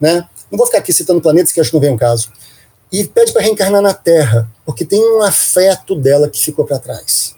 né? 0.00 0.28
Não 0.50 0.56
vou 0.56 0.66
ficar 0.66 0.78
aqui 0.78 0.92
citando 0.92 1.20
planetas 1.20 1.52
que 1.52 1.60
acho 1.60 1.70
que 1.70 1.76
não 1.76 1.80
vem 1.80 1.90
um 1.90 1.96
caso. 1.96 2.30
E 2.92 3.04
pede 3.04 3.32
para 3.32 3.42
reencarnar 3.42 3.82
na 3.82 3.92
Terra, 3.92 4.48
porque 4.64 4.84
tem 4.84 5.00
um 5.00 5.20
afeto 5.22 5.96
dela 5.96 6.30
que 6.30 6.38
ficou 6.38 6.64
para 6.64 6.78
trás. 6.78 7.34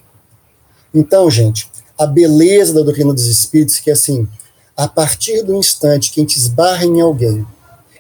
Então, 0.95 1.31
gente, 1.31 1.71
a 1.99 2.07
beleza 2.07 2.75
da 2.75 2.83
doutrina 2.83 3.15
dos 3.15 3.27
espíritos 3.27 3.79
que 3.79 3.91
é 3.91 3.95
assim, 3.95 4.29
a 4.77 4.87
partir 4.87 5.43
do 5.43 5.57
instante 5.57 6.11
que 6.13 6.21
a 6.21 6.23
gente 6.23 6.37
esbarra 6.37 6.85
em 6.85 7.01
alguém, 7.01 7.47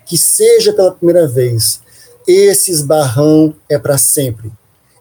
que 0.04 0.16
seja 0.16 0.72
pela 0.72 0.92
primeira 0.92 1.26
vez, 1.26 1.80
esse 2.26 2.70
esbarrão 2.70 3.54
é 3.68 3.78
para 3.78 3.96
sempre. 3.96 4.52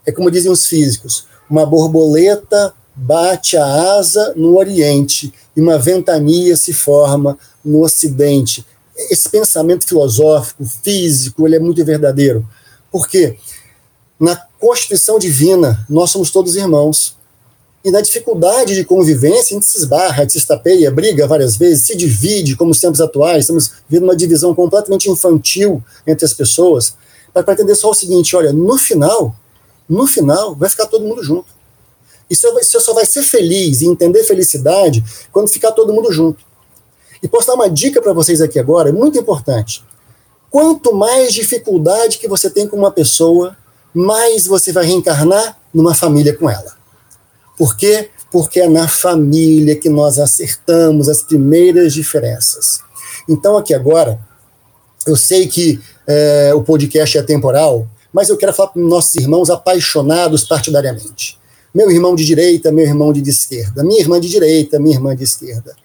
É 0.08 0.12
como 0.12 0.32
dizem 0.32 0.50
os 0.50 0.66
físicos: 0.66 1.26
uma 1.50 1.66
borboleta 1.66 2.74
bate 2.96 3.58
a 3.58 3.96
asa 3.98 4.34
no 4.36 4.58
Oriente 4.58 5.32
e 5.56 5.62
uma 5.62 5.78
ventania 5.78 6.56
se 6.56 6.74
forma 6.74 7.38
no 7.64 7.84
Ocidente. 7.84 8.66
Esse 9.12 9.30
pensamento 9.30 9.86
filosófico, 9.86 10.66
físico, 10.66 11.46
ele 11.46 11.58
é 11.58 11.60
muito 11.60 11.84
verdadeiro. 11.86 12.48
Por 12.92 13.08
quê? 13.08 13.38
Na 14.20 14.36
Constituição 14.60 15.20
Divina, 15.20 15.86
nós 15.88 16.10
somos 16.10 16.32
todos 16.32 16.56
irmãos. 16.56 17.16
E 17.86 17.92
na 17.92 18.02
dificuldade 18.02 18.74
de 18.74 18.84
convivência, 18.84 19.56
a 19.56 19.60
gente 19.60 19.66
se 19.68 19.78
esbarra, 19.78 20.28
se 20.28 20.40
estapeia, 20.40 20.90
briga 20.90 21.28
várias 21.28 21.56
vezes, 21.56 21.86
se 21.86 21.96
divide, 21.96 22.56
como 22.56 22.72
os 22.72 22.80
tempos 22.80 23.00
atuais, 23.00 23.42
estamos 23.42 23.72
vendo 23.88 24.04
uma 24.04 24.16
divisão 24.16 24.56
completamente 24.56 25.10
infantil 25.10 25.84
entre 26.06 26.26
as 26.26 26.34
pessoas, 26.34 26.96
para 27.32 27.54
entender 27.54 27.76
só 27.76 27.92
o 27.92 27.94
seguinte: 27.94 28.36
olha, 28.36 28.52
no 28.52 28.78
final, 28.78 29.36
no 29.88 30.08
final 30.08 30.56
vai 30.56 30.70
ficar 30.70 30.88
todo 30.88 31.06
mundo 31.06 31.24
junto. 31.24 31.56
E 32.30 32.36
você 32.36 32.80
só 32.80 32.94
vai 32.94 33.06
ser 33.06 33.24
feliz 33.24 33.82
e 33.82 33.88
entender 33.88 34.24
felicidade 34.24 35.04
quando 35.32 35.48
ficar 35.48 35.72
todo 35.72 35.94
mundo 35.94 36.12
junto. 36.12 36.44
E 37.24 37.28
posso 37.28 37.48
dar 37.48 37.54
uma 37.54 37.70
dica 37.70 38.02
para 38.02 38.14
vocês 38.14 38.42
aqui 38.42 38.60
agora, 38.60 38.90
é 38.90 38.92
muito 38.92 39.18
importante. 39.18 39.84
Quanto 40.50 40.94
mais 40.94 41.34
dificuldade 41.34 42.18
que 42.18 42.28
você 42.28 42.50
tem 42.50 42.68
com 42.68 42.76
uma 42.76 42.92
pessoa, 42.92 43.56
mais 43.94 44.46
você 44.46 44.72
vai 44.72 44.86
reencarnar 44.86 45.60
numa 45.74 45.96
família 45.96 46.36
com 46.36 46.50
ela. 46.50 46.76
Por 47.58 47.76
quê? 47.76 48.10
Porque 48.32 48.60
é 48.60 48.70
na 48.70 48.88
família 48.88 49.76
que 49.76 49.90
nós 49.90 50.20
acertamos 50.20 51.10
as 51.10 51.24
primeiras 51.24 51.94
diferenças. 51.94 52.82
Então, 53.28 53.58
aqui 53.58 53.74
agora, 53.74 54.20
eu 55.06 55.16
sei 55.16 55.48
que 55.48 55.80
é, 56.06 56.54
o 56.54 56.62
podcast 56.62 57.18
é 57.18 57.24
temporal, 57.24 57.88
mas 58.14 58.30
eu 58.30 58.38
quero 58.38 58.54
falar 58.54 58.70
para 58.70 58.82
nossos 58.82 59.16
irmãos 59.16 59.50
apaixonados 59.50 60.44
partidariamente. 60.44 61.38
Meu 61.74 61.92
irmão 61.92 62.16
de 62.16 62.26
direita, 62.26 62.72
meu 62.72 62.86
irmão 62.86 63.14
de 63.14 63.28
esquerda, 63.30 63.84
minha 63.84 64.00
irmã 64.00 64.20
de 64.20 64.30
direita, 64.30 64.80
minha 64.80 64.96
irmã 64.96 65.16
de 65.16 65.24
esquerda. 65.24 65.76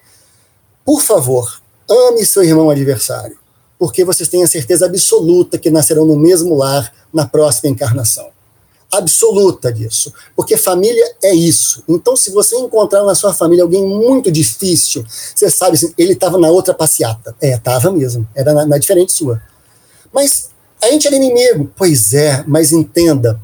Por 0.85 1.01
favor, 1.01 1.61
ame 1.89 2.25
seu 2.25 2.43
irmão 2.43 2.69
adversário, 2.69 3.37
porque 3.77 4.03
vocês 4.03 4.27
têm 4.29 4.43
a 4.43 4.47
certeza 4.47 4.85
absoluta 4.85 5.57
que 5.57 5.69
nascerão 5.69 6.05
no 6.05 6.17
mesmo 6.17 6.55
lar 6.55 6.91
na 7.13 7.25
próxima 7.25 7.69
encarnação. 7.69 8.33
Absoluta 8.93 9.73
disso. 9.73 10.13
Porque 10.35 10.55
família 10.55 11.15
é 11.23 11.33
isso. 11.33 11.83
Então, 11.89 12.15
se 12.15 12.29
você 12.29 12.55
encontrar 12.57 13.03
na 13.03 13.15
sua 13.15 13.33
família 13.33 13.63
alguém 13.63 13.83
muito 13.83 14.31
difícil, 14.31 15.03
você 15.07 15.49
sabe 15.49 15.75
assim, 15.75 15.91
ele 15.97 16.13
estava 16.13 16.37
na 16.37 16.49
outra 16.49 16.75
passeata. 16.75 17.35
É, 17.41 17.55
estava 17.55 17.91
mesmo. 17.91 18.27
Era 18.35 18.53
na, 18.53 18.67
na 18.67 18.77
diferente 18.77 19.11
sua. 19.11 19.41
Mas 20.13 20.49
a 20.83 20.91
gente 20.91 21.07
era 21.07 21.15
inimigo. 21.15 21.71
Pois 21.75 22.13
é, 22.13 22.43
mas 22.47 22.71
entenda: 22.71 23.39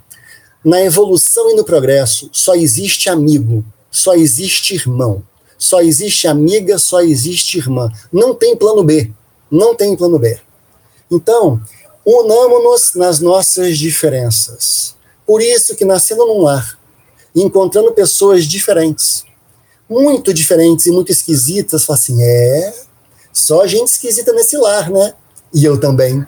na 0.63 0.82
evolução 0.82 1.49
e 1.52 1.56
no 1.56 1.63
progresso 1.63 2.30
só 2.32 2.56
existe 2.56 3.10
amigo, 3.10 3.63
só 3.91 4.13
existe 4.13 4.75
irmão, 4.75 5.23
só 5.58 5.82
existe 5.82 6.28
amiga, 6.28 6.78
só 6.78 7.02
existe 7.02 7.58
irmã. 7.58 7.91
Não 8.12 8.34
tem 8.34 8.55
plano 8.55 8.84
B. 8.84 9.11
Não 9.51 9.76
tem 9.76 9.95
plano 9.95 10.20
B. 10.20 10.39
Então, 11.09 11.61
unamos-nos 12.05 12.93
nas 12.95 13.20
nossas 13.20 13.78
diferenças. 13.78 14.95
Por 15.26 15.41
isso 15.41 15.76
que 15.76 15.86
nascendo 15.86 16.26
num 16.26 16.41
lar, 16.41 16.78
encontrando 17.36 17.91
pessoas 17.91 18.45
diferentes, 18.45 19.24
muito 19.89 20.34
diferentes 20.34 20.86
e 20.86 20.91
muito 20.91 21.11
esquisitas, 21.11 21.84
fala 21.84 21.97
assim: 21.97 22.22
é, 22.22 22.74
só 23.34 23.66
gente 23.66 23.88
esquisita 23.88 24.34
nesse 24.34 24.57
lar, 24.57 24.89
né? 24.89 25.13
E 25.53 25.66
eu 25.66 25.80
também. 25.80 26.26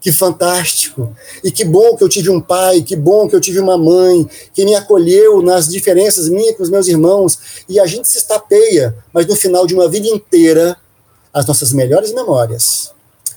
Que 0.00 0.12
fantástico. 0.12 1.14
E 1.42 1.50
que 1.50 1.64
bom 1.64 1.96
que 1.96 2.04
eu 2.04 2.08
tive 2.08 2.30
um 2.30 2.40
pai, 2.40 2.82
que 2.82 2.94
bom 2.94 3.28
que 3.28 3.34
eu 3.34 3.40
tive 3.40 3.58
uma 3.58 3.76
mãe, 3.76 4.28
que 4.54 4.64
me 4.64 4.74
acolheu 4.74 5.42
nas 5.42 5.68
diferenças 5.68 6.28
minhas 6.28 6.56
com 6.56 6.62
os 6.62 6.70
meus 6.70 6.86
irmãos. 6.86 7.38
E 7.68 7.80
a 7.80 7.86
gente 7.86 8.08
se 8.08 8.18
estapeia, 8.18 8.96
mas 9.12 9.26
no 9.26 9.34
final 9.34 9.66
de 9.66 9.74
uma 9.74 9.88
vida 9.88 10.06
inteira, 10.06 10.76
as 11.32 11.46
nossas 11.46 11.72
melhores 11.72 12.12
memórias, 12.12 12.92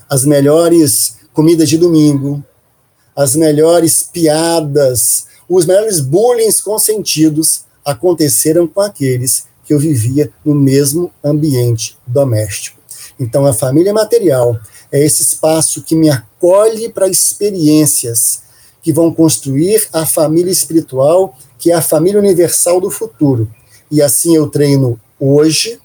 as 0.10 0.24
melhores 0.26 1.16
comidas 1.34 1.70
de 1.70 1.78
domingo, 1.78 2.44
as 3.16 3.36
melhores 3.36 4.04
piadas, 4.04 5.26
os 5.50 5.66
melhores 5.66 6.00
bullying 6.00 6.50
consentidos 6.64 7.64
aconteceram 7.84 8.68
com 8.68 8.82
aqueles 8.82 9.46
que 9.66 9.74
eu 9.74 9.80
vivia 9.80 10.32
no 10.46 10.54
mesmo 10.54 11.12
ambiente 11.24 11.98
doméstico. 12.06 12.80
Então, 13.20 13.46
a 13.46 13.54
família 13.54 13.94
material 13.94 14.58
é 14.92 15.04
esse 15.04 15.22
espaço 15.24 15.84
que 15.84 15.96
me 15.96 16.10
acolhe 16.10 16.90
para 16.90 17.08
experiências 17.08 18.42
que 18.82 18.94
vão 18.94 19.14
construir 19.14 19.88
a 19.94 20.06
família 20.06 20.52
espiritual, 20.52 21.38
que 21.58 21.72
é 21.72 21.76
a 21.76 21.82
família 21.82 22.20
universal 22.20 22.80
do 22.80 22.90
futuro. 22.90 23.50
E 23.92 24.02
assim 24.02 24.36
eu 24.36 24.48
treino 24.48 25.00
hoje, 25.20 25.80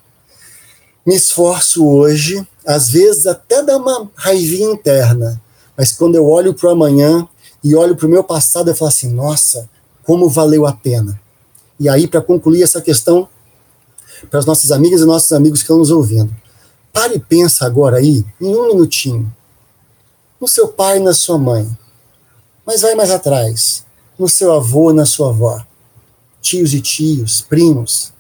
me 1.05 1.15
esforço 1.15 1.87
hoje, 1.87 2.47
às 2.65 2.89
vezes 2.89 3.27
até 3.27 3.63
dá 3.63 3.77
uma 3.77 4.11
raivinha 4.15 4.71
interna, 4.71 5.41
mas 5.77 5.93
quando 5.93 6.15
eu 6.15 6.27
olho 6.27 6.55
para 6.55 6.69
o 6.69 6.73
amanhã 6.73 7.29
e 7.63 7.75
olho 7.75 7.97
para 7.97 8.07
o 8.07 8.11
meu 8.11 8.23
passado, 8.23 8.71
eu 8.71 8.75
falo 8.75 8.89
assim: 8.89 9.13
nossa, 9.13 9.69
como 10.05 10.29
valeu 10.29 10.67
a 10.67 10.73
pena. 10.73 11.21
E 11.79 11.89
aí, 11.89 12.07
para 12.07 12.21
concluir 12.21 12.63
essa 12.63 12.81
questão, 12.81 13.29
para 14.31 14.39
as 14.39 14.47
nossas 14.47 14.71
amigas 14.71 15.01
e 15.01 15.05
nossos 15.05 15.33
amigos 15.33 15.61
que 15.61 15.65
estão 15.65 15.79
nos 15.79 15.91
ouvindo, 15.91 16.35
Pare 16.95 17.17
e 17.17 17.19
pensa 17.19 17.67
agora 17.67 17.97
aí, 17.97 18.25
em 18.41 18.55
um 18.55 18.69
minutinho, 18.69 19.35
no 20.41 20.47
seu 20.47 20.69
pai 20.69 20.99
e 20.99 21.01
na 21.01 21.13
sua 21.13 21.37
mãe. 21.37 21.69
Mas 22.65 22.83
vai 22.83 22.95
mais 22.95 23.11
atrás, 23.11 23.85
no 24.17 24.29
seu 24.29 24.53
avô 24.53 24.93
e 24.93 24.95
na 24.95 25.05
sua 25.05 25.31
avó. 25.31 25.61
Tios 26.41 26.73
e 26.73 26.81
tios, 26.81 27.41
primos. 27.41 28.13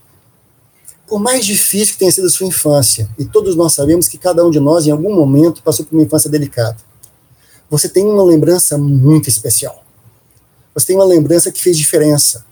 Por 1.06 1.20
mais 1.20 1.46
difícil 1.46 1.92
que 1.92 2.00
tenha 2.00 2.10
sido 2.10 2.26
a 2.26 2.30
sua 2.30 2.48
infância, 2.48 3.08
e 3.16 3.24
todos 3.24 3.54
nós 3.54 3.74
sabemos 3.74 4.08
que 4.08 4.18
cada 4.18 4.44
um 4.44 4.50
de 4.50 4.58
nós, 4.58 4.88
em 4.88 4.90
algum 4.90 5.14
momento, 5.14 5.62
passou 5.62 5.86
por 5.86 5.94
uma 5.94 6.02
infância 6.02 6.28
delicada, 6.28 6.78
você 7.70 7.88
tem 7.88 8.04
uma 8.04 8.24
lembrança 8.24 8.76
muito 8.76 9.28
especial. 9.28 9.84
Você 10.74 10.86
tem 10.86 10.96
uma 10.96 11.04
lembrança 11.04 11.52
que 11.52 11.62
fez 11.62 11.78
diferença. 11.78 12.44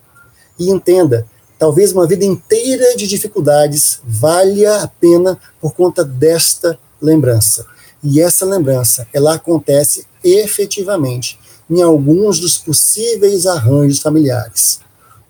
E 0.57 0.70
entenda, 0.70 1.27
talvez 1.63 1.93
uma 1.93 2.09
vida 2.09 2.25
inteira 2.25 2.97
de 2.97 3.07
dificuldades 3.07 4.01
valha 4.03 4.83
a 4.83 4.89
pena 4.89 5.39
por 5.61 5.73
conta 5.73 6.05
desta 6.05 6.77
lembrança. 7.01 7.65
E 8.03 8.21
essa 8.21 8.45
lembrança, 8.45 9.07
ela 9.15 9.35
acontece 9.35 10.05
efetivamente 10.25 11.39
em 11.71 11.81
alguns 11.81 12.41
dos 12.41 12.59
possíveis 12.59 13.47
arranjos 13.47 14.01
familiares. 14.01 14.81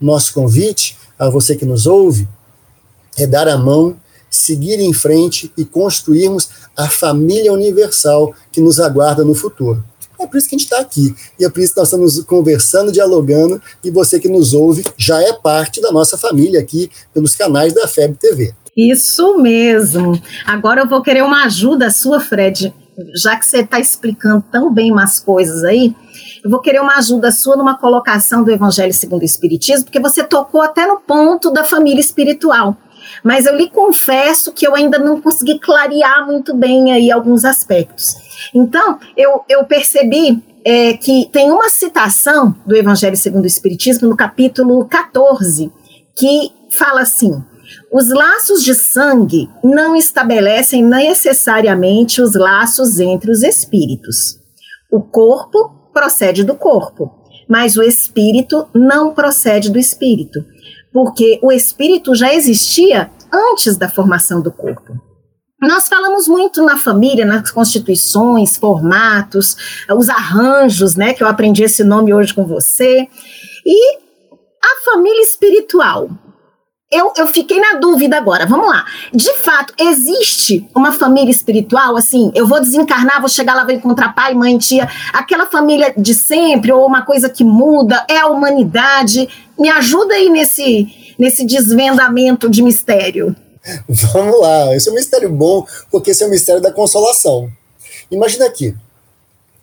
Nosso 0.01 0.33
convite 0.33 0.97
a 1.19 1.29
você 1.29 1.55
que 1.55 1.67
nos 1.67 1.87
ouve 1.87 2.27
é 3.19 3.27
dar 3.27 3.47
a 3.47 3.59
mão, 3.59 3.95
seguir 4.31 4.81
em 4.81 4.95
frente 4.95 5.53
e 5.55 5.67
construirmos 5.67 6.49
a 6.75 6.89
família 6.89 7.53
universal 7.53 8.35
que 8.51 8.63
nos 8.63 8.81
aguarda 8.81 9.23
no 9.23 9.35
futuro. 9.35 9.85
É 10.23 10.27
por 10.27 10.37
isso 10.37 10.49
que 10.49 10.55
a 10.55 10.59
gente 10.59 10.67
está 10.67 10.79
aqui. 10.79 11.15
E 11.39 11.45
é 11.45 11.51
por 11.51 11.61
isso 11.61 11.75
que 11.75 11.81
nós 11.81 11.89
estamos 11.89 12.23
conversando, 12.25 12.93
dialogando, 12.93 13.61
e 13.83 13.91
você 13.91 14.21
que 14.21 14.29
nos 14.29 14.55
ouve 14.55 14.85
já 14.97 15.21
é 15.21 15.33
parte 15.33 15.81
da 15.81 15.91
nossa 15.91 16.17
família 16.17 16.61
aqui 16.61 16.89
pelos 17.13 17.35
canais 17.35 17.73
da 17.73 17.89
FEB 17.89 18.17
TV. 18.17 18.55
Isso 18.77 19.39
mesmo. 19.39 20.21
Agora 20.47 20.83
eu 20.83 20.89
vou 20.89 21.03
querer 21.03 21.23
uma 21.23 21.45
ajuda 21.45 21.91
sua, 21.91 22.21
Fred. 22.21 22.73
Já 23.17 23.37
que 23.37 23.45
você 23.45 23.59
está 23.59 23.81
explicando 23.81 24.45
tão 24.51 24.73
bem 24.73 24.93
umas 24.93 25.19
coisas 25.19 25.65
aí, 25.65 25.95
eu 26.45 26.51
vou 26.51 26.61
querer 26.61 26.81
uma 26.81 26.97
ajuda 26.97 27.31
sua 27.33 27.57
numa 27.57 27.79
colocação 27.79 28.45
do 28.45 28.51
Evangelho 28.51 28.93
segundo 28.93 29.23
o 29.23 29.25
Espiritismo, 29.25 29.85
porque 29.85 30.01
você 30.01 30.23
tocou 30.23 30.61
até 30.61 30.87
no 30.87 30.99
ponto 30.99 31.51
da 31.51 31.65
família 31.65 32.01
espiritual. 32.01 32.77
Mas 33.23 33.47
eu 33.47 33.57
lhe 33.57 33.69
confesso 33.69 34.53
que 34.53 34.67
eu 34.67 34.75
ainda 34.75 34.99
não 34.99 35.21
consegui 35.21 35.59
clarear 35.59 36.27
muito 36.27 36.55
bem 36.55 36.93
aí 36.93 37.11
alguns 37.11 37.45
aspectos. 37.45 38.15
Então, 38.55 38.99
eu, 39.17 39.45
eu 39.49 39.65
percebi 39.65 40.43
é, 40.65 40.95
que 40.95 41.29
tem 41.33 41.51
uma 41.51 41.69
citação 41.69 42.55
do 42.67 42.77
Evangelho 42.77 43.17
segundo 43.17 43.45
o 43.45 43.49
Espiritismo 43.49 44.09
no 44.09 44.17
capítulo 44.17 44.85
14, 44.87 45.71
que 46.17 46.53
fala 46.71 47.01
assim: 47.01 47.43
os 47.93 48.09
laços 48.09 48.63
de 48.63 48.75
sangue 48.75 49.49
não 49.63 49.97
estabelecem 49.97 50.83
necessariamente 50.83 52.21
os 52.21 52.35
laços 52.35 53.01
entre 53.01 53.31
os 53.31 53.43
espíritos. 53.43 54.39
O 54.91 55.01
corpo 55.01 55.91
procede 55.93 56.45
do 56.45 56.55
corpo, 56.55 57.11
mas 57.49 57.77
o 57.77 57.83
espírito 57.83 58.67
não 58.75 59.13
procede 59.13 59.71
do 59.71 59.79
espírito, 59.79 60.45
porque 60.93 61.39
o 61.43 61.51
espírito 61.51 62.15
já 62.15 62.33
existia 62.33 63.11
antes 63.33 63.77
da 63.77 63.89
formação 63.89 64.41
do 64.41 64.53
corpo. 64.53 65.12
Nós 65.63 65.89
falamos 65.89 66.27
muito 66.27 66.61
na 66.65 66.77
família, 66.77 67.25
nas 67.25 67.53
constituições, 67.53 68.57
formatos, 68.57 69.57
os 69.97 70.09
arranjos, 70.09 70.97
né? 70.97 71.15
Que 71.15 71.23
eu 71.23 71.29
aprendi 71.29 71.63
esse 71.63 71.85
nome 71.85 72.13
hoje 72.13 72.35
com 72.35 72.45
você. 72.45 73.07
E 73.65 73.97
a 73.97 74.85
família 74.85 75.23
espiritual. 75.23 76.11
Eu, 76.91 77.13
eu 77.17 77.29
fiquei 77.29 77.61
na 77.61 77.75
dúvida 77.75 78.19
agora. 78.19 78.45
Vamos 78.45 78.69
lá. 78.69 78.85
De 79.15 79.33
fato, 79.39 79.73
existe 79.79 80.69
uma 80.75 80.93
família 80.93 81.31
espiritual? 81.31 81.97
Assim, 81.97 82.33
eu 82.35 82.47
vou 82.47 82.61
desencarnar, 82.61 83.21
vou 83.21 83.31
chegar 83.31 83.55
lá, 83.55 83.65
vou 83.65 83.73
encontrar 83.73 84.15
pai, 84.15 84.35
mãe, 84.35 84.59
tia. 84.59 84.89
Aquela 85.13 85.47
família 85.47 85.95
de 85.97 86.13
sempre, 86.13 86.73
ou 86.73 86.85
uma 86.85 87.03
coisa 87.03 87.31
que 87.31 87.45
muda, 87.45 88.05
é 88.11 88.19
a 88.19 88.27
humanidade. 88.27 89.29
Me 89.57 89.71
ajuda 89.71 90.15
aí 90.15 90.29
nesse, 90.29 91.15
nesse 91.17 91.47
desvendamento 91.47 92.51
de 92.51 92.63
mistério. 92.63 93.35
Vamos 93.89 94.41
lá, 94.41 94.75
esse 94.75 94.89
é 94.89 94.93
um 94.93 94.95
mistério 94.95 95.31
bom, 95.31 95.67
porque 95.91 96.11
esse 96.11 96.23
é 96.23 96.27
o 96.27 96.29
um 96.29 96.33
mistério 96.33 96.61
da 96.61 96.73
consolação. 96.73 97.51
Imagina 98.11 98.47
aqui, 98.47 98.75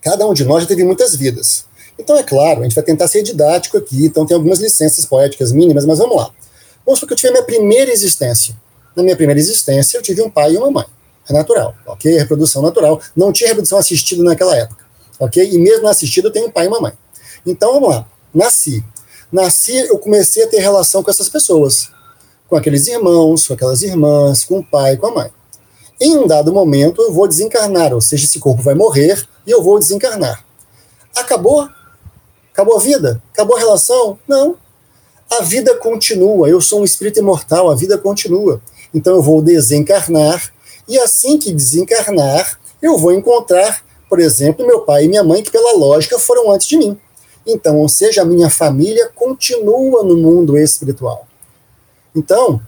cada 0.01 0.25
um 0.27 0.33
de 0.33 0.45
nós 0.45 0.63
já 0.63 0.67
teve 0.67 0.83
muitas 0.83 1.15
vidas. 1.15 1.65
Então, 1.97 2.15
é 2.15 2.23
claro, 2.23 2.61
a 2.61 2.63
gente 2.63 2.75
vai 2.75 2.83
tentar 2.83 3.07
ser 3.09 3.21
didático 3.23 3.77
aqui, 3.77 4.05
então 4.05 4.25
tem 4.25 4.35
algumas 4.35 4.59
licenças 4.59 5.05
poéticas 5.05 5.51
mínimas, 5.51 5.85
mas 5.85 5.97
vamos 5.97 6.15
lá. 6.15 6.31
Vamos 6.85 6.99
supor 6.99 7.09
que 7.09 7.13
eu 7.13 7.17
tive 7.17 7.29
a 7.29 7.31
minha 7.33 7.43
primeira 7.43 7.91
existência. 7.91 8.55
Na 8.95 9.03
minha 9.03 9.15
primeira 9.15 9.39
existência, 9.39 9.97
eu 9.97 10.01
tive 10.01 10.21
um 10.21 10.29
pai 10.29 10.53
e 10.53 10.57
uma 10.57 10.71
mãe. 10.71 10.85
É 11.29 11.33
natural, 11.33 11.75
ok? 11.85 12.17
Reprodução 12.17 12.61
natural. 12.61 13.01
Não 13.15 13.33
tinha 13.33 13.49
reprodução 13.49 13.77
assistida 13.77 14.23
naquela 14.23 14.55
época, 14.55 14.85
ok? 15.19 15.47
E 15.51 15.59
mesmo 15.59 15.87
assistida, 15.87 16.29
eu 16.29 16.31
tenho 16.31 16.47
um 16.47 16.51
pai 16.51 16.65
e 16.65 16.67
uma 16.69 16.79
mãe. 16.79 16.93
Então, 17.45 17.73
vamos 17.73 17.89
lá. 17.89 18.07
Nasci. 18.33 18.83
Nasci, 19.31 19.75
eu 19.75 19.99
comecei 19.99 20.43
a 20.45 20.47
ter 20.47 20.59
relação 20.59 21.03
com 21.03 21.11
essas 21.11 21.27
pessoas 21.27 21.89
com 22.49 22.55
aqueles 22.55 22.87
irmãos, 22.87 23.47
com 23.47 23.53
aquelas 23.53 23.83
irmãs, 23.83 24.43
com 24.43 24.59
o 24.59 24.63
pai, 24.63 24.97
com 24.97 25.07
a 25.07 25.11
mãe. 25.11 25.31
Em 26.01 26.17
um 26.17 26.25
dado 26.25 26.51
momento, 26.51 27.01
eu 27.01 27.13
vou 27.13 27.27
desencarnar, 27.27 27.93
ou 27.93 28.01
seja, 28.01 28.25
esse 28.25 28.39
corpo 28.39 28.63
vai 28.63 28.73
morrer 28.73 29.27
e 29.45 29.51
eu 29.51 29.61
vou 29.61 29.77
desencarnar. 29.77 30.43
Acabou? 31.15 31.67
Acabou 32.51 32.77
a 32.77 32.79
vida? 32.79 33.21
Acabou 33.31 33.55
a 33.55 33.59
relação? 33.59 34.17
Não. 34.27 34.57
A 35.29 35.41
vida 35.43 35.75
continua. 35.75 36.49
Eu 36.49 36.59
sou 36.59 36.81
um 36.81 36.83
espírito 36.83 37.19
imortal, 37.19 37.69
a 37.69 37.75
vida 37.75 37.97
continua. 37.97 38.61
Então 38.93 39.15
eu 39.15 39.21
vou 39.21 39.41
desencarnar 39.41 40.51
e 40.87 40.97
assim 40.97 41.37
que 41.37 41.53
desencarnar, 41.53 42.59
eu 42.81 42.97
vou 42.97 43.13
encontrar, 43.13 43.83
por 44.09 44.19
exemplo, 44.19 44.65
meu 44.65 44.81
pai 44.81 45.05
e 45.05 45.07
minha 45.07 45.23
mãe, 45.23 45.43
que 45.43 45.51
pela 45.51 45.73
lógica 45.73 46.17
foram 46.17 46.51
antes 46.51 46.65
de 46.65 46.77
mim. 46.77 46.97
Então, 47.45 47.77
ou 47.77 47.87
seja, 47.87 48.23
a 48.23 48.25
minha 48.25 48.49
família 48.49 49.11
continua 49.13 50.03
no 50.03 50.17
mundo 50.17 50.57
espiritual. 50.57 51.28
Então, 52.19 52.61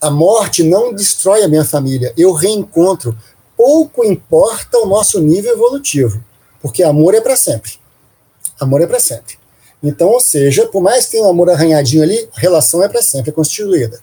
a 0.00 0.10
morte 0.10 0.64
não 0.64 0.92
destrói 0.92 1.44
a 1.44 1.48
minha 1.48 1.64
família, 1.64 2.12
eu 2.16 2.32
reencontro. 2.32 3.16
Pouco 3.56 4.04
importa 4.04 4.78
o 4.78 4.86
nosso 4.86 5.20
nível 5.20 5.52
evolutivo, 5.52 6.22
porque 6.60 6.82
amor 6.82 7.14
é 7.14 7.20
para 7.20 7.36
sempre. 7.36 7.74
Amor 8.58 8.80
é 8.80 8.86
para 8.86 8.98
sempre. 8.98 9.38
Então, 9.80 10.08
ou 10.08 10.18
seja, 10.18 10.66
por 10.66 10.82
mais 10.82 11.04
que 11.04 11.12
tenha 11.12 11.24
um 11.24 11.30
amor 11.30 11.48
arranhadinho 11.50 12.02
ali, 12.02 12.28
a 12.36 12.40
relação 12.40 12.82
é 12.82 12.88
para 12.88 13.00
sempre, 13.00 13.30
é 13.30 13.32
constituída. 13.32 14.00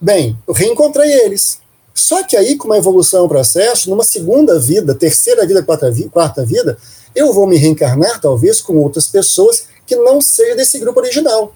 Bem, 0.00 0.38
eu 0.46 0.54
reencontrei 0.54 1.10
eles. 1.24 1.58
Só 1.92 2.22
que 2.22 2.36
aí, 2.36 2.56
com 2.56 2.66
uma 2.68 2.78
evolução, 2.78 3.24
um 3.24 3.28
processo, 3.28 3.90
numa 3.90 4.04
segunda 4.04 4.60
vida, 4.60 4.94
terceira 4.94 5.44
vida, 5.44 5.60
quarta, 5.64 5.90
vi 5.90 6.08
quarta 6.08 6.44
vida, 6.46 6.78
eu 7.16 7.32
vou 7.32 7.48
me 7.48 7.56
reencarnar, 7.56 8.20
talvez, 8.20 8.60
com 8.60 8.76
outras 8.76 9.08
pessoas 9.08 9.64
que 9.84 9.96
não 9.96 10.20
sejam 10.20 10.56
desse 10.56 10.78
grupo 10.78 11.00
original 11.00 11.52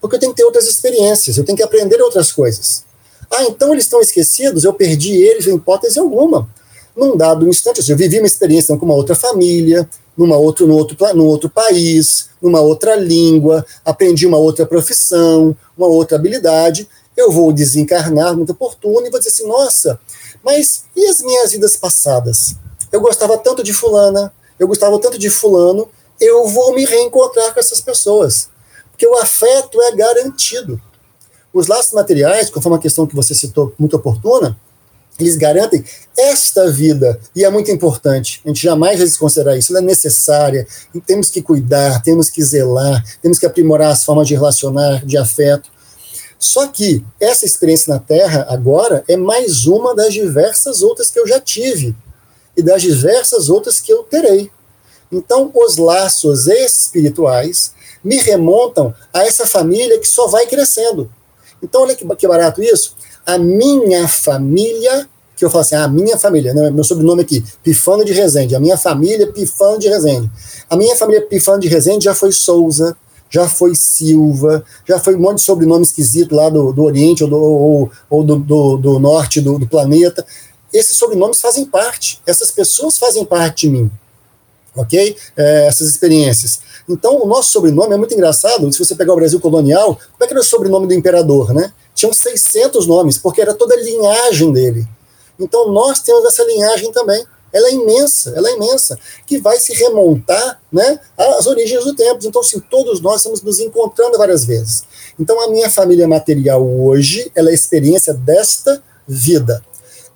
porque 0.00 0.16
eu 0.16 0.20
tenho 0.20 0.32
que 0.32 0.38
ter 0.38 0.44
outras 0.44 0.66
experiências, 0.66 1.36
eu 1.36 1.44
tenho 1.44 1.56
que 1.56 1.62
aprender 1.62 2.00
outras 2.00 2.32
coisas. 2.32 2.84
Ah, 3.30 3.44
então 3.44 3.72
eles 3.72 3.84
estão 3.84 4.00
esquecidos, 4.00 4.64
eu 4.64 4.72
perdi 4.72 5.14
eles 5.14 5.46
em 5.46 5.54
hipótese 5.54 5.98
alguma. 5.98 6.48
Num 6.96 7.16
dado 7.16 7.48
instante, 7.48 7.88
eu 7.88 7.96
vivi 7.96 8.18
uma 8.18 8.26
experiência 8.26 8.76
com 8.76 8.84
uma 8.84 8.94
outra 8.94 9.14
família, 9.14 9.88
numa 10.16 10.36
outro, 10.36 10.66
num, 10.66 10.74
outro, 10.74 10.96
num 11.14 11.26
outro 11.26 11.48
país, 11.48 12.28
numa 12.42 12.60
outra 12.60 12.96
língua, 12.96 13.64
aprendi 13.84 14.26
uma 14.26 14.38
outra 14.38 14.66
profissão, 14.66 15.56
uma 15.76 15.86
outra 15.86 16.16
habilidade, 16.16 16.88
eu 17.16 17.30
vou 17.30 17.52
desencarnar 17.52 18.36
muito 18.36 18.52
oportuno 18.52 19.06
e 19.06 19.10
vou 19.10 19.18
dizer 19.18 19.30
assim, 19.30 19.46
nossa, 19.46 20.00
mas 20.42 20.84
e 20.96 21.06
as 21.06 21.20
minhas 21.20 21.52
vidas 21.52 21.76
passadas? 21.76 22.56
Eu 22.90 23.00
gostava 23.00 23.38
tanto 23.38 23.62
de 23.62 23.72
fulana, 23.72 24.32
eu 24.58 24.66
gostava 24.66 24.98
tanto 24.98 25.18
de 25.18 25.30
fulano, 25.30 25.88
eu 26.20 26.48
vou 26.48 26.74
me 26.74 26.84
reencontrar 26.84 27.54
com 27.54 27.60
essas 27.60 27.80
pessoas. 27.80 28.48
Porque 29.00 29.06
o 29.06 29.16
afeto 29.16 29.80
é 29.80 29.96
garantido. 29.96 30.78
Os 31.54 31.68
laços 31.68 31.94
materiais, 31.94 32.50
conforme 32.50 32.76
a 32.76 32.80
questão 32.80 33.06
que 33.06 33.16
você 33.16 33.34
citou, 33.34 33.72
muito 33.78 33.96
oportuna, 33.96 34.60
eles 35.18 35.36
garantem 35.36 35.82
esta 36.18 36.70
vida, 36.70 37.18
e 37.34 37.42
é 37.42 37.48
muito 37.48 37.70
importante, 37.70 38.42
a 38.44 38.48
gente 38.48 38.62
jamais 38.62 38.98
vai 38.98 39.06
desconsiderar 39.06 39.56
isso, 39.56 39.72
ela 39.72 39.82
é 39.82 39.86
necessária, 39.86 40.66
temos 41.06 41.30
que 41.30 41.40
cuidar, 41.40 42.02
temos 42.02 42.28
que 42.28 42.42
zelar, 42.42 43.02
temos 43.22 43.38
que 43.38 43.46
aprimorar 43.46 43.90
as 43.90 44.04
formas 44.04 44.28
de 44.28 44.34
relacionar, 44.34 45.02
de 45.06 45.16
afeto. 45.16 45.70
Só 46.38 46.66
que 46.66 47.02
essa 47.18 47.46
experiência 47.46 47.94
na 47.94 48.00
Terra, 48.00 48.46
agora, 48.50 49.02
é 49.08 49.16
mais 49.16 49.66
uma 49.66 49.94
das 49.94 50.12
diversas 50.12 50.82
outras 50.82 51.10
que 51.10 51.18
eu 51.18 51.26
já 51.26 51.40
tive, 51.40 51.96
e 52.54 52.62
das 52.62 52.82
diversas 52.82 53.48
outras 53.48 53.80
que 53.80 53.90
eu 53.90 54.02
terei. 54.02 54.50
Então, 55.10 55.50
os 55.54 55.78
laços 55.78 56.46
espirituais 56.46 57.79
me 58.02 58.16
remontam 58.16 58.94
a 59.12 59.24
essa 59.24 59.46
família 59.46 59.98
que 59.98 60.06
só 60.06 60.26
vai 60.26 60.46
crescendo. 60.46 61.10
Então, 61.62 61.82
olha 61.82 61.94
que, 61.94 62.06
que 62.16 62.28
barato 62.28 62.62
isso 62.62 62.96
a 63.26 63.38
minha 63.38 64.08
família, 64.08 65.08
que 65.36 65.44
eu 65.44 65.50
falo 65.50 65.62
assim, 65.62 65.74
a 65.74 65.88
minha 65.88 66.18
família, 66.18 66.52
né, 66.52 66.70
meu 66.70 66.84
sobrenome 66.84 67.22
aqui, 67.22 67.44
Pifano 67.62 68.04
de 68.04 68.12
Rezende, 68.12 68.54
a 68.54 68.60
minha 68.60 68.76
família 68.76 69.30
Pifano 69.32 69.78
de 69.78 69.88
Rezende. 69.88 70.30
A 70.68 70.76
minha 70.76 70.96
família 70.96 71.22
Pifano 71.22 71.60
de 71.60 71.68
Rezende 71.68 72.04
já 72.04 72.14
foi 72.14 72.32
Souza, 72.32 72.96
já 73.28 73.48
foi 73.48 73.74
Silva, 73.74 74.64
já 74.86 74.98
foi 74.98 75.14
um 75.14 75.20
monte 75.20 75.36
de 75.36 75.42
sobrenome 75.42 75.84
esquisito 75.84 76.34
lá 76.34 76.48
do, 76.48 76.72
do 76.72 76.82
Oriente 76.82 77.22
ou 77.22 77.30
do, 77.30 77.36
ou, 77.36 77.92
ou 78.08 78.24
do, 78.24 78.36
do, 78.36 78.76
do, 78.76 78.98
Norte 78.98 79.40
do, 79.40 79.58
do 79.58 79.66
planeta. 79.68 80.26
Esses 80.72 80.96
sobrenomes 80.96 81.40
fazem 81.40 81.64
parte, 81.64 82.20
essas 82.26 82.50
pessoas 82.50 82.98
fazem 82.98 83.24
parte 83.24 83.66
de 83.66 83.72
mim, 83.72 83.90
ok? 84.74 85.16
É, 85.36 85.66
essas 85.66 85.88
experiências. 85.88 86.60
Então, 86.90 87.22
o 87.22 87.26
nosso 87.26 87.52
sobrenome 87.52 87.94
é 87.94 87.96
muito 87.96 88.12
engraçado. 88.12 88.70
Se 88.72 88.78
você 88.78 88.96
pegar 88.96 89.12
o 89.12 89.16
Brasil 89.16 89.38
colonial, 89.38 89.94
como 89.94 90.24
é 90.24 90.26
que 90.26 90.32
era 90.32 90.40
o 90.40 90.44
sobrenome 90.44 90.88
do 90.88 90.94
imperador, 90.94 91.54
né? 91.54 91.72
tinham 91.94 92.12
600 92.12 92.86
nomes, 92.86 93.18
porque 93.18 93.40
era 93.40 93.54
toda 93.54 93.74
a 93.74 93.80
linhagem 93.80 94.52
dele. 94.52 94.86
Então 95.38 95.70
nós 95.70 96.00
temos 96.00 96.24
essa 96.24 96.42
linhagem 96.44 96.90
também. 96.92 97.24
Ela 97.52 97.68
é 97.68 97.72
imensa, 97.72 98.32
ela 98.36 98.48
é 98.48 98.54
imensa, 98.54 98.98
que 99.26 99.38
vai 99.38 99.58
se 99.58 99.72
remontar 99.74 100.60
né, 100.72 101.00
às 101.16 101.46
origens 101.46 101.84
do 101.84 101.96
tempo. 101.96 102.24
Então, 102.24 102.44
sim, 102.44 102.60
todos 102.70 103.00
nós 103.00 103.16
estamos 103.16 103.42
nos 103.42 103.58
encontrando 103.58 104.16
várias 104.16 104.44
vezes. 104.44 104.84
Então, 105.18 105.40
a 105.42 105.48
minha 105.48 105.68
família 105.68 106.06
material 106.06 106.64
hoje, 106.64 107.30
ela 107.34 107.48
é 107.48 107.50
a 107.50 107.54
experiência 107.54 108.14
desta 108.14 108.80
vida. 109.06 109.60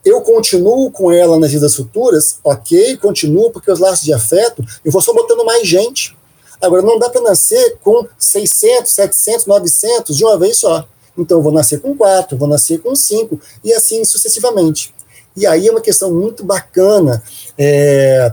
Eu 0.05 0.21
continuo 0.21 0.93
com 0.93 1.11
ela 1.11 1.37
nas 1.37 1.51
vidas 1.51 1.75
futuras, 1.75 2.39
ok, 2.45 2.97
continuo, 2.99 3.51
porque 3.51 3.71
os 3.71 3.81
laços 3.81 4.05
de 4.05 4.13
afeto, 4.13 4.65
eu 4.85 4.93
vou 4.93 5.01
só 5.01 5.13
botando 5.13 5.45
mais 5.45 5.67
gente. 5.67 6.17
Agora, 6.65 6.83
não 6.83 6.99
dá 6.99 7.09
para 7.09 7.21
nascer 7.21 7.79
com 7.83 8.07
600, 8.19 8.93
700, 8.93 9.47
900 9.47 10.17
de 10.17 10.25
uma 10.25 10.39
vez 10.39 10.57
só. 10.59 10.87
Então 11.17 11.39
eu 11.39 11.43
vou 11.43 11.53
nascer 11.53 11.81
com 11.81 11.97
quatro, 11.97 12.37
vou 12.37 12.49
nascer 12.49 12.81
com 12.81 12.95
cinco, 12.95 13.41
e 13.63 13.73
assim 13.73 14.05
sucessivamente. 14.05 14.93
E 15.37 15.47
aí 15.47 15.67
é 15.67 15.71
uma 15.71 15.81
questão 15.81 16.13
muito 16.13 16.45
bacana 16.45 17.23
é, 17.57 18.33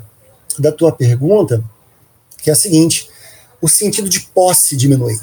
da 0.57 0.71
tua 0.71 0.91
pergunta, 0.91 1.63
que 2.41 2.49
é 2.49 2.53
a 2.53 2.55
seguinte: 2.55 3.09
o 3.61 3.67
sentido 3.67 4.09
de 4.09 4.21
posse 4.21 4.75
diminui. 4.75 5.19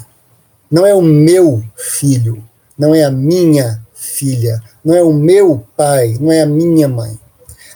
Não 0.71 0.85
é 0.85 0.93
o 0.93 1.01
meu 1.01 1.63
filho, 1.75 2.43
não 2.77 2.93
é 2.93 3.03
a 3.03 3.11
minha 3.11 3.81
filha, 3.93 4.61
não 4.83 4.95
é 4.95 5.01
o 5.01 5.11
meu 5.11 5.65
pai, 5.75 6.17
não 6.19 6.31
é 6.31 6.41
a 6.41 6.45
minha 6.45 6.87
mãe. 6.87 7.19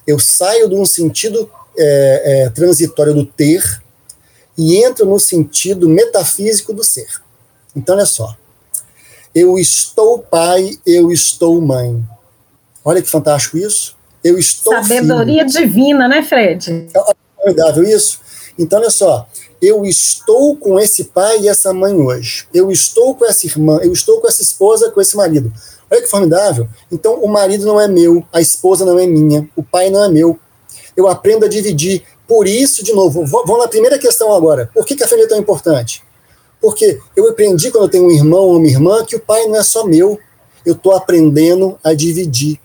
Eu 0.05 0.19
saio 0.19 0.69
de 0.69 0.75
um 0.75 0.85
sentido 0.85 1.49
é, 1.77 2.43
é, 2.43 2.49
transitório 2.49 3.13
do 3.13 3.25
ter 3.25 3.82
e 4.57 4.83
entro 4.83 5.05
no 5.05 5.19
sentido 5.19 5.89
metafísico 5.89 6.73
do 6.73 6.83
ser. 6.83 7.07
Então, 7.75 7.95
olha 7.95 8.05
só. 8.05 8.35
Eu 9.33 9.57
estou 9.57 10.19
pai, 10.19 10.77
eu 10.85 11.11
estou 11.11 11.59
mãe. 11.59 12.03
Olha 12.85 13.01
que 13.01 13.09
fantástico 13.09 13.57
isso. 13.57 13.95
Eu 14.23 14.37
estou 14.37 14.73
Sabedoria 14.73 15.47
filho. 15.47 15.65
divina, 15.65 16.07
né, 16.07 16.21
Fred? 16.21 16.87
É 16.93 17.15
formidável 17.35 17.83
isso. 17.83 18.19
Então, 18.57 18.79
olha 18.79 18.89
só. 18.89 19.27
Eu 19.61 19.85
estou 19.85 20.57
com 20.57 20.79
esse 20.79 21.05
pai 21.05 21.39
e 21.41 21.47
essa 21.47 21.73
mãe 21.73 21.93
hoje. 21.95 22.45
Eu 22.53 22.69
estou 22.69 23.15
com 23.15 23.25
essa 23.25 23.47
irmã, 23.47 23.79
eu 23.81 23.93
estou 23.93 24.19
com 24.19 24.27
essa 24.27 24.41
esposa, 24.41 24.91
com 24.91 25.01
esse 25.01 25.15
marido. 25.15 25.51
Olha 25.89 26.01
que 26.01 26.07
formidável. 26.07 26.67
Então, 26.91 27.15
o 27.15 27.27
marido 27.27 27.65
não 27.65 27.79
é 27.79 27.87
meu, 27.87 28.25
a 28.31 28.41
esposa 28.41 28.85
não 28.85 28.99
é 28.99 29.07
minha, 29.07 29.47
o 29.55 29.63
pai 29.63 29.89
não 29.89 30.03
é 30.03 30.09
meu. 30.09 30.37
Eu 30.95 31.07
aprendo 31.07 31.45
a 31.45 31.47
dividir. 31.47 32.03
Por 32.27 32.47
isso, 32.47 32.83
de 32.83 32.93
novo, 32.93 33.25
vamos 33.25 33.59
na 33.59 33.67
primeira 33.67 33.99
questão 33.99 34.33
agora. 34.33 34.69
Por 34.73 34.85
que, 34.85 34.95
que 34.95 35.03
a 35.03 35.07
família 35.07 35.25
é 35.25 35.29
tão 35.29 35.37
importante? 35.37 36.03
Porque 36.61 36.99
eu 37.15 37.27
aprendi 37.27 37.69
quando 37.69 37.83
eu 37.83 37.89
tenho 37.89 38.05
um 38.05 38.11
irmão 38.11 38.41
ou 38.41 38.57
uma 38.57 38.67
irmã 38.67 39.03
que 39.05 39.15
o 39.15 39.19
pai 39.19 39.45
não 39.47 39.57
é 39.57 39.63
só 39.63 39.85
meu. 39.85 40.17
Eu 40.65 40.73
estou 40.73 40.93
aprendendo 40.93 41.77
a 41.83 41.93
dividir. 41.93 42.59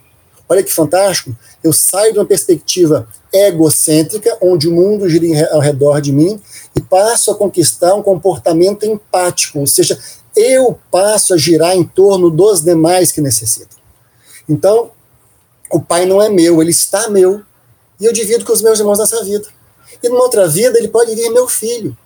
Olha 0.47 0.63
que 0.63 0.73
fantástico. 0.73 1.35
Eu 1.63 1.73
saio 1.73 2.13
de 2.13 2.19
uma 2.19 2.25
perspectiva 2.25 3.07
egocêntrica, 3.31 4.37
onde 4.41 4.67
o 4.67 4.71
mundo 4.71 5.07
gira 5.09 5.49
ao 5.51 5.59
redor 5.59 6.01
de 6.01 6.11
mim, 6.11 6.41
e 6.75 6.81
passo 6.81 7.29
a 7.29 7.35
conquistar 7.35 7.93
um 7.93 8.01
comportamento 8.01 8.85
empático, 8.85 9.59
ou 9.59 9.67
seja, 9.67 9.99
eu 10.35 10.79
passo 10.89 11.33
a 11.33 11.37
girar 11.37 11.75
em 11.75 11.83
torno 11.83 12.29
dos 12.29 12.63
demais 12.63 13.11
que 13.11 13.21
necessitam. 13.21 13.77
Então, 14.47 14.91
o 15.69 15.79
pai 15.79 16.05
não 16.05 16.21
é 16.21 16.29
meu, 16.29 16.61
ele 16.61 16.71
está 16.71 17.09
meu, 17.09 17.41
e 17.99 18.05
eu 18.05 18.13
divido 18.13 18.45
com 18.45 18.53
os 18.53 18.61
meus 18.61 18.79
irmãos 18.79 18.99
nessa 18.99 19.23
vida. 19.23 19.45
E 20.01 20.07
numa 20.09 20.21
outra 20.21 20.47
vida, 20.47 20.77
ele 20.77 20.87
pode 20.87 21.13
vir 21.15 21.29
meu 21.29 21.47
filho. 21.47 21.97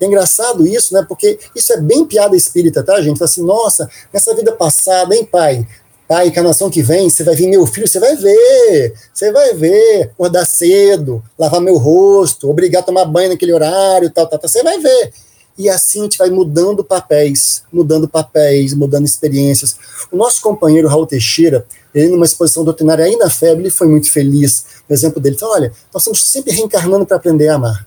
É 0.00 0.06
engraçado 0.06 0.66
isso, 0.66 0.94
né? 0.94 1.04
Porque 1.08 1.38
isso 1.54 1.72
é 1.72 1.80
bem 1.80 2.04
piada 2.04 2.36
espírita, 2.36 2.82
tá, 2.82 3.00
gente? 3.00 3.18
Fala 3.18 3.28
assim, 3.28 3.42
nossa, 3.42 3.88
nessa 4.12 4.34
vida 4.34 4.52
passada, 4.52 5.14
hein, 5.14 5.24
pai? 5.24 5.66
Pai, 6.06 6.28
encarnação 6.28 6.70
que 6.70 6.82
vem, 6.82 7.10
você 7.10 7.22
vai 7.22 7.34
vir 7.34 7.48
meu 7.48 7.66
filho, 7.66 7.86
você 7.86 8.00
vai 8.00 8.16
ver, 8.16 8.94
você 9.12 9.30
vai 9.30 9.52
ver, 9.52 10.04
acordar 10.04 10.46
cedo, 10.46 11.22
lavar 11.38 11.60
meu 11.60 11.76
rosto, 11.76 12.48
obrigar 12.48 12.80
a 12.80 12.84
tomar 12.84 13.04
banho 13.04 13.28
naquele 13.28 13.52
horário, 13.52 14.10
tal, 14.10 14.26
tal, 14.26 14.38
tal, 14.38 14.48
você 14.48 14.62
vai 14.62 14.78
ver. 14.78 15.12
E 15.58 15.68
assim 15.68 16.00
a 16.00 16.02
gente 16.04 16.16
vai 16.16 16.30
mudando 16.30 16.84
papéis, 16.84 17.64
mudando 17.70 18.08
papéis, 18.08 18.72
mudando 18.72 19.04
experiências. 19.04 19.76
O 20.10 20.16
nosso 20.16 20.40
companheiro 20.40 20.88
Raul 20.88 21.06
Teixeira, 21.06 21.66
ele 21.92 22.08
numa 22.08 22.24
exposição 22.24 22.64
doutrinária 22.64 23.04
aí 23.04 23.16
na 23.16 23.28
FEB, 23.28 23.60
ele 23.60 23.70
foi 23.70 23.88
muito 23.88 24.08
feliz. 24.10 24.64
O 24.88 24.92
exemplo 24.92 25.20
dele 25.20 25.36
falou: 25.36 25.54
olha, 25.54 25.72
nós 25.92 26.02
estamos 26.02 26.22
sempre 26.24 26.52
reencarnando 26.52 27.04
para 27.04 27.16
aprender 27.16 27.48
a 27.48 27.56
amar. 27.56 27.86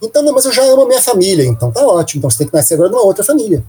Então, 0.00 0.22
não, 0.22 0.32
mas 0.32 0.44
eu 0.44 0.52
já 0.52 0.62
amo 0.62 0.82
a 0.82 0.86
minha 0.86 1.00
família, 1.00 1.44
então 1.44 1.72
tá 1.72 1.84
ótimo. 1.86 2.20
Então 2.20 2.30
você 2.30 2.38
tem 2.38 2.46
que 2.46 2.54
nascer 2.54 2.74
agora 2.74 2.90
numa 2.90 3.02
outra 3.02 3.24
família. 3.24 3.64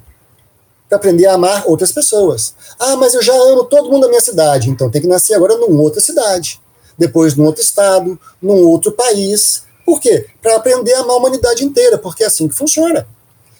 Para 0.88 0.98
aprender 0.98 1.26
a 1.26 1.34
amar 1.34 1.64
outras 1.68 1.92
pessoas. 1.92 2.54
Ah, 2.80 2.96
mas 2.96 3.14
eu 3.14 3.22
já 3.22 3.34
amo 3.34 3.64
todo 3.66 3.90
mundo 3.90 4.04
da 4.04 4.10
minha 4.10 4.22
cidade, 4.22 4.70
então 4.70 4.90
tem 4.90 5.02
que 5.02 5.08
nascer 5.08 5.34
agora 5.34 5.58
numa 5.58 5.82
outra 5.82 6.02
cidade. 6.02 6.62
Depois 6.98 7.36
num 7.36 7.46
outro 7.46 7.62
estado, 7.62 8.20
num 8.42 8.68
outro 8.68 8.92
país. 8.92 9.64
Por 9.86 10.00
quê? 10.00 10.28
Para 10.42 10.56
aprender 10.56 10.94
a 10.94 11.00
amar 11.00 11.16
a 11.16 11.20
humanidade 11.20 11.64
inteira, 11.64 11.98
porque 11.98 12.24
é 12.24 12.28
assim 12.28 12.48
que 12.48 12.56
funciona. 12.56 13.08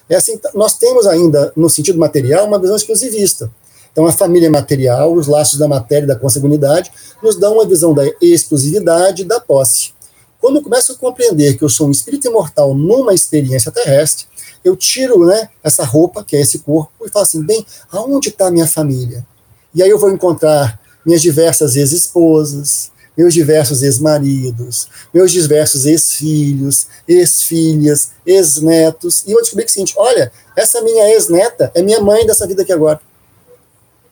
É 0.10 0.16
assim, 0.16 0.40
nós 0.54 0.78
temos 0.78 1.06
ainda, 1.06 1.52
no 1.56 1.70
sentido 1.70 2.00
material, 2.00 2.48
uma 2.48 2.60
visão 2.60 2.76
exclusivista. 2.76 3.52
Então, 3.98 4.06
a 4.06 4.12
família 4.12 4.48
material, 4.52 5.12
os 5.12 5.26
laços 5.26 5.58
da 5.58 5.68
matéria 5.68 6.04
e 6.04 6.08
da 6.08 6.16
consanguinidade, 6.16 6.92
nos 7.20 7.36
dão 7.36 7.54
uma 7.54 7.66
visão 7.66 7.96
da 7.96 8.04
exclusividade 8.22 9.24
da 9.24 9.40
posse. 9.40 9.92
Quando 10.40 10.58
eu 10.58 10.62
começo 10.62 10.92
a 10.92 10.96
compreender 10.96 11.58
que 11.58 11.64
eu 11.64 11.70
sou 11.70 11.88
um 11.88 11.92
espírito 11.92 12.28
imortal 12.28 12.76
numa 12.76 13.12
experiência 13.16 13.72
terrestre, 13.72 14.28
eu 14.64 14.76
tiro 14.76 15.26
né, 15.26 15.50
essa 15.64 15.84
roupa, 15.84 16.24
que 16.24 16.36
é 16.36 16.42
esse 16.42 16.60
corpo, 16.60 17.08
e 17.08 17.10
falo 17.10 17.24
assim: 17.24 17.44
bem, 17.44 17.66
aonde 17.92 18.30
está 18.30 18.50
a 18.50 18.52
minha 18.52 18.68
família? 18.68 19.26
E 19.74 19.82
aí 19.82 19.90
eu 19.90 19.98
vou 19.98 20.12
encontrar 20.12 20.80
minhas 21.04 21.24
diversas 21.24 21.76
ex-esposas, 21.76 22.92
meus 23.18 23.34
diversos 23.34 23.82
ex-maridos, 23.82 24.90
meus 25.12 25.32
diversos 25.32 25.88
ex-filhos, 25.88 26.86
ex-filhas, 27.08 28.12
ex-netos, 28.24 29.24
e 29.26 29.32
eu 29.32 29.40
descobri 29.40 29.66
que 29.66 29.72
é 29.72 29.72
o 29.72 29.74
seguinte: 29.74 29.96
olha, 29.98 30.32
essa 30.56 30.84
minha 30.84 31.10
ex-neta 31.10 31.72
é 31.74 31.82
minha 31.82 32.00
mãe 32.00 32.28
dessa 32.28 32.46
vida 32.46 32.62
aqui 32.62 32.72
agora. 32.72 33.07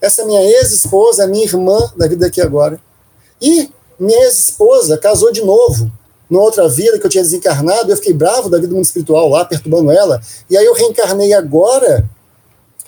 Essa 0.06 0.24
minha 0.24 0.42
ex-esposa 0.44 1.24
é 1.24 1.28
minha 1.28 1.46
irmã 1.46 1.92
da 1.98 2.08
vida 2.08 2.28
aqui 2.28 2.40
agora. 2.40 2.80
E 3.42 3.72
minha 4.00 4.24
ex-esposa 4.26 4.98
casou 4.98 5.32
de 5.32 5.42
novo 5.42 5.92
numa 6.30 6.44
outra 6.44 6.68
vida 6.68 7.00
que 7.00 7.06
eu 7.06 7.10
tinha 7.10 7.24
desencarnado, 7.24 7.92
eu 7.92 7.96
fiquei 7.96 8.14
bravo 8.14 8.50
da 8.50 8.58
vida 8.58 8.70
do 8.70 8.76
mundo 8.76 8.86
espiritual 8.86 9.30
lá, 9.30 9.46
perturbando 9.46 9.92
ela, 9.92 10.22
e 10.50 10.58
aí 10.58 10.66
eu 10.66 10.74
reencarnei 10.74 11.34
agora 11.34 12.08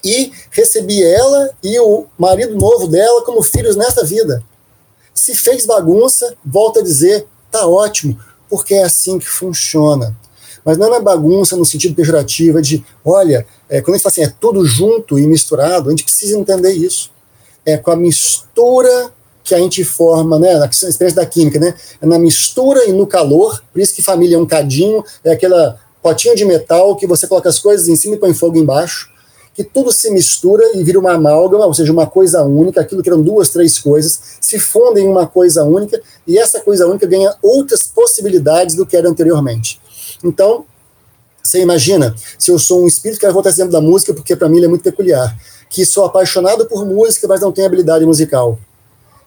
e 0.03 0.31
recebi 0.51 1.03
ela 1.03 1.51
e 1.63 1.79
o 1.79 2.05
marido 2.17 2.55
novo 2.55 2.87
dela 2.87 3.23
como 3.23 3.41
filhos 3.41 3.75
nesta 3.75 4.03
vida. 4.03 4.43
Se 5.13 5.35
fez 5.35 5.65
bagunça, 5.65 6.35
volta 6.45 6.79
a 6.79 6.83
dizer, 6.83 7.27
tá 7.51 7.67
ótimo, 7.67 8.19
porque 8.49 8.75
é 8.75 8.83
assim 8.83 9.17
que 9.19 9.27
funciona. 9.27 10.15
Mas 10.67 10.77
não 10.77 10.93
é 10.93 10.99
bagunça 10.99 11.55
no 11.55 11.63
sentido 11.63 11.95
pejorativo, 11.95 12.59
é 12.59 12.61
de, 12.61 12.83
olha, 13.05 13.47
é, 13.69 13.79
quando 13.79 13.93
a 13.93 13.97
gente 13.97 14.03
fala 14.03 14.11
assim, 14.11 14.23
é 14.23 14.33
tudo 14.37 14.65
junto 14.65 15.17
e 15.17 15.25
misturado, 15.25 15.87
a 15.87 15.91
gente 15.91 16.03
precisa 16.03 16.37
entender 16.37 16.73
isso. 16.73 17.09
É 17.65 17.77
com 17.77 17.89
a 17.89 17.95
mistura 17.95 19.09
que 19.45 19.55
a 19.55 19.59
gente 19.59 19.85
forma, 19.85 20.37
né, 20.37 20.55
na 20.55 20.65
experiência 20.65 21.15
da 21.15 21.25
química, 21.25 21.57
né, 21.57 21.73
é 22.01 22.05
na 22.05 22.19
mistura 22.19 22.83
e 22.83 22.91
no 22.91 23.07
calor, 23.07 23.63
por 23.71 23.81
isso 23.81 23.95
que 23.95 24.01
família 24.01 24.35
é 24.35 24.37
um 24.37 24.45
cadinho, 24.45 25.05
é 25.23 25.31
aquela 25.31 25.79
potinho 26.03 26.35
de 26.35 26.43
metal 26.43 26.97
que 26.97 27.07
você 27.07 27.27
coloca 27.27 27.47
as 27.47 27.59
coisas 27.59 27.87
em 27.87 27.95
cima 27.95 28.15
e 28.15 28.17
põe 28.17 28.33
fogo 28.33 28.57
embaixo, 28.57 29.09
que 29.53 29.63
tudo 29.63 29.89
se 29.89 30.11
mistura 30.11 30.71
e 30.75 30.83
vira 30.83 30.99
uma 30.99 31.13
amálgama, 31.13 31.65
ou 31.65 31.73
seja, 31.73 31.93
uma 31.93 32.07
coisa 32.07 32.43
única, 32.43 32.81
aquilo 32.81 33.01
que 33.01 33.09
eram 33.09 33.21
duas, 33.21 33.47
três 33.47 33.79
coisas, 33.79 34.19
se 34.41 34.59
fundem 34.59 35.05
em 35.05 35.07
uma 35.07 35.27
coisa 35.27 35.63
única, 35.63 36.01
e 36.27 36.37
essa 36.37 36.59
coisa 36.59 36.85
única 36.85 37.07
ganha 37.07 37.33
outras 37.41 37.83
possibilidades 37.87 38.75
do 38.75 38.85
que 38.85 38.97
era 38.97 39.07
anteriormente. 39.07 39.79
Então, 40.23 40.65
você 41.43 41.61
imagina, 41.61 42.13
se 42.37 42.51
eu 42.51 42.59
sou 42.59 42.83
um 42.83 42.87
espírito, 42.87 43.19
quero 43.19 43.33
voltar 43.33 43.49
exemplo 43.49 43.71
da 43.71 43.79
música, 43.79 44.13
porque 44.13 44.35
para 44.35 44.49
mim 44.49 44.57
ele 44.57 44.65
é 44.65 44.69
muito 44.69 44.83
peculiar, 44.83 45.37
que 45.69 45.85
sou 45.85 46.05
apaixonado 46.05 46.65
por 46.65 46.85
música, 46.85 47.27
mas 47.27 47.39
não 47.39 47.51
tenho 47.51 47.67
habilidade 47.67 48.05
musical. 48.05 48.59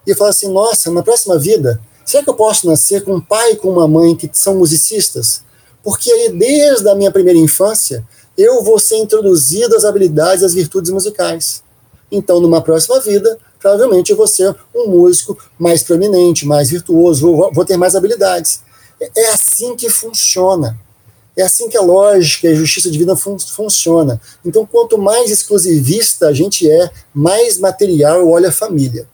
E 0.06 0.10
eu 0.10 0.16
falo 0.16 0.30
assim, 0.30 0.52
nossa, 0.52 0.90
na 0.90 1.02
próxima 1.02 1.38
vida, 1.38 1.80
será 2.04 2.22
que 2.22 2.30
eu 2.30 2.34
posso 2.34 2.66
nascer 2.66 3.04
com 3.04 3.14
um 3.14 3.20
pai 3.20 3.52
e 3.52 3.56
com 3.56 3.70
uma 3.70 3.88
mãe 3.88 4.14
que 4.14 4.28
são 4.32 4.56
musicistas? 4.56 5.42
Porque 5.82 6.10
aí, 6.12 6.30
desde 6.30 6.88
a 6.88 6.94
minha 6.94 7.10
primeira 7.10 7.38
infância, 7.38 8.06
eu 8.36 8.62
vou 8.62 8.78
ser 8.78 8.96
introduzido 8.96 9.76
às 9.76 9.84
habilidades, 9.84 10.44
às 10.44 10.54
virtudes 10.54 10.90
musicais. 10.90 11.62
Então, 12.12 12.40
numa 12.40 12.60
próxima 12.60 13.00
vida, 13.00 13.38
provavelmente 13.58 14.10
eu 14.10 14.16
vou 14.16 14.26
ser 14.26 14.54
um 14.74 14.88
músico 14.88 15.38
mais 15.58 15.82
proeminente, 15.82 16.46
mais 16.46 16.70
virtuoso, 16.70 17.34
vou, 17.34 17.52
vou 17.52 17.64
ter 17.64 17.76
mais 17.76 17.94
habilidades. 17.94 18.60
É 19.00 19.30
assim 19.30 19.74
que 19.76 19.88
funciona. 19.88 20.78
É 21.36 21.42
assim 21.42 21.68
que 21.68 21.76
a 21.76 21.82
lógica 21.82 22.48
e 22.48 22.52
a 22.52 22.54
justiça 22.54 22.90
divina 22.90 23.16
fun 23.16 23.38
funciona. 23.38 24.20
Então, 24.44 24.66
quanto 24.66 24.98
mais 24.98 25.30
exclusivista 25.30 26.26
a 26.26 26.32
gente 26.32 26.70
é, 26.70 26.90
mais 27.14 27.58
material 27.58 28.18
eu 28.18 28.28
olho 28.28 28.48
a 28.48 28.52
família. 28.52 29.08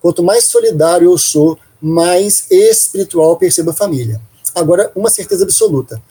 Quanto 0.00 0.22
mais 0.22 0.44
solidário 0.44 1.10
eu 1.10 1.18
sou, 1.18 1.58
mais 1.80 2.46
espiritual 2.50 3.36
percebo 3.36 3.70
a 3.70 3.74
família. 3.74 4.20
Agora, 4.54 4.90
uma 4.96 5.10
certeza 5.10 5.44
absoluta: 5.44 6.02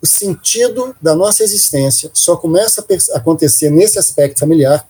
o 0.00 0.06
sentido 0.06 0.94
da 1.02 1.14
nossa 1.14 1.42
existência 1.42 2.10
só 2.12 2.36
começa 2.36 2.84
a 3.12 3.18
acontecer 3.18 3.70
nesse 3.70 3.98
aspecto 3.98 4.38
familiar 4.38 4.86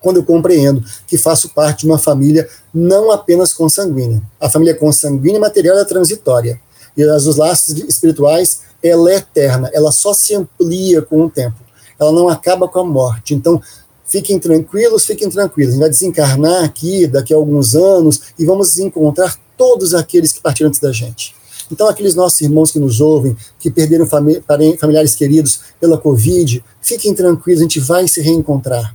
quando 0.00 0.16
eu 0.16 0.24
compreendo 0.24 0.84
que 1.06 1.16
faço 1.16 1.50
parte 1.50 1.80
de 1.80 1.86
uma 1.86 1.98
família 1.98 2.48
não 2.74 3.10
apenas 3.10 3.52
consanguínea. 3.52 4.20
A 4.40 4.50
família 4.50 4.74
consanguínea 4.74 5.38
material 5.38 5.78
é 5.78 5.84
transitória. 5.84 6.60
E 6.96 7.02
as 7.02 7.24
dos 7.24 7.36
laços 7.36 7.76
espirituais, 7.88 8.60
ela 8.82 9.10
é 9.10 9.16
eterna, 9.16 9.70
ela 9.72 9.92
só 9.92 10.12
se 10.12 10.34
amplia 10.34 11.02
com 11.02 11.24
o 11.24 11.30
tempo. 11.30 11.56
Ela 11.98 12.12
não 12.12 12.28
acaba 12.28 12.68
com 12.68 12.80
a 12.80 12.84
morte. 12.84 13.34
Então, 13.34 13.62
fiquem 14.04 14.38
tranquilos, 14.38 15.04
fiquem 15.04 15.30
tranquilos. 15.30 15.70
A 15.70 15.72
gente 15.72 15.80
vai 15.80 15.90
desencarnar 15.90 16.64
aqui 16.64 17.06
daqui 17.06 17.32
a 17.32 17.36
alguns 17.36 17.74
anos 17.74 18.20
e 18.38 18.44
vamos 18.44 18.78
encontrar 18.78 19.38
todos 19.56 19.94
aqueles 19.94 20.32
que 20.32 20.40
partiram 20.40 20.68
antes 20.68 20.80
da 20.80 20.92
gente. 20.92 21.34
Então, 21.70 21.88
aqueles 21.88 22.14
nossos 22.14 22.40
irmãos 22.40 22.70
que 22.70 22.78
nos 22.78 23.00
ouvem, 23.00 23.34
que 23.58 23.70
perderam 23.70 24.04
familiares 24.06 25.14
queridos 25.14 25.60
pela 25.80 25.96
Covid, 25.96 26.62
fiquem 26.82 27.14
tranquilos, 27.14 27.60
a 27.60 27.64
gente 27.64 27.80
vai 27.80 28.06
se 28.06 28.20
reencontrar. 28.20 28.94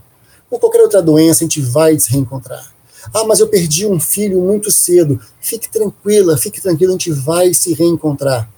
Por 0.50 0.60
qualquer 0.60 0.82
outra 0.82 1.02
doença, 1.02 1.44
a 1.44 1.46
gente 1.46 1.62
vai 1.62 1.98
se 2.00 2.12
reencontrar. 2.12 2.77
Ah, 3.14 3.24
mas 3.26 3.40
eu 3.40 3.48
perdi 3.48 3.86
um 3.86 4.00
filho 4.00 4.42
muito 4.42 4.72
cedo. 4.72 5.20
Fique 5.40 5.70
tranquila, 5.70 6.38
fique 6.38 6.62
tranquila, 6.62 6.92
a 6.92 6.98
gente 6.98 7.12
vai 7.12 7.54
se 7.54 7.74
reencontrar. 7.74 8.50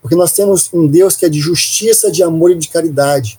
Porque 0.00 0.16
nós 0.16 0.32
temos 0.32 0.68
um 0.72 0.86
Deus 0.86 1.16
que 1.16 1.26
é 1.26 1.28
de 1.28 1.40
justiça, 1.40 2.10
de 2.10 2.22
amor 2.22 2.52
e 2.52 2.58
de 2.58 2.68
caridade. 2.68 3.38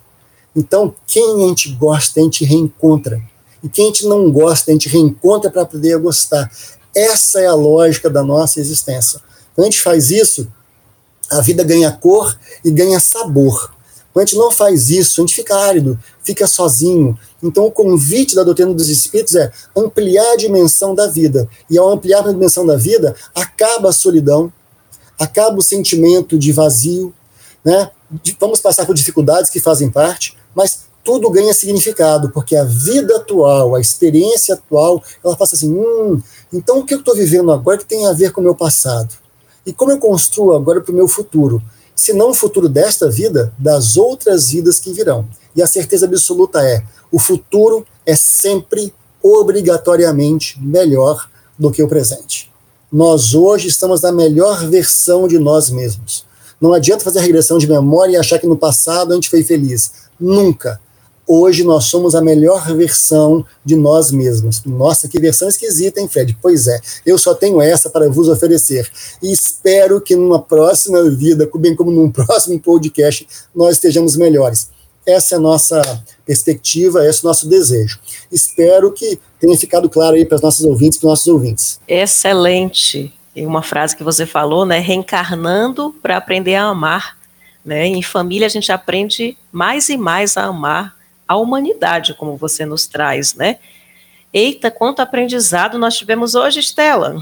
Então, 0.55 0.93
quem 1.07 1.43
a 1.43 1.47
gente 1.47 1.71
gosta, 1.73 2.19
a 2.19 2.23
gente 2.23 2.43
reencontra. 2.43 3.21
E 3.63 3.69
quem 3.69 3.85
a 3.85 3.87
gente 3.87 4.05
não 4.05 4.31
gosta, 4.31 4.71
a 4.71 4.73
gente 4.73 4.89
reencontra 4.89 5.49
para 5.49 5.65
poder 5.65 5.97
gostar. 5.97 6.49
Essa 6.95 7.39
é 7.39 7.47
a 7.47 7.53
lógica 7.53 8.09
da 8.09 8.23
nossa 8.23 8.59
existência. 8.59 9.21
Quando 9.55 9.67
a 9.67 9.69
gente 9.71 9.81
faz 9.81 10.11
isso, 10.11 10.47
a 11.29 11.41
vida 11.41 11.63
ganha 11.63 11.91
cor 11.91 12.37
e 12.63 12.71
ganha 12.71 12.99
sabor. 12.99 13.73
Quando 14.11 14.23
a 14.23 14.25
gente 14.25 14.37
não 14.37 14.51
faz 14.51 14.89
isso, 14.89 15.21
a 15.21 15.23
gente 15.23 15.35
fica 15.35 15.55
árido, 15.55 15.99
fica 16.23 16.47
sozinho. 16.47 17.17
Então, 17.41 17.65
o 17.65 17.71
convite 17.71 18.35
da 18.35 18.43
doutrina 18.43 18.73
dos 18.73 18.89
espíritos 18.89 19.35
é 19.35 19.51
ampliar 19.75 20.33
a 20.33 20.35
dimensão 20.35 20.93
da 20.93 21.07
vida. 21.07 21.47
E 21.69 21.77
ao 21.77 21.89
ampliar 21.89 22.27
a 22.27 22.31
dimensão 22.31 22.65
da 22.65 22.75
vida, 22.75 23.15
acaba 23.33 23.89
a 23.89 23.93
solidão, 23.93 24.51
acaba 25.17 25.57
o 25.57 25.61
sentimento 25.61 26.37
de 26.37 26.51
vazio, 26.51 27.13
né? 27.63 27.91
Vamos 28.39 28.59
passar 28.59 28.85
por 28.85 28.95
dificuldades 28.95 29.51
que 29.51 29.59
fazem 29.59 29.89
parte, 29.89 30.35
mas 30.55 30.89
tudo 31.03 31.29
ganha 31.29 31.53
significado, 31.53 32.29
porque 32.29 32.55
a 32.55 32.63
vida 32.63 33.15
atual, 33.15 33.75
a 33.75 33.81
experiência 33.81 34.55
atual, 34.55 35.03
ela 35.23 35.35
passa 35.35 35.55
assim: 35.55 35.71
hum, 35.71 36.21
então 36.51 36.79
o 36.79 36.85
que 36.85 36.93
eu 36.93 36.99
estou 36.99 37.15
vivendo 37.15 37.51
agora 37.51 37.77
que 37.77 37.85
tem 37.85 38.05
a 38.07 38.13
ver 38.13 38.31
com 38.31 38.41
o 38.41 38.43
meu 38.43 38.55
passado? 38.55 39.13
E 39.65 39.73
como 39.73 39.91
eu 39.91 39.99
construo 39.99 40.55
agora 40.55 40.81
para 40.81 40.91
o 40.91 40.95
meu 40.95 41.07
futuro? 41.07 41.61
Se 41.95 42.13
não 42.13 42.29
o 42.29 42.33
futuro 42.33 42.69
desta 42.69 43.09
vida, 43.09 43.53
das 43.57 43.97
outras 43.97 44.49
vidas 44.49 44.79
que 44.79 44.93
virão. 44.93 45.27
E 45.55 45.61
a 45.61 45.67
certeza 45.67 46.05
absoluta 46.05 46.61
é: 46.63 46.83
o 47.11 47.19
futuro 47.19 47.85
é 48.05 48.15
sempre 48.15 48.93
obrigatoriamente 49.21 50.59
melhor 50.61 51.29
do 51.57 51.71
que 51.71 51.83
o 51.83 51.87
presente. 51.87 52.49
Nós 52.91 53.35
hoje 53.35 53.67
estamos 53.67 54.01
na 54.01 54.11
melhor 54.11 54.67
versão 54.67 55.27
de 55.27 55.37
nós 55.37 55.69
mesmos. 55.69 56.25
Não 56.59 56.73
adianta 56.73 57.03
fazer 57.03 57.19
regressão 57.19 57.57
de 57.57 57.67
memória 57.67 58.13
e 58.13 58.17
achar 58.17 58.39
que 58.39 58.47
no 58.47 58.57
passado 58.57 59.11
a 59.11 59.15
gente 59.15 59.29
foi 59.29 59.43
feliz. 59.43 59.91
Nunca. 60.19 60.79
Hoje 61.31 61.63
nós 61.63 61.85
somos 61.85 62.15
a 62.15 62.21
melhor 62.21 62.75
versão 62.75 63.45
de 63.63 63.75
nós 63.75 64.11
mesmos. 64.11 64.63
Nossa, 64.65 65.07
que 65.07 65.19
versão 65.19 65.47
esquisita, 65.47 66.01
hein, 66.01 66.07
Fred? 66.07 66.35
Pois 66.41 66.67
é, 66.67 66.81
eu 67.05 67.19
só 67.19 67.35
tenho 67.35 67.61
essa 67.61 67.87
para 67.89 68.09
vos 68.09 68.27
oferecer. 68.27 68.89
E 69.21 69.31
espero 69.31 70.01
que 70.01 70.15
numa 70.15 70.41
próxima 70.41 71.07
vida, 71.11 71.47
bem 71.55 71.75
como 71.75 71.91
num 71.91 72.09
próximo 72.11 72.59
podcast, 72.59 73.27
nós 73.53 73.75
estejamos 73.75 74.15
melhores. 74.15 74.69
Essa 75.05 75.35
é 75.35 75.37
a 75.37 75.41
nossa 75.41 75.81
perspectiva, 76.25 77.05
esse 77.05 77.19
é 77.19 77.23
o 77.23 77.27
nosso 77.27 77.47
desejo. 77.49 77.99
Espero 78.31 78.91
que 78.91 79.19
tenha 79.39 79.57
ficado 79.57 79.89
claro 79.89 80.15
aí 80.15 80.25
para 80.25 80.35
os 80.35 80.41
nossos 80.41 80.65
ouvintes, 80.65 80.99
para 80.99 81.07
os 81.07 81.11
nossos 81.11 81.27
ouvintes. 81.27 81.79
Excelente. 81.87 83.13
E 83.35 83.45
uma 83.45 83.61
frase 83.61 83.95
que 83.95 84.03
você 84.03 84.25
falou, 84.25 84.65
né? 84.65 84.79
Reencarnando 84.79 85.95
para 86.01 86.17
aprender 86.17 86.55
a 86.55 86.65
amar. 86.65 87.17
Né? 87.63 87.87
Em 87.87 88.01
família 88.01 88.47
a 88.47 88.49
gente 88.49 88.71
aprende 88.71 89.37
mais 89.51 89.89
e 89.89 89.97
mais 89.97 90.37
a 90.37 90.45
amar 90.45 90.95
a 91.27 91.35
humanidade, 91.35 92.15
como 92.15 92.35
você 92.35 92.65
nos 92.65 92.87
traz, 92.87 93.35
né? 93.35 93.59
Eita, 94.33 94.71
quanto 94.71 94.99
aprendizado 94.99 95.77
nós 95.77 95.95
tivemos 95.95 96.33
hoje, 96.33 96.59
Estela. 96.59 97.15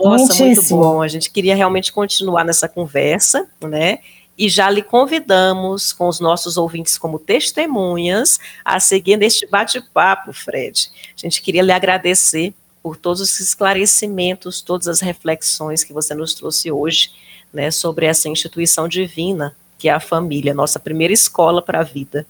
Nossa, 0.00 0.34
Muitíssimo. 0.34 0.46
muito 0.46 0.68
bom. 0.68 1.02
A 1.02 1.08
gente 1.08 1.30
queria 1.30 1.56
realmente 1.56 1.92
continuar 1.92 2.44
nessa 2.44 2.68
conversa, 2.68 3.48
né? 3.60 3.98
E 4.42 4.48
já 4.48 4.68
lhe 4.68 4.82
convidamos, 4.82 5.92
com 5.92 6.08
os 6.08 6.18
nossos 6.18 6.56
ouvintes 6.56 6.98
como 6.98 7.16
testemunhas, 7.16 8.40
a 8.64 8.80
seguir 8.80 9.16
neste 9.16 9.46
bate-papo, 9.46 10.32
Fred. 10.32 10.90
A 11.16 11.20
gente 11.20 11.40
queria 11.40 11.62
lhe 11.62 11.70
agradecer 11.70 12.52
por 12.82 12.96
todos 12.96 13.20
os 13.20 13.38
esclarecimentos, 13.38 14.60
todas 14.60 14.88
as 14.88 15.00
reflexões 15.00 15.84
que 15.84 15.92
você 15.92 16.12
nos 16.12 16.34
trouxe 16.34 16.72
hoje, 16.72 17.12
né, 17.52 17.70
sobre 17.70 18.04
essa 18.04 18.28
instituição 18.28 18.88
divina 18.88 19.54
que 19.78 19.88
é 19.88 19.92
a 19.92 20.00
família, 20.00 20.52
nossa 20.52 20.80
primeira 20.80 21.14
escola 21.14 21.62
para 21.62 21.78
a 21.78 21.84
vida. 21.84 22.26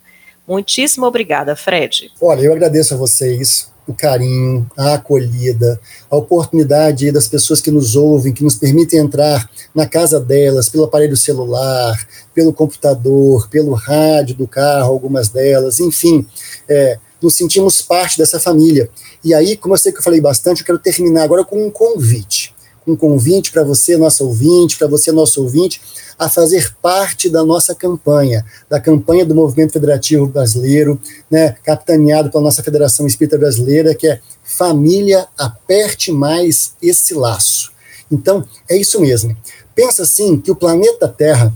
Muitíssimo 0.46 1.06
obrigada, 1.06 1.56
Fred. 1.56 2.12
Olha, 2.20 2.42
eu 2.42 2.52
agradeço 2.52 2.92
a 2.92 2.98
vocês 2.98 3.71
o 3.87 3.93
carinho, 3.95 4.68
a 4.76 4.95
acolhida, 4.95 5.80
a 6.11 6.16
oportunidade 6.16 7.11
das 7.11 7.26
pessoas 7.26 7.61
que 7.61 7.70
nos 7.70 7.97
ouvem, 7.97 8.33
que 8.33 8.45
nos 8.45 8.57
permitem 8.57 9.01
entrar 9.01 9.49
na 9.74 9.87
casa 9.87 10.20
delas 10.20 10.68
pelo 10.68 10.85
aparelho 10.85 11.16
celular, 11.16 11.97
pelo 12.35 12.53
computador, 12.53 13.49
pelo 13.49 13.74
rádio 13.74 14.37
do 14.37 14.47
carro, 14.47 14.93
algumas 14.93 15.28
delas, 15.28 15.80
enfim, 15.80 16.26
é, 16.68 16.99
nos 17.20 17.35
sentimos 17.35 17.83
parte 17.83 18.18
dessa 18.18 18.39
família. 18.39 18.89
E 19.24 19.35
aí, 19.35 19.57
como 19.57 19.74
eu 19.74 19.78
sei 19.78 19.93
que 19.93 19.99
eu 19.99 20.03
falei 20.03 20.20
bastante, 20.20 20.61
eu 20.61 20.66
quero 20.66 20.78
terminar 20.78 21.22
agora 21.22 21.45
com 21.45 21.64
um 21.64 21.70
convite. 21.70 22.51
Um 22.87 22.97
convite 22.97 23.53
para 23.53 23.62
você, 23.62 23.97
nosso 23.97 24.26
ouvinte, 24.26 24.76
para 24.76 24.89
você, 24.89 25.12
nosso 25.12 25.43
ouvinte, 25.43 25.80
a 26.18 26.28
fazer 26.28 26.74
parte 26.83 27.28
da 27.28 27.45
nossa 27.45 27.74
campanha, 27.74 28.45
da 28.68 28.80
campanha 28.80 29.24
do 29.24 29.35
Movimento 29.35 29.72
Federativo 29.72 30.26
Brasileiro, 30.26 31.01
né, 31.30 31.57
capitaneado 31.64 32.30
pela 32.30 32.45
nossa 32.45 32.62
Federação 32.62 33.07
Espírita 33.07 33.39
Brasileira, 33.39 33.95
que 33.95 34.07
é 34.07 34.20
Família 34.43 35.26
Aperte 35.39 36.11
Mais 36.11 36.72
Esse 36.83 37.14
Laço. 37.14 37.72
Então, 38.11 38.45
é 38.68 38.76
isso 38.76 39.01
mesmo. 39.01 39.37
Pensa 39.74 40.03
assim 40.03 40.39
que 40.39 40.51
o 40.51 40.57
planeta 40.57 41.09
Terra 41.09 41.53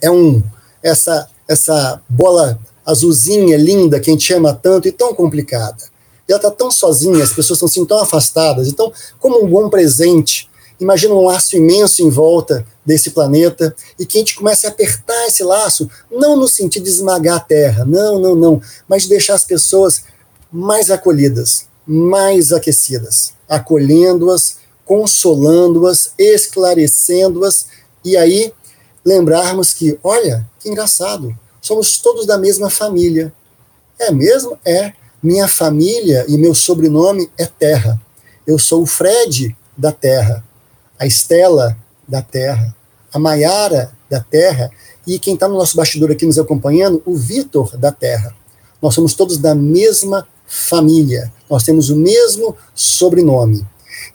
é 0.00 0.10
um 0.10 0.42
essa 0.82 1.28
essa 1.50 2.00
bola 2.08 2.60
azulzinha 2.86 3.56
linda 3.56 3.98
que 3.98 4.08
a 4.08 4.12
gente 4.12 4.24
chama 4.24 4.54
tanto 4.54 4.86
e 4.86 4.92
tão 4.92 5.12
complicada. 5.12 5.89
Ela 6.32 6.38
está 6.38 6.50
tão 6.50 6.70
sozinha, 6.70 7.22
as 7.22 7.32
pessoas 7.32 7.56
estão 7.56 7.66
assim 7.66 7.84
tão 7.84 7.98
afastadas. 7.98 8.68
Então, 8.68 8.92
como 9.18 9.44
um 9.44 9.48
bom 9.48 9.68
presente 9.68 10.50
Imagina 10.80 11.12
um 11.12 11.26
laço 11.26 11.56
imenso 11.56 12.02
em 12.02 12.08
volta 12.08 12.66
desse 12.84 13.10
planeta 13.10 13.76
e 13.98 14.06
que 14.06 14.16
a 14.16 14.20
gente 14.20 14.34
comece 14.34 14.66
a 14.66 14.70
apertar 14.70 15.26
esse 15.26 15.44
laço, 15.44 15.90
não 16.10 16.36
no 16.36 16.48
sentido 16.48 16.84
de 16.84 16.88
esmagar 16.88 17.36
a 17.36 17.40
Terra, 17.40 17.84
não, 17.84 18.18
não, 18.18 18.34
não, 18.34 18.62
mas 18.88 19.02
de 19.02 19.10
deixar 19.10 19.34
as 19.34 19.44
pessoas 19.44 20.04
mais 20.50 20.90
acolhidas, 20.90 21.66
mais 21.86 22.50
aquecidas, 22.50 23.34
acolhendo-as, 23.46 24.56
consolando-as, 24.86 26.12
esclarecendo-as, 26.18 27.66
e 28.02 28.16
aí 28.16 28.50
lembrarmos 29.04 29.74
que, 29.74 29.98
olha, 30.02 30.48
que 30.58 30.70
engraçado, 30.70 31.36
somos 31.60 31.98
todos 31.98 32.24
da 32.24 32.38
mesma 32.38 32.70
família. 32.70 33.32
É 33.98 34.10
mesmo? 34.10 34.58
É. 34.64 34.94
Minha 35.22 35.46
família 35.46 36.24
e 36.28 36.38
meu 36.38 36.54
sobrenome 36.54 37.30
é 37.36 37.44
Terra. 37.44 38.00
Eu 38.46 38.58
sou 38.58 38.82
o 38.82 38.86
Fred 38.86 39.54
da 39.76 39.92
Terra, 39.92 40.42
a 40.98 41.06
Estela 41.06 41.76
da 42.08 42.22
Terra, 42.22 42.74
a 43.12 43.18
Maiara 43.18 43.92
da 44.08 44.20
Terra 44.20 44.70
e 45.06 45.18
quem 45.18 45.34
está 45.34 45.46
no 45.46 45.58
nosso 45.58 45.76
bastidor 45.76 46.10
aqui 46.10 46.24
nos 46.24 46.38
acompanhando, 46.38 47.02
o 47.04 47.14
Vitor 47.14 47.76
da 47.76 47.92
Terra. 47.92 48.34
Nós 48.80 48.94
somos 48.94 49.12
todos 49.12 49.36
da 49.36 49.54
mesma 49.54 50.26
família, 50.46 51.30
nós 51.50 51.64
temos 51.64 51.90
o 51.90 51.96
mesmo 51.96 52.56
sobrenome. 52.74 53.66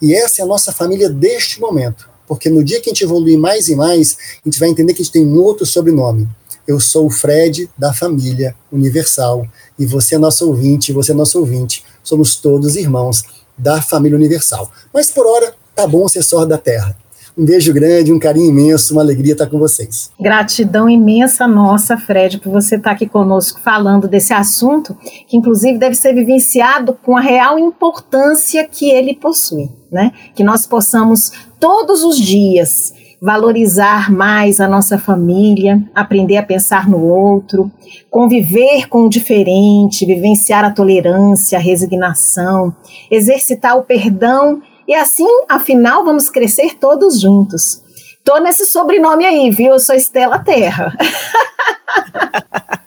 E 0.01 0.16
essa 0.16 0.41
é 0.41 0.43
a 0.43 0.47
nossa 0.47 0.72
família 0.72 1.08
deste 1.08 1.62
momento, 1.62 2.10
porque 2.28 2.49
no 2.49 2.64
dia 2.64 2.82
que 2.82 2.89
a 2.89 2.93
gente 2.93 3.03
evoluir 3.03 3.38
mais 3.38 3.70
e 3.70 3.76
mais, 3.76 4.18
a 4.43 4.49
gente 4.49 4.60
vai 4.60 4.70
entender 4.70 4.95
que 4.95 5.03
a 5.03 5.06
gente 5.06 5.14
tem 5.14 5.26
um 5.26 5.39
outro 5.39 5.68
sobrenome. 5.68 6.28
Eu 6.68 6.80
sou 6.80 7.05
o 7.05 7.11
Fred 7.11 7.70
da 7.78 7.93
família 7.93 8.55
universal, 8.72 9.47
e 9.78 9.86
você 9.86 10.16
é 10.16 10.18
nosso 10.18 10.47
ouvinte, 10.47 10.91
você 10.91 11.11
é 11.11 11.16
nosso 11.16 11.39
ouvinte. 11.39 11.84
Somos 12.03 12.36
todos 12.36 12.76
irmãos 12.76 13.24
da 13.57 13.82
família 13.82 14.18
universal. 14.18 14.72
Mas 14.93 15.11
por 15.11 15.28
hora, 15.28 15.53
tá 15.76 15.86
bom 15.86 16.07
ser 16.07 16.24
só 16.24 16.43
da 16.45 16.57
Terra. 16.57 16.97
Um 17.38 17.43
beijo 17.43 17.74
grande, 17.74 18.13
um 18.13 18.20
carinho 18.20 18.49
imenso, 18.49 18.93
uma 18.93 19.01
alegria 19.01 19.34
estar 19.34 19.47
com 19.47 19.59
vocês. 19.59 20.09
Gratidão 20.18 20.89
imensa 20.89 21.45
nossa, 21.45 21.97
Fred, 21.97 22.38
por 22.39 22.49
você 22.49 22.78
estar 22.78 22.91
aqui 22.91 23.05
conosco 23.07 23.59
falando 23.59 24.07
desse 24.07 24.34
assunto, 24.34 24.97
que 25.28 25.36
inclusive 25.36 25.78
deve 25.78 25.95
ser 25.95 26.13
vivenciado 26.13 26.97
com 27.03 27.18
a 27.18 27.22
real 27.22 27.59
importância 27.59 28.66
que 28.66 28.89
ele 28.89 29.13
possui, 29.13 29.70
né? 29.91 30.13
Que 30.34 30.45
nós 30.45 30.66
possamos 30.66 31.32
todos 31.59 32.05
os 32.05 32.18
dias 32.18 32.93
valorizar 33.26 34.12
mais 34.12 34.62
a 34.62 34.68
nossa 34.68 35.00
família, 35.00 35.82
aprender 35.96 36.38
a 36.38 36.44
pensar 36.44 36.88
no 36.88 37.04
outro, 37.04 37.72
conviver 38.08 38.88
com 38.88 39.06
o 39.06 39.10
diferente, 39.10 40.06
vivenciar 40.06 40.64
a 40.64 40.70
tolerância, 40.70 41.58
a 41.58 41.62
resignação, 41.62 42.76
exercitar 43.10 43.80
o 43.80 43.84
perdão 43.84 44.62
e 44.88 44.94
assim, 44.94 45.28
afinal, 45.50 46.06
vamos 46.06 46.30
crescer 46.30 46.78
todos 46.78 47.20
juntos. 47.20 47.84
Tô 48.24 48.38
nesse 48.38 48.64
sobrenome 48.64 49.26
aí, 49.26 49.50
viu? 49.50 49.74
Eu 49.74 49.80
sou 49.80 49.96
Estela 49.96 50.38
Terra. 50.38 50.96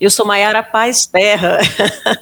Eu 0.00 0.10
sou 0.10 0.26
Maiara 0.26 0.62
Paz 0.62 1.04
Terra. 1.06 1.58